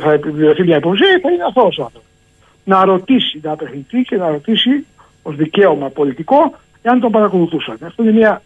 [0.00, 2.02] θα επιβεβαιωθεί μια υπόθεση, θα είναι αυτό ο άνθρωπος
[2.64, 4.86] να ρωτήσει, να απευθυνθεί και να ρωτήσει
[5.22, 7.76] ως δικαίωμα πολιτικό εάν τον παρακολουθούσαν.
[7.84, 8.42] Αυτό είναι μια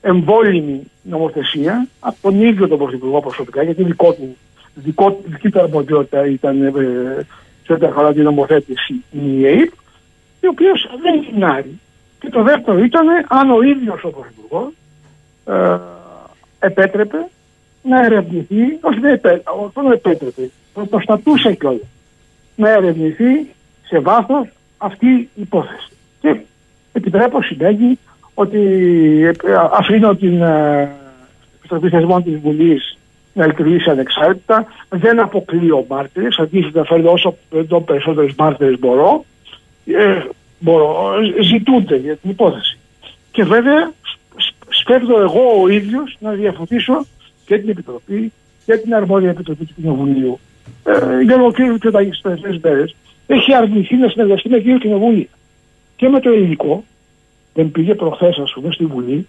[0.00, 4.36] εμβόλυμη νομοθεσία από τον ίδιο τον Πρωθυπουργό προσωπικά, γιατί δικό του,
[4.74, 7.26] δικό, δική του αρμοδιότητα ήταν ε,
[7.64, 9.70] σε ό,τι αφορά την νομοθέτηση η ΕΕΠ,
[10.40, 11.80] η οποία δεν την άρει.
[12.20, 14.72] Και το δεύτερο ήταν αν ο ίδιος ο Πρωθυπουργός
[15.46, 15.78] ε,
[16.58, 17.28] επέτρεπε
[17.82, 19.12] να ερευνηθεί, όχι δεν
[19.92, 20.50] επέτρεπε,
[20.90, 21.86] προστατούσε κιόλας
[22.56, 23.46] να ερευνηθεί
[23.82, 24.48] σε βάθος
[24.78, 25.88] αυτή η υπόθεση.
[26.20, 26.40] Και
[26.92, 27.98] επιτρέπω συντάγει
[28.34, 28.58] ότι
[29.24, 30.90] ε, αφήνω την ε,
[31.58, 32.96] Επιτροπή Θεσμών της Βουλής
[33.32, 37.36] να λειτουργήσει ανεξάρτητα, δεν αποκλείω μάρτυρες, αντίθετα φέρνω όσο
[37.84, 39.24] περισσότερες μάρτυρες μπορώ,
[39.86, 40.20] ε,
[40.58, 41.12] μπορώ,
[41.42, 42.78] ζητούνται για την υπόθεση.
[43.30, 43.92] Και βέβαια
[44.82, 47.06] σπέβδω εγώ ο ίδιος να διαφωτίσω
[47.46, 48.32] και την Επιτροπή
[48.66, 50.38] και την αρμόδια Επιτροπή του Κοινοβουλίου
[50.84, 52.94] ε, για ολοκλήρωση και τα τελευταίε μέρες,
[53.26, 55.28] έχει αρνηθεί να συνεργαστεί με δύο κοινοβούλια.
[55.96, 56.84] Και με το ελληνικό,
[57.54, 59.26] δεν πήγε προχθές, ας πούμε, στη Βουλή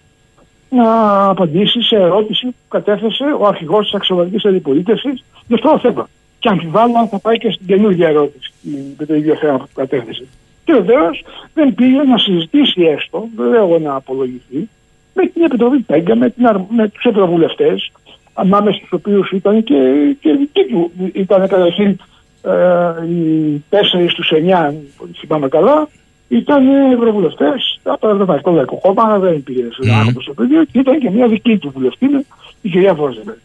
[0.69, 6.09] να απαντήσει σε ερώτηση που κατέθεσε ο αρχηγός της αξιωματικής αντιπολίτευσης για αυτό το θέμα.
[6.39, 8.51] Και αμφιβάλλω αν θα πάει και στην καινούργια ερώτηση
[8.97, 10.25] με το ίδιο θέμα που κατέθεσε.
[10.65, 11.23] Και βεβαίως
[11.53, 14.69] δεν πήγε να συζητήσει έστω, δεν λέω να απολογηθεί,
[15.14, 16.34] με την Επιτροπή Πέγκα, με,
[16.69, 17.91] με τους ευρωβουλευτές,
[18.34, 19.76] ανάμεσα στους οποίους ήταν και,
[20.19, 20.91] και δική του.
[21.14, 21.98] Ήταν καταρχήν
[22.41, 24.76] ε, οι τέσσερις στους εννιά,
[25.19, 25.88] θυμάμαι καλά,
[26.27, 30.22] ήταν ευρωβουλευτές από το Ευρωπαϊκό Λαϊκό Κόμμα, δεν πήγε σε ένα mm.
[30.22, 32.26] στο πεδίο και ήταν και μια δική του βουλευτή,
[32.61, 33.35] η κυρία Βόζεβερ.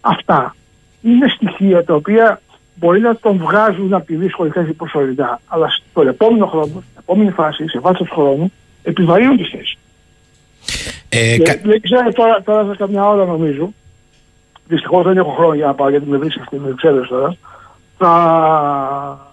[0.00, 0.54] Αυτά
[1.02, 2.40] είναι στοιχεία τα οποία
[2.74, 7.30] μπορεί να τον βγάζουν από τη δύσκολη θέση προσωρινά, αλλά στον επόμενο χρόνο, στην επόμενη
[7.30, 8.52] φάση, σε βάθος χρόνου,
[8.82, 9.78] επιβαρύνουν τη θέση.
[11.08, 11.60] Ε, και, κα...
[11.62, 13.72] Δεν ξέρω τώρα, τώρα σε καμιά ώρα νομίζω,
[14.66, 17.36] Δυστυχώς δεν έχω χρόνο για να πάω γιατί με βρίσκεται στην Βρυξέλλε τώρα.
[17.98, 19.32] Θα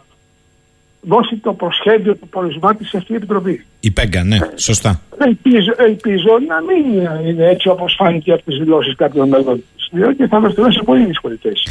[1.01, 3.65] δώσει το προσχέδιο του πορισμά της αυτή η επιτροπή.
[3.79, 5.01] Η ΠΕΓΚΑ, ναι, σωστά.
[5.17, 10.27] Ελπίζω, ελπίζω να μην είναι έτσι όπως φάνηκε από τις δηλώσεις κάποιων μέλων τη διότι
[10.27, 11.69] θα βρεθούμε σε πολύ δύσκολη θέση.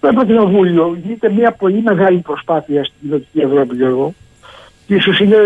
[0.00, 4.14] Βέβαια, το Κοινοβούλιο γίνεται μια πολύ μεγάλη προσπάθεια στην κοινωνική Ευρώπη, Γιώργο.
[4.86, 5.36] Και ίσως είναι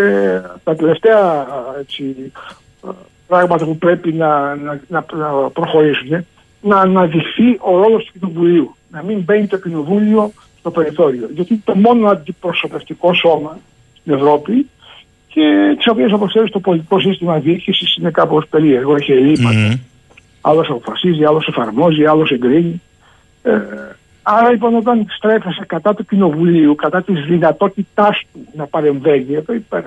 [0.65, 1.47] τα τελευταία
[1.81, 2.33] έτσι,
[3.27, 6.27] πράγματα που πρέπει να, να, να, να προχωρήσουν
[6.61, 8.75] να αναδειχθεί ο ρόλος του Κοινοβουλίου.
[8.91, 11.29] Να μην μπαίνει το Κοινοβούλιο στο περιθώριο.
[11.35, 13.59] Γιατί το μόνο αντιπροσωπευτικό σώμα
[14.01, 14.69] στην Ευρώπη
[15.29, 19.73] και τις οποίες όπως το πολιτικό σύστημα διοίκησης είναι κάπως περίεργο, έχει ελλείμματα.
[19.73, 19.79] Mm.
[20.41, 22.83] Άλλος αποφασίζει, άλλος εφαρμόζει, άλλος εγκρίνει.
[23.43, 23.53] Ε,
[24.27, 29.35] άρα λοιπόν όταν στρέφεσαι κατά του Κοινοβουλίου, κατά της δυνατότητάς του να παρεμβαίνει,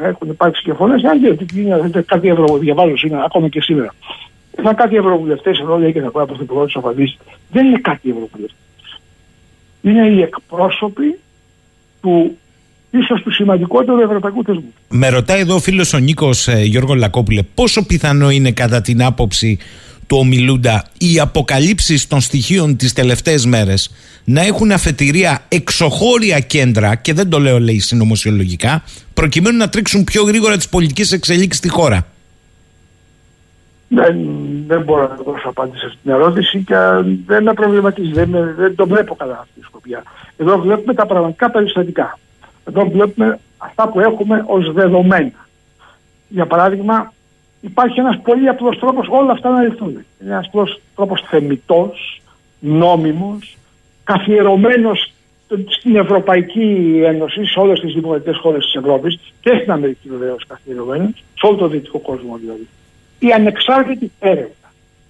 [0.02, 1.22] έχουν υπάρξει και φωνές, αν
[1.92, 3.94] και κάτι ευρώ, διαβάζω σήμερα, ακόμα και σήμερα.
[4.64, 7.18] Θα κάτι ευρωβουλευτές εδώ λέει και θα πω από την πρώτη απαντήσει.
[7.52, 8.58] Δεν είναι κάτι ευρωβουλευτές.
[9.82, 11.20] Είναι οι εκπρόσωποι
[12.02, 12.38] του
[12.92, 14.74] ίσως του σημαντικότερου ευρωπαϊκού θεσμού.
[14.90, 19.04] Με ρωτάει εδώ ο φίλος ο Νίκος ε, Γιώργο Λακόπουλε πόσο πιθανό είναι κατά την
[19.04, 19.58] άποψη
[20.08, 23.92] του ομιλούντα οι αποκαλύψεις των στοιχείων τις τελευταίες μέρες
[24.24, 30.24] να έχουν αφετηρία εξωχώρια κέντρα και δεν το λέω λέει συνωμοσιολογικά προκειμένου να τρίξουν πιο
[30.24, 32.06] γρήγορα τις πολιτικές εξελίξεις στη χώρα.
[33.90, 34.18] Δεν,
[34.68, 36.76] δεν μπορώ να δώσω απάντηση σε αυτή την ερώτηση και
[37.26, 38.12] δεν με προβληματίζει.
[38.12, 40.04] Δεν, δεν το βλέπω καλά αυτή η σκοπιά.
[40.38, 42.20] Εδώ βλέπουμε τα πραγματικά περιστατικά.
[42.66, 45.48] Εδώ βλέπουμε αυτά που έχουμε ως δεδομένα.
[46.28, 47.14] Για παράδειγμα,
[47.62, 49.90] υπάρχει ένας πολύ απλός τρόπος όλα αυτά να λυθούν.
[49.90, 52.22] Είναι ένας απλός τρόπος θεμητός,
[52.60, 53.58] νόμιμος,
[54.04, 55.12] καθιερωμένος
[55.68, 61.24] στην Ευρωπαϊκή Ένωση, σε όλες τις δημοκρατικές χώρες της Ευρώπης και στην Αμερική βεβαίως καθιερωμένος,
[61.34, 62.68] σε όλο το δυτικό κόσμο δηλαδή.
[63.20, 64.52] Η ανεξάρτητη έρευνα.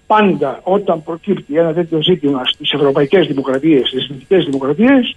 [0.06, 5.16] Πάντα όταν προκύπτει ένα τέτοιο ζήτημα στις ευρωπαϊκές δημοκρατίες, στις δυτικές δημοκρατίες,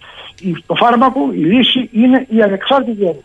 [0.65, 3.21] το φάρμακο, η λύση είναι η ανεξάρτητη έρευνα.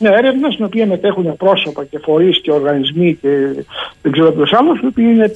[0.00, 3.28] Είναι έρευνα στην οποία μετέχουν πρόσωπα και φορείς και οργανισμοί και
[4.02, 5.32] δεν ξέρω ποιος άλλος, οι οποίοι είναι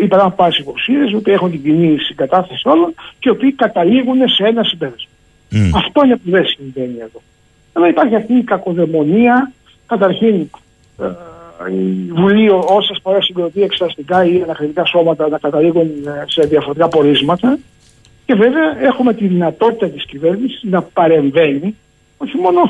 [0.00, 4.44] υπεράν πάση υποψίες, οι οποίοι έχουν την κοινή συγκατάθεση όλων και οι οποίοι καταλήγουν σε
[4.44, 5.10] ένα συμπέρασμα.
[5.52, 5.70] Mm.
[5.74, 7.20] Αυτό είναι που δεν συμβαίνει εδώ.
[7.72, 9.52] Αλλά υπάρχει αυτή η κακοδαιμονία,
[9.86, 10.50] καταρχήν
[11.00, 11.06] ε,
[11.72, 17.58] η Βουλή όσες φορές συγκροτεί εξεταστικά ή αναχρητικά σώματα να καταλήγουν ε, σε διαφορετικά πορίσματα.
[18.26, 21.76] Και βέβαια έχουμε τη δυνατότητα της κυβέρνησης να παρεμβαίνει
[22.22, 22.60] όχι μόνο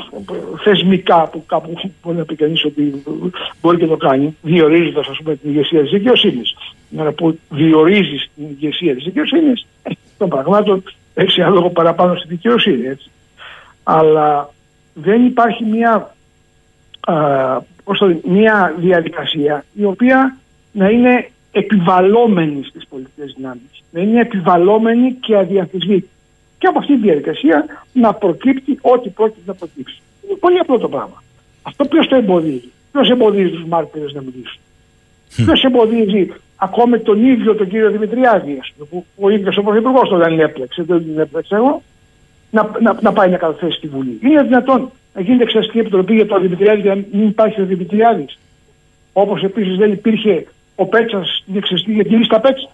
[0.63, 1.73] θεσμικά που κάπου
[2.03, 3.03] μπορεί να πει κανείς ότι
[3.61, 6.55] μπορεί και το κάνει, διορίζοντας ας πούμε την ηγεσία της δικαιοσύνης.
[6.89, 10.83] Να που διορίζεις την ηγεσία της δικαιοσύνης, ε, των πραγμάτων
[11.13, 12.85] έχει άλλο παραπάνω στη δικαιοσύνη.
[12.85, 13.09] Έτσι.
[13.83, 14.53] Αλλά
[14.93, 16.15] δεν υπάρχει μια,
[16.99, 17.15] α,
[17.83, 20.37] το, μια διαδικασία η οποία
[20.71, 23.83] να είναι επιβαλόμενη στις πολιτικές δυνάμεις.
[23.91, 26.09] Να είναι επιβαλόμενη και αδιαμφισβήτητη
[26.61, 30.01] και από αυτή τη διαδικασία να προκύπτει ό,τι πρόκειται να προκύψει.
[30.25, 31.23] Είναι πολύ απλό το πράγμα.
[31.61, 34.59] Αυτό ποιος το εμποδίζει; Ποιος εμποδίζει τους μάρτυρες να μιλήσουν;
[35.31, 35.43] Mm.
[35.45, 38.59] Ποιος εμποδίζει ακόμη τον ίδιο τον κύριο Δημητριάδη,
[38.89, 41.81] που ο ίδιος ο Πρωθυπουργός το δεν έπλεξε, δεν την έπλεξε εγώ,
[42.51, 44.19] να, να, να πάει να καταθέσει στη Βουλή.
[44.23, 48.39] Είναι δυνατόν να γίνεται εξεταστική επιτροπή για τον Δημητριάδη και να μην υπάρχει ο Δημητριάδης.
[49.13, 52.69] Όπως επίσης δεν υπήρχε ο Πέτσας στην εξεταστική για τη λίστα Πέτσα.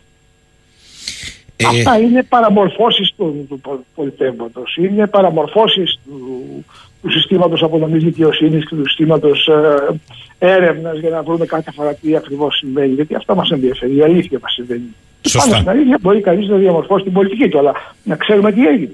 [1.57, 1.65] Ε...
[1.65, 6.65] Αυτά είναι παραμορφώσεις του, του πολιτεύματος, είναι παραμορφώσεις του,
[7.01, 9.99] του συστήματος αποδομής δικαιοσύνης και του συστήματος ε,
[10.39, 14.39] έρευνας για να βρούμε κάθε φορά τι ακριβώς συμβαίνει, γιατί αυτά μας ενδιαφέρει, η αλήθεια
[14.41, 14.95] μας συμβαίνει.
[15.21, 15.49] Σωστά.
[15.49, 17.73] Πάνω στην αλήθεια μπορεί κανείς να διαμορφώσει την πολιτική του, αλλά
[18.03, 18.93] να ξέρουμε τι έγινε.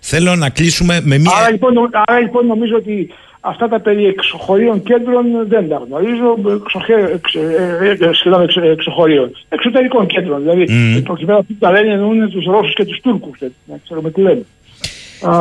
[0.00, 1.30] Θέλω να κλείσουμε με μία...
[1.36, 3.10] Άρα λοιπόν, άρα, λοιπόν νομίζω ότι
[3.46, 6.36] Αυτά τα περί εξωχωρίων κέντρων δεν τα γνωρίζω.
[8.12, 9.32] Σχεδόν εξωχωρίων.
[9.48, 10.40] Εξωτερικών κέντρων.
[10.40, 11.02] Δηλαδή, mm.
[11.04, 13.38] προκειμένου αυτοί τα λένε εννοούν τους Ρώσους και τους Τούρκους.
[13.66, 14.44] Να ξέρουμε τι λένε.
[15.22, 15.32] Α,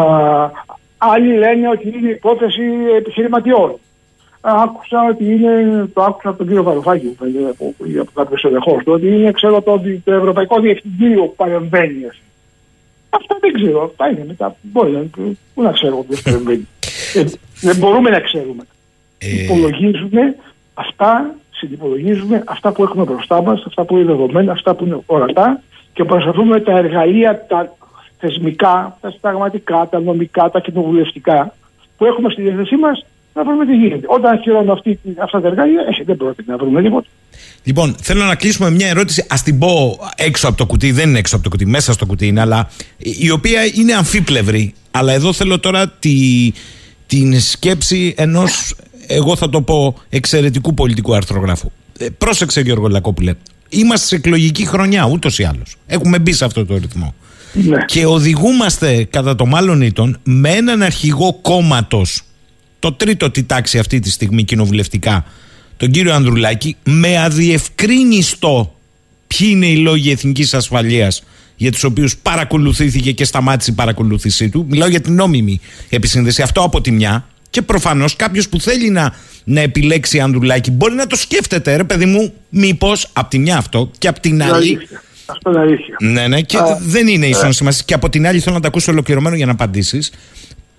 [0.97, 2.61] άλλοι λένε ότι είναι υπόθεση
[2.97, 3.75] επιχειρηματιών.
[4.41, 8.91] Άκουσα ότι είναι, το άκουσα από τον κύριο Βαρουφάκη που από, από κάποιος ενδεχό του,
[8.91, 12.05] ότι είναι ξέρω το, το Ευρωπαϊκό Διευθυντήριο που παρεμβαίνει.
[13.09, 13.83] Αυτά δεν ξέρω.
[13.83, 14.55] Αυτά είναι μετά.
[14.61, 15.05] Μπορεί να,
[15.53, 16.67] πού να ξέρω ποιο παρεμβαίνει.
[17.63, 18.63] Ε, δεν μπορούμε να ξέρουμε.
[19.17, 19.43] Ε...
[19.43, 20.35] Υπολογίζουμε
[20.73, 25.61] αυτά, συνυπολογίζουμε αυτά που έχουμε μπροστά μας, αυτά που είναι δεδομένα, αυτά που είναι ορατά
[25.93, 27.75] και προσπαθούμε τα εργαλεία, τα
[28.19, 31.55] θεσμικά, τα συνταγματικά, τα νομικά, τα κοινοβουλευτικά
[31.97, 34.05] που έχουμε στη διάθεσή μας να βρούμε τι γίνεται.
[34.09, 37.07] Όταν ακυρώνουμε αυτή, αυτά τα εργαλεία, ε, δεν πρόκειται να βρούμε τίποτα.
[37.63, 39.21] Λοιπόν, θέλω να κλείσουμε μια ερώτηση.
[39.21, 42.05] Α την πω έξω από το κουτί, δεν είναι έξω από το κουτί, μέσα στο
[42.05, 44.73] κουτί είναι, αλλά η οποία είναι αμφίπλευρη.
[44.91, 46.11] Αλλά εδώ θέλω τώρα τη,
[47.07, 48.75] την σκέψη ενός,
[49.07, 51.71] εγώ θα το πω, εξαιρετικού πολιτικού αρθρογράφου.
[51.97, 53.33] Ε, πρόσεξε Γιώργο Λακόπουλε,
[53.69, 55.75] είμαστε σε εκλογική χρονιά ούτως ή άλλως.
[55.87, 57.13] Έχουμε μπει σε αυτό το ρυθμό.
[57.53, 57.85] Ναι.
[57.85, 62.21] Και οδηγούμαστε κατά το μάλλον ήτον με έναν αρχηγό κόμματος,
[62.79, 65.25] το τρίτο τη τάξη αυτή τη στιγμή κοινοβουλευτικά,
[65.77, 68.75] τον κύριο Ανδρουλάκη, με αδιευκρίνιστο
[69.37, 71.23] ποιοι είναι οι λόγοι εθνικής ασφαλείας
[71.55, 76.41] για τους οποίους παρακολουθήθηκε και σταμάτησε η παρακολούθησή του; Μιλάω για την νόμιμη επισύνδεση.
[76.41, 77.27] Αυτό από τη μια.
[77.49, 82.05] Και προφανώς κάποιος που θέλει να, να επιλέξει Ανδρουλάκη μπορεί να το σκέφτεται, ρε παιδί
[82.05, 84.87] μου, μήπως από τη μια αυτό και από την άλλη.
[85.25, 85.95] Αυτό είναι αλήθεια.
[85.99, 87.53] Ναι, ναι, και δεν είναι ίσον ε.
[87.53, 87.83] σημασία.
[87.85, 90.11] Και από την άλλη θέλω να τα ακούσω ολοκληρωμένο για να απαντήσεις.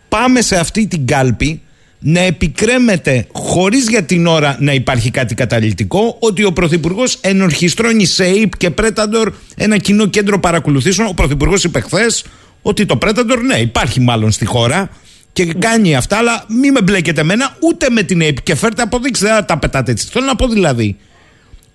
[0.08, 1.60] Πάμε σε αυτή την κάλπη
[2.06, 8.24] να επικρέμεται χωρίς για την ώρα να υπάρχει κάτι καταλητικό ότι ο Πρωθυπουργός ενορχιστρώνει σε
[8.24, 11.08] ΙΠ και Πρέταντορ ένα κοινό κέντρο παρακολουθήσεων.
[11.08, 12.24] Ο Πρωθυπουργός είπε χθες
[12.62, 14.90] ότι το Πρέταντορ, ναι, υπάρχει μάλλον στη χώρα
[15.32, 19.24] και κάνει αυτά, αλλά μην με μπλέκετε εμένα ούτε με την ΑΕΠ και φέρτε αποδείξει,
[19.24, 20.08] δεν τα πετάτε έτσι.
[20.12, 20.96] Θέλω να πω δηλαδή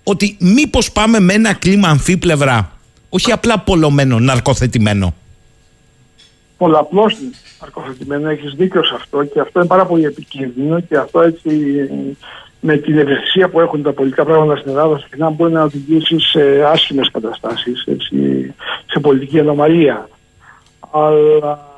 [0.02, 2.78] ότι μήπως πάμε με ένα κλίμα αμφίπλευρα,
[3.08, 5.14] όχι απλά πολλωμένο, ναρκοθετημένο.
[6.60, 7.16] Πολλαπλώς
[7.58, 11.50] αρκοθετημένο, έχεις δίκιο σε αυτό και αυτό είναι πάρα πολύ επικίνδυνο και αυτό έτσι
[12.60, 16.62] με την ευαισθησία που έχουν τα πολιτικά πράγματα στην Ελλάδα συχνά μπορεί να οδηγήσει σε
[16.62, 17.86] άσχημες καταστάσεις,
[18.86, 20.08] σε πολιτική ανομαλία.
[20.90, 21.68] Αλλά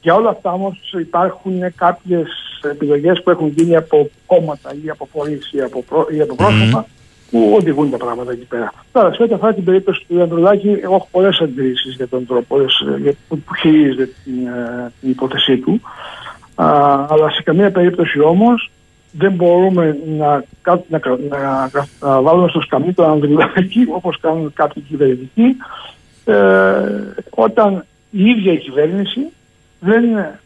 [0.00, 2.28] για όλα αυτά όμως υπάρχουν κάποιες
[2.70, 6.86] επιλογές που έχουν γίνει από κόμματα ή από φορείς ή από, ή από πρόσωπα
[7.32, 8.72] που οδηγούν τα πράγματα εκεί πέρα.
[8.92, 12.56] Τώρα, σε ό,τι αφορά την περίπτωση του Ανδρουλάκη, εγώ έχω πολλές αντιρρήσεις για τον τρόπο
[13.02, 15.80] για, που χειρίζεται την, ε, την υπόθεσή του.
[16.54, 16.66] Α,
[17.08, 18.70] αλλά σε καμία περίπτωση όμως
[19.12, 20.44] δεν μπορούμε να,
[20.88, 25.56] να, να, να βάλουμε στο σκαμί τον Ανδρουλάκη όπως κάνουν κάποιοι κυβερνητικοί
[26.24, 26.34] ε,
[27.30, 29.20] όταν η ίδια η κυβέρνηση
[29.80, 30.02] δεν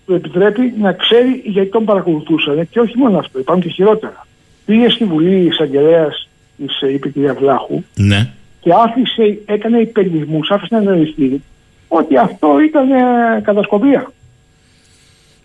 [0.06, 2.68] του επιτρέπει να ξέρει γιατί τον παρακολουθούσαν.
[2.70, 4.26] Και όχι μόνο αυτό, υπάρχουν και χειρότερα.
[4.66, 8.30] Πήγε στη Βουλή εισαγγελέας τη είπε κυρία Βλάχου ναι.
[8.60, 11.42] και άφησε, έκανε υπενιγμού, άφησε να εννοηθεί
[11.88, 14.10] ότι αυτό ήταν ε, κατασκοπία.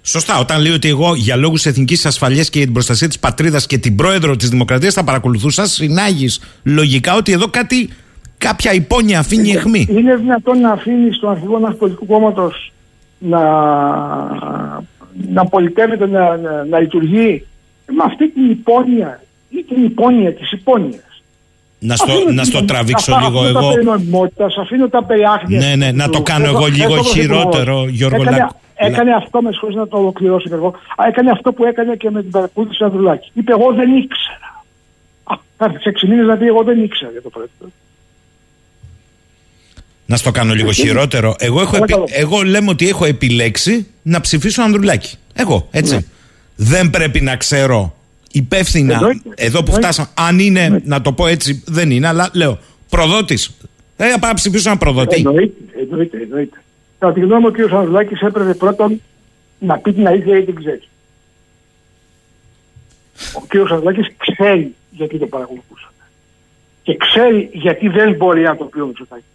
[0.01, 0.39] Σωστά.
[0.39, 3.77] Όταν λέει ότι εγώ για λόγους εθνικής ασφαλείας και για την προστασία της πατρίδας και
[3.77, 7.89] την πρόεδρο της Δημοκρατίας θα παρακολουθούσα, συνάγεις λογικά ότι εδώ κάτι,
[8.37, 9.87] κάποια υπόνοια αφήνει είναι, αιχμή.
[9.89, 12.71] Είναι δυνατόν να αφήνει στον αρχηγό ενός πολιτικού κόμματος
[13.19, 13.39] να,
[15.33, 17.45] να πολιτεύεται, να, να, να λειτουργεί
[17.85, 19.21] με αυτή την υπόνοια
[19.51, 21.23] ή την υπόνοια της υπόνοιας.
[21.79, 24.29] Να στο, να στο τραβήξω αυτά, λίγο αφήνω εγώ.
[24.35, 25.59] Τα αφήνω τα περιάχνια.
[25.59, 28.49] Ναι, ναι, να το κάνω εγώ λίγο χειρότερο, Γιώργο έκανε, Λάκ.
[28.75, 30.73] έκανε αυτό, με συγχωρείτε να το ολοκληρώσω και εγώ.
[31.07, 33.31] Έκανε αυτό που έκανε και με την παρακολούθηση του Ανδρουλάκη.
[33.33, 34.63] Είπε, εγώ δεν ήξερα.
[35.23, 37.67] Α, θα σε 6 μήνες να πει, εγώ δεν ήξερα για το πρόεδρο.
[40.05, 41.35] Να στο κάνω λίγο χειρότερο.
[41.39, 41.93] Εγώ, έχω επι...
[42.07, 45.15] εγώ λέμε ότι έχω επιλέξει να ψηφίσω Ανδρουλάκη.
[45.33, 45.95] Εγώ, έτσι.
[45.95, 46.01] Ναι.
[46.55, 47.95] Δεν πρέπει να ξέρω
[48.31, 49.29] υπεύθυνα Εννοείται.
[49.35, 49.87] εδώ που Εννοείται.
[49.87, 50.07] φτάσαμε.
[50.13, 50.79] Αν είναι, Ναι.
[50.83, 52.59] να το πω έτσι, δεν είναι, αλλά λέω
[52.89, 53.51] προδότης.
[53.97, 55.15] Δεν θα πάω να ψηφίσω ένα προδότη.
[55.15, 56.57] Εννοείται, εννοείται, εννοείται.
[56.99, 57.73] Κατά τη γνώμη μου, ο κ.
[57.73, 59.01] Ανδρουλάκης έπρεπε πρώτον
[59.59, 60.81] να πει την αλήθεια ή την ξέρει.
[63.33, 63.55] Ο κ.
[63.55, 65.89] Ανδρουλάκης ξέρει γιατί το παρακολουθούσαν.
[66.83, 69.25] Και ξέρει γιατί δεν μπορεί να το πει ο Μητσοτάκης.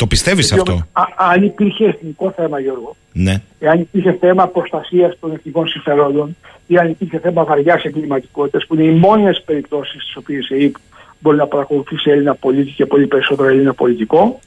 [0.00, 3.42] Το πιστεύεις Γιατί αυτό; όμως, α- Αν υπήρχε εθνικό θέμα, Γιώργο, Ναι.
[3.58, 6.36] εάν υπήρχε θέμα προστασίας των εθνικών συμφερόντων
[6.66, 10.74] ή αν υπήρχε θέμα βαριάς εγκληματικότητας, που είναι οι μόνες περιπτώσεις στις οποίες η ΕΕΠ
[11.18, 14.40] μπορεί να παρακολουθήσει Έλληνα πολίτη και πολύ περισσότερο Έλληνα πολιτικό,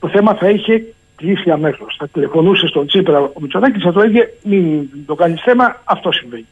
[0.00, 0.84] το θέμα θα είχε
[1.16, 1.96] κλείσει αμέσως.
[1.98, 6.12] Θα τηλεφωνούσε στον Τσίπρα ο Μητσοτάκης και θα το έλεγε: Μην το κάνεις θέμα, αυτό
[6.12, 6.46] συμβαίνει.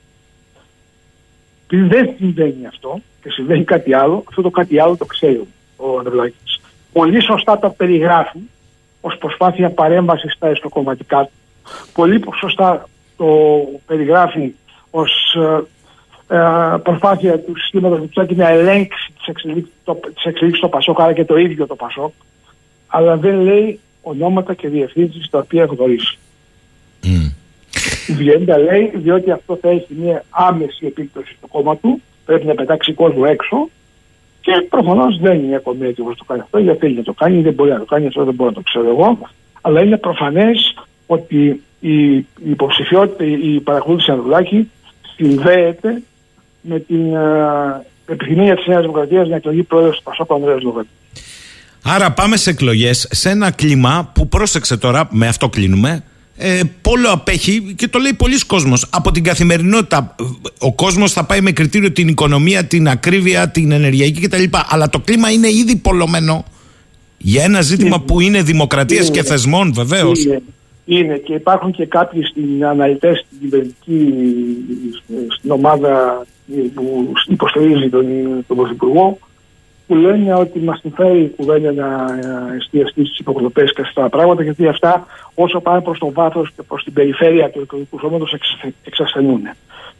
[1.67, 5.41] Επειδή δεν συμβαίνει αυτό και συμβαίνει κάτι άλλο, αυτό το κάτι άλλο το ξέρει
[5.77, 6.52] ο Ανδρουλάκης.
[6.93, 8.39] Πολύ σωστά το περιγράφει
[9.01, 11.31] ως προσπάθεια παρέμβασης στα εσωκομματικά του.
[11.93, 13.27] Πολύ σωστά το
[13.87, 14.55] περιγράφει
[14.91, 15.37] ως
[16.83, 19.73] προσπάθεια του συστήματος Μητσοτάκη να ελέγξει τις εξελίξεις
[20.15, 22.13] τις εξελίξεις στο Πασόκ, άρα και το ίδιο το Πασόκ,
[22.87, 26.19] αλλά δεν λέει ονόματα και διευθύνσεις τα οποία γνωρίζει.
[27.03, 27.29] Μμ.
[28.17, 32.55] Βγαίνει τα λέει διότι αυτό θα έχει μια άμεση επίπτωση στο κόμμα του, πρέπει να
[32.55, 33.69] πετάξει κόσμο έξω
[34.43, 37.43] και προφανώς δεν είναι ακόμη έτοιμο να το κάνει αυτό, γιατί θέλει να το κάνει,
[37.43, 39.19] δεν μπορεί να το κάνει, αυτό δεν μπορώ να το ξέρω εγώ.
[39.61, 40.75] Αλλά είναι προφανές
[41.07, 44.71] ότι η, η υποψηφιότητα, η παρακολούθηση Ανδρουλάκη
[45.17, 46.03] συνδέεται
[46.61, 50.89] με την ε, επιθυμία της Νέας Δημοκρατίας να εκλογεί πρόεδρος του Πασόκ ο Ανδρέας Λογέτη.
[51.85, 56.05] Άρα πάμε σε εκλογές σε ένα κλίμα που πρόσεξε τώρα, με αυτό κλείνουμε.
[56.45, 60.15] Ε, πόλο απέχει και το λέει πολλοί κόσμος από την καθημερινότητα.
[60.59, 64.45] Ο κόσμος θα πάει με κριτήριο την οικονομία, την ακρίβεια, την ενεργειακή κτλ.
[64.69, 66.45] Αλλά το κλίμα είναι ήδη πολλωμένο
[67.19, 68.05] για ένα ζήτημα Είναι.
[68.07, 69.29] που είναι δημοκρατίας και Είναι.
[69.29, 70.25] θεσμών βεβαίως.
[70.25, 70.43] Είναι,
[70.85, 74.15] είναι και υπάρχουν και κάποιοι στην αναλυτές στην κυβερνητική
[75.39, 76.27] στην ομάδα
[76.75, 78.07] που υποστηρίζει τον,
[78.47, 79.19] τον Πρωθυπουργό
[79.87, 82.19] που λένε ότι μας συμφέρει η κουβέντα να
[82.53, 86.13] ε, εστιαστεί στις υποκλοπές και σε αυτά τα πράγματα γιατί αυτά όσο πάνε προς το
[86.13, 89.41] βάθος και προς την περιφέρεια του εκλογικού σώματος εξ- εξασθενούν.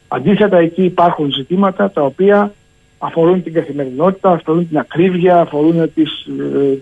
[0.07, 2.53] Αντίθετα εκεί υπάρχουν ζητήματα τα οποία
[2.97, 6.27] αφορούν την καθημερινότητα, αφορούν την ακρίβεια, αφορούν τις,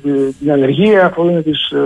[0.04, 1.80] ε, την ανεργία, αφορούν τις ε,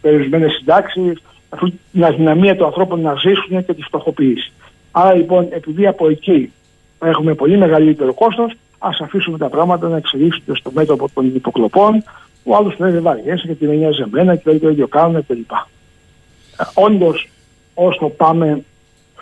[0.00, 1.18] περιορισμένες συντάξεις,
[1.48, 4.52] αφορούν την αδυναμία των ανθρώπων να ζήσουν και τη φτωχοποίηση.
[4.90, 6.52] Άρα λοιπόν επειδή από εκεί
[6.98, 8.52] έχουμε πολύ μεγαλύτερο κόστος,
[8.82, 12.04] ας αφήσουμε τα πράγματα να εξελίξονται στο μέτωπο των υποκλοπών,
[12.44, 15.50] ο άλλος λέει δεν βαριέσαι και την νοιάζει εμένα και όλοι το ίδιο κάνουν κλπ.
[15.50, 17.28] Ε, όντως
[17.74, 18.64] όσο πάμε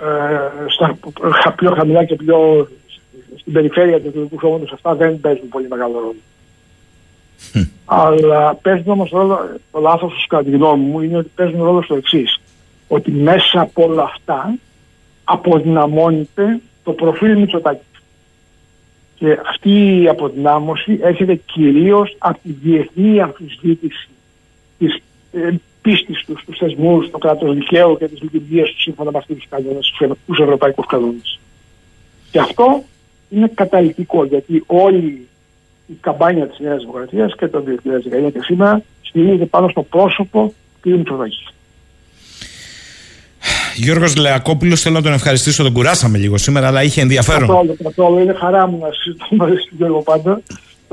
[0.01, 0.99] ε, στα
[1.43, 2.69] χα- πιο χαμηλά και πιο
[3.37, 6.15] στην περιφέρεια του εκλογικού σώματος αυτά δεν παίζουν πολύ μεγάλο ρόλο.
[7.85, 9.39] Αλλά παίζουν όμως ρόλο,
[9.73, 12.41] το λάθος τους κατά τη γνώμη μου είναι ότι παίζουν ρόλο στο εξής.
[12.89, 14.55] Ότι μέσα από όλα αυτά
[15.25, 17.85] αποδυναμώνεται το προφίλ Μητσοτάκη.
[19.21, 24.09] Και αυτή η αποδυνάμωση έρχεται κυρίως από τη διεθνή αμφισβήτηση
[24.79, 24.97] της,
[25.33, 29.37] ε, πίστης τους, στου θεσμούς, στο κράτος δικαίου και τι λειτουργίε τους σύμφωνα με αυτούς
[29.37, 29.95] τους κανόνες,
[30.27, 31.39] τους ευρωπαϊκούς κανόνες.
[32.31, 32.83] Και αυτό
[33.31, 35.29] είναι καταλητικό γιατί όλη
[35.87, 40.91] η καμπάνια της Νέας Δημοκρατίας και το 2019 και σήμερα στηρίζεται πάνω στο πρόσωπο του
[40.91, 41.47] Μητσοτάκη.
[43.83, 45.63] Γιώργος Λεακόπουλος, θέλω να τον ευχαριστήσω.
[45.63, 47.49] Τον κουράσαμε λίγο σήμερα, αλλά είχε ενδιαφέρον.
[47.49, 48.19] Καθόλου, καθόλου.
[48.19, 50.41] Είναι χαρά μου να συζητώ μαζί στον Γιώργο Πάντα.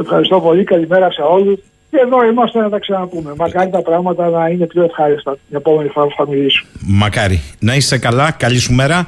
[0.02, 0.64] Ευχαριστώ πολύ.
[0.64, 1.60] Καλημέρα σε όλους.
[1.90, 3.34] Και εδώ είμαστε να τα ξαναπούμε.
[3.38, 6.64] Μακάρι τα πράγματα να είναι πιο ευχάριστα την επόμενη φορά που θα μιλήσω.
[6.88, 7.42] Μακάρι.
[7.60, 8.32] Να είσαι καλά.
[8.32, 9.08] Καλή σου μέρα.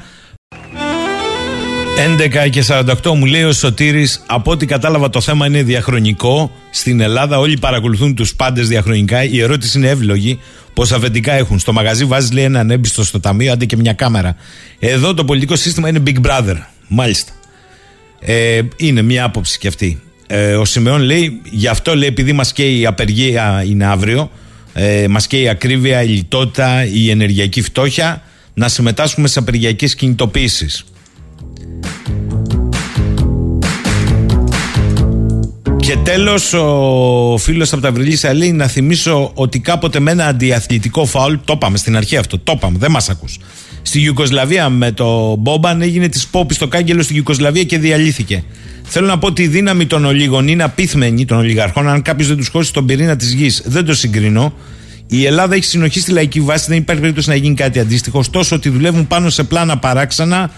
[2.44, 7.00] 11 και 48 μου λέει ο Σωτήρης από ό,τι κατάλαβα το θέμα είναι διαχρονικό στην
[7.00, 10.40] Ελλάδα όλοι παρακολουθούν τους πάντες διαχρονικά η ερώτηση είναι εύλογη
[10.74, 11.58] πως αφεντικά έχουν.
[11.58, 14.36] Στο μαγαζί βάζεις λέει έναν έμπιστο στο ταμείο αντί και μια κάμερα.
[14.78, 16.56] Εδώ το πολιτικό σύστημα είναι Big Brother.
[16.88, 17.32] Μάλιστα.
[18.20, 20.00] Ε, είναι μια άποψη και αυτή.
[20.26, 24.30] Ε, ο Σιμεών λέει γι' αυτό λέει επειδή μας καίει η απεργία είναι αύριο
[24.72, 28.22] ε, μας καίει η ακρίβεια, η λιτότητα, η ενεργειακή φτώχεια
[28.54, 30.84] να συμμετάσχουμε σε απεργιακές κινητοποίησεις
[35.90, 41.04] Και τέλος, ο φίλος από τα Βρυλίσια λέει να θυμίσω ότι κάποτε με ένα αντιαθλητικό
[41.04, 43.38] φάουλ, το είπαμε στην αρχή αυτό, το είπαμε, δεν μας ακούς.
[43.82, 48.44] Στη Ιουκοσλαβία με το Μπόμπαν έγινε της Πόπης στο κάγκελο στη Ιουκοσλαβία και διαλύθηκε.
[48.84, 51.88] Θέλω να πω ότι η δύναμη των ολίγων είναι απίθμενη των ολιγαρχών.
[51.88, 54.52] Αν κάποιος δεν τους χώσει στον πυρήνα της γης, δεν το συγκρίνω.
[55.06, 58.18] Η Ελλάδα έχει συνοχή στη λαϊκή βάση, δεν υπάρχει περίπτωση να γίνει κάτι αντίστοιχο.
[58.18, 60.50] Ωστόσο, ότι δουλεύουν πάνω σε πλάνα παράξενα,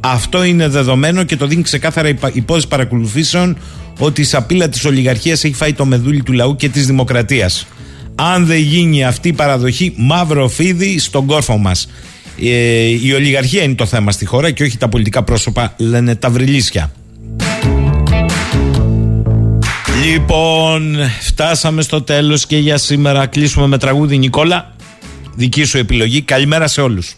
[0.00, 3.56] αυτό είναι δεδομένο και το δίνει ξεκάθαρα η υπόθεση παρακολουθήσεων
[3.98, 7.66] ότι η σαπίλα της ολιγαρχίας έχει φάει το μεδούλι του λαού και της δημοκρατίας.
[8.14, 11.88] Αν δεν γίνει αυτή η παραδοχή, μαύρο φίδι στον κόρφο μας.
[12.42, 16.30] Ε, η ολιγαρχία είναι το θέμα στη χώρα και όχι τα πολιτικά πρόσωπα, λένε τα
[16.30, 16.92] βρυλίσια.
[20.04, 24.74] Λοιπόν, φτάσαμε στο τέλος και για σήμερα κλείσουμε με τραγούδι Νικόλα.
[25.34, 26.22] Δική σου επιλογή.
[26.22, 27.14] Καλημέρα σε όλους.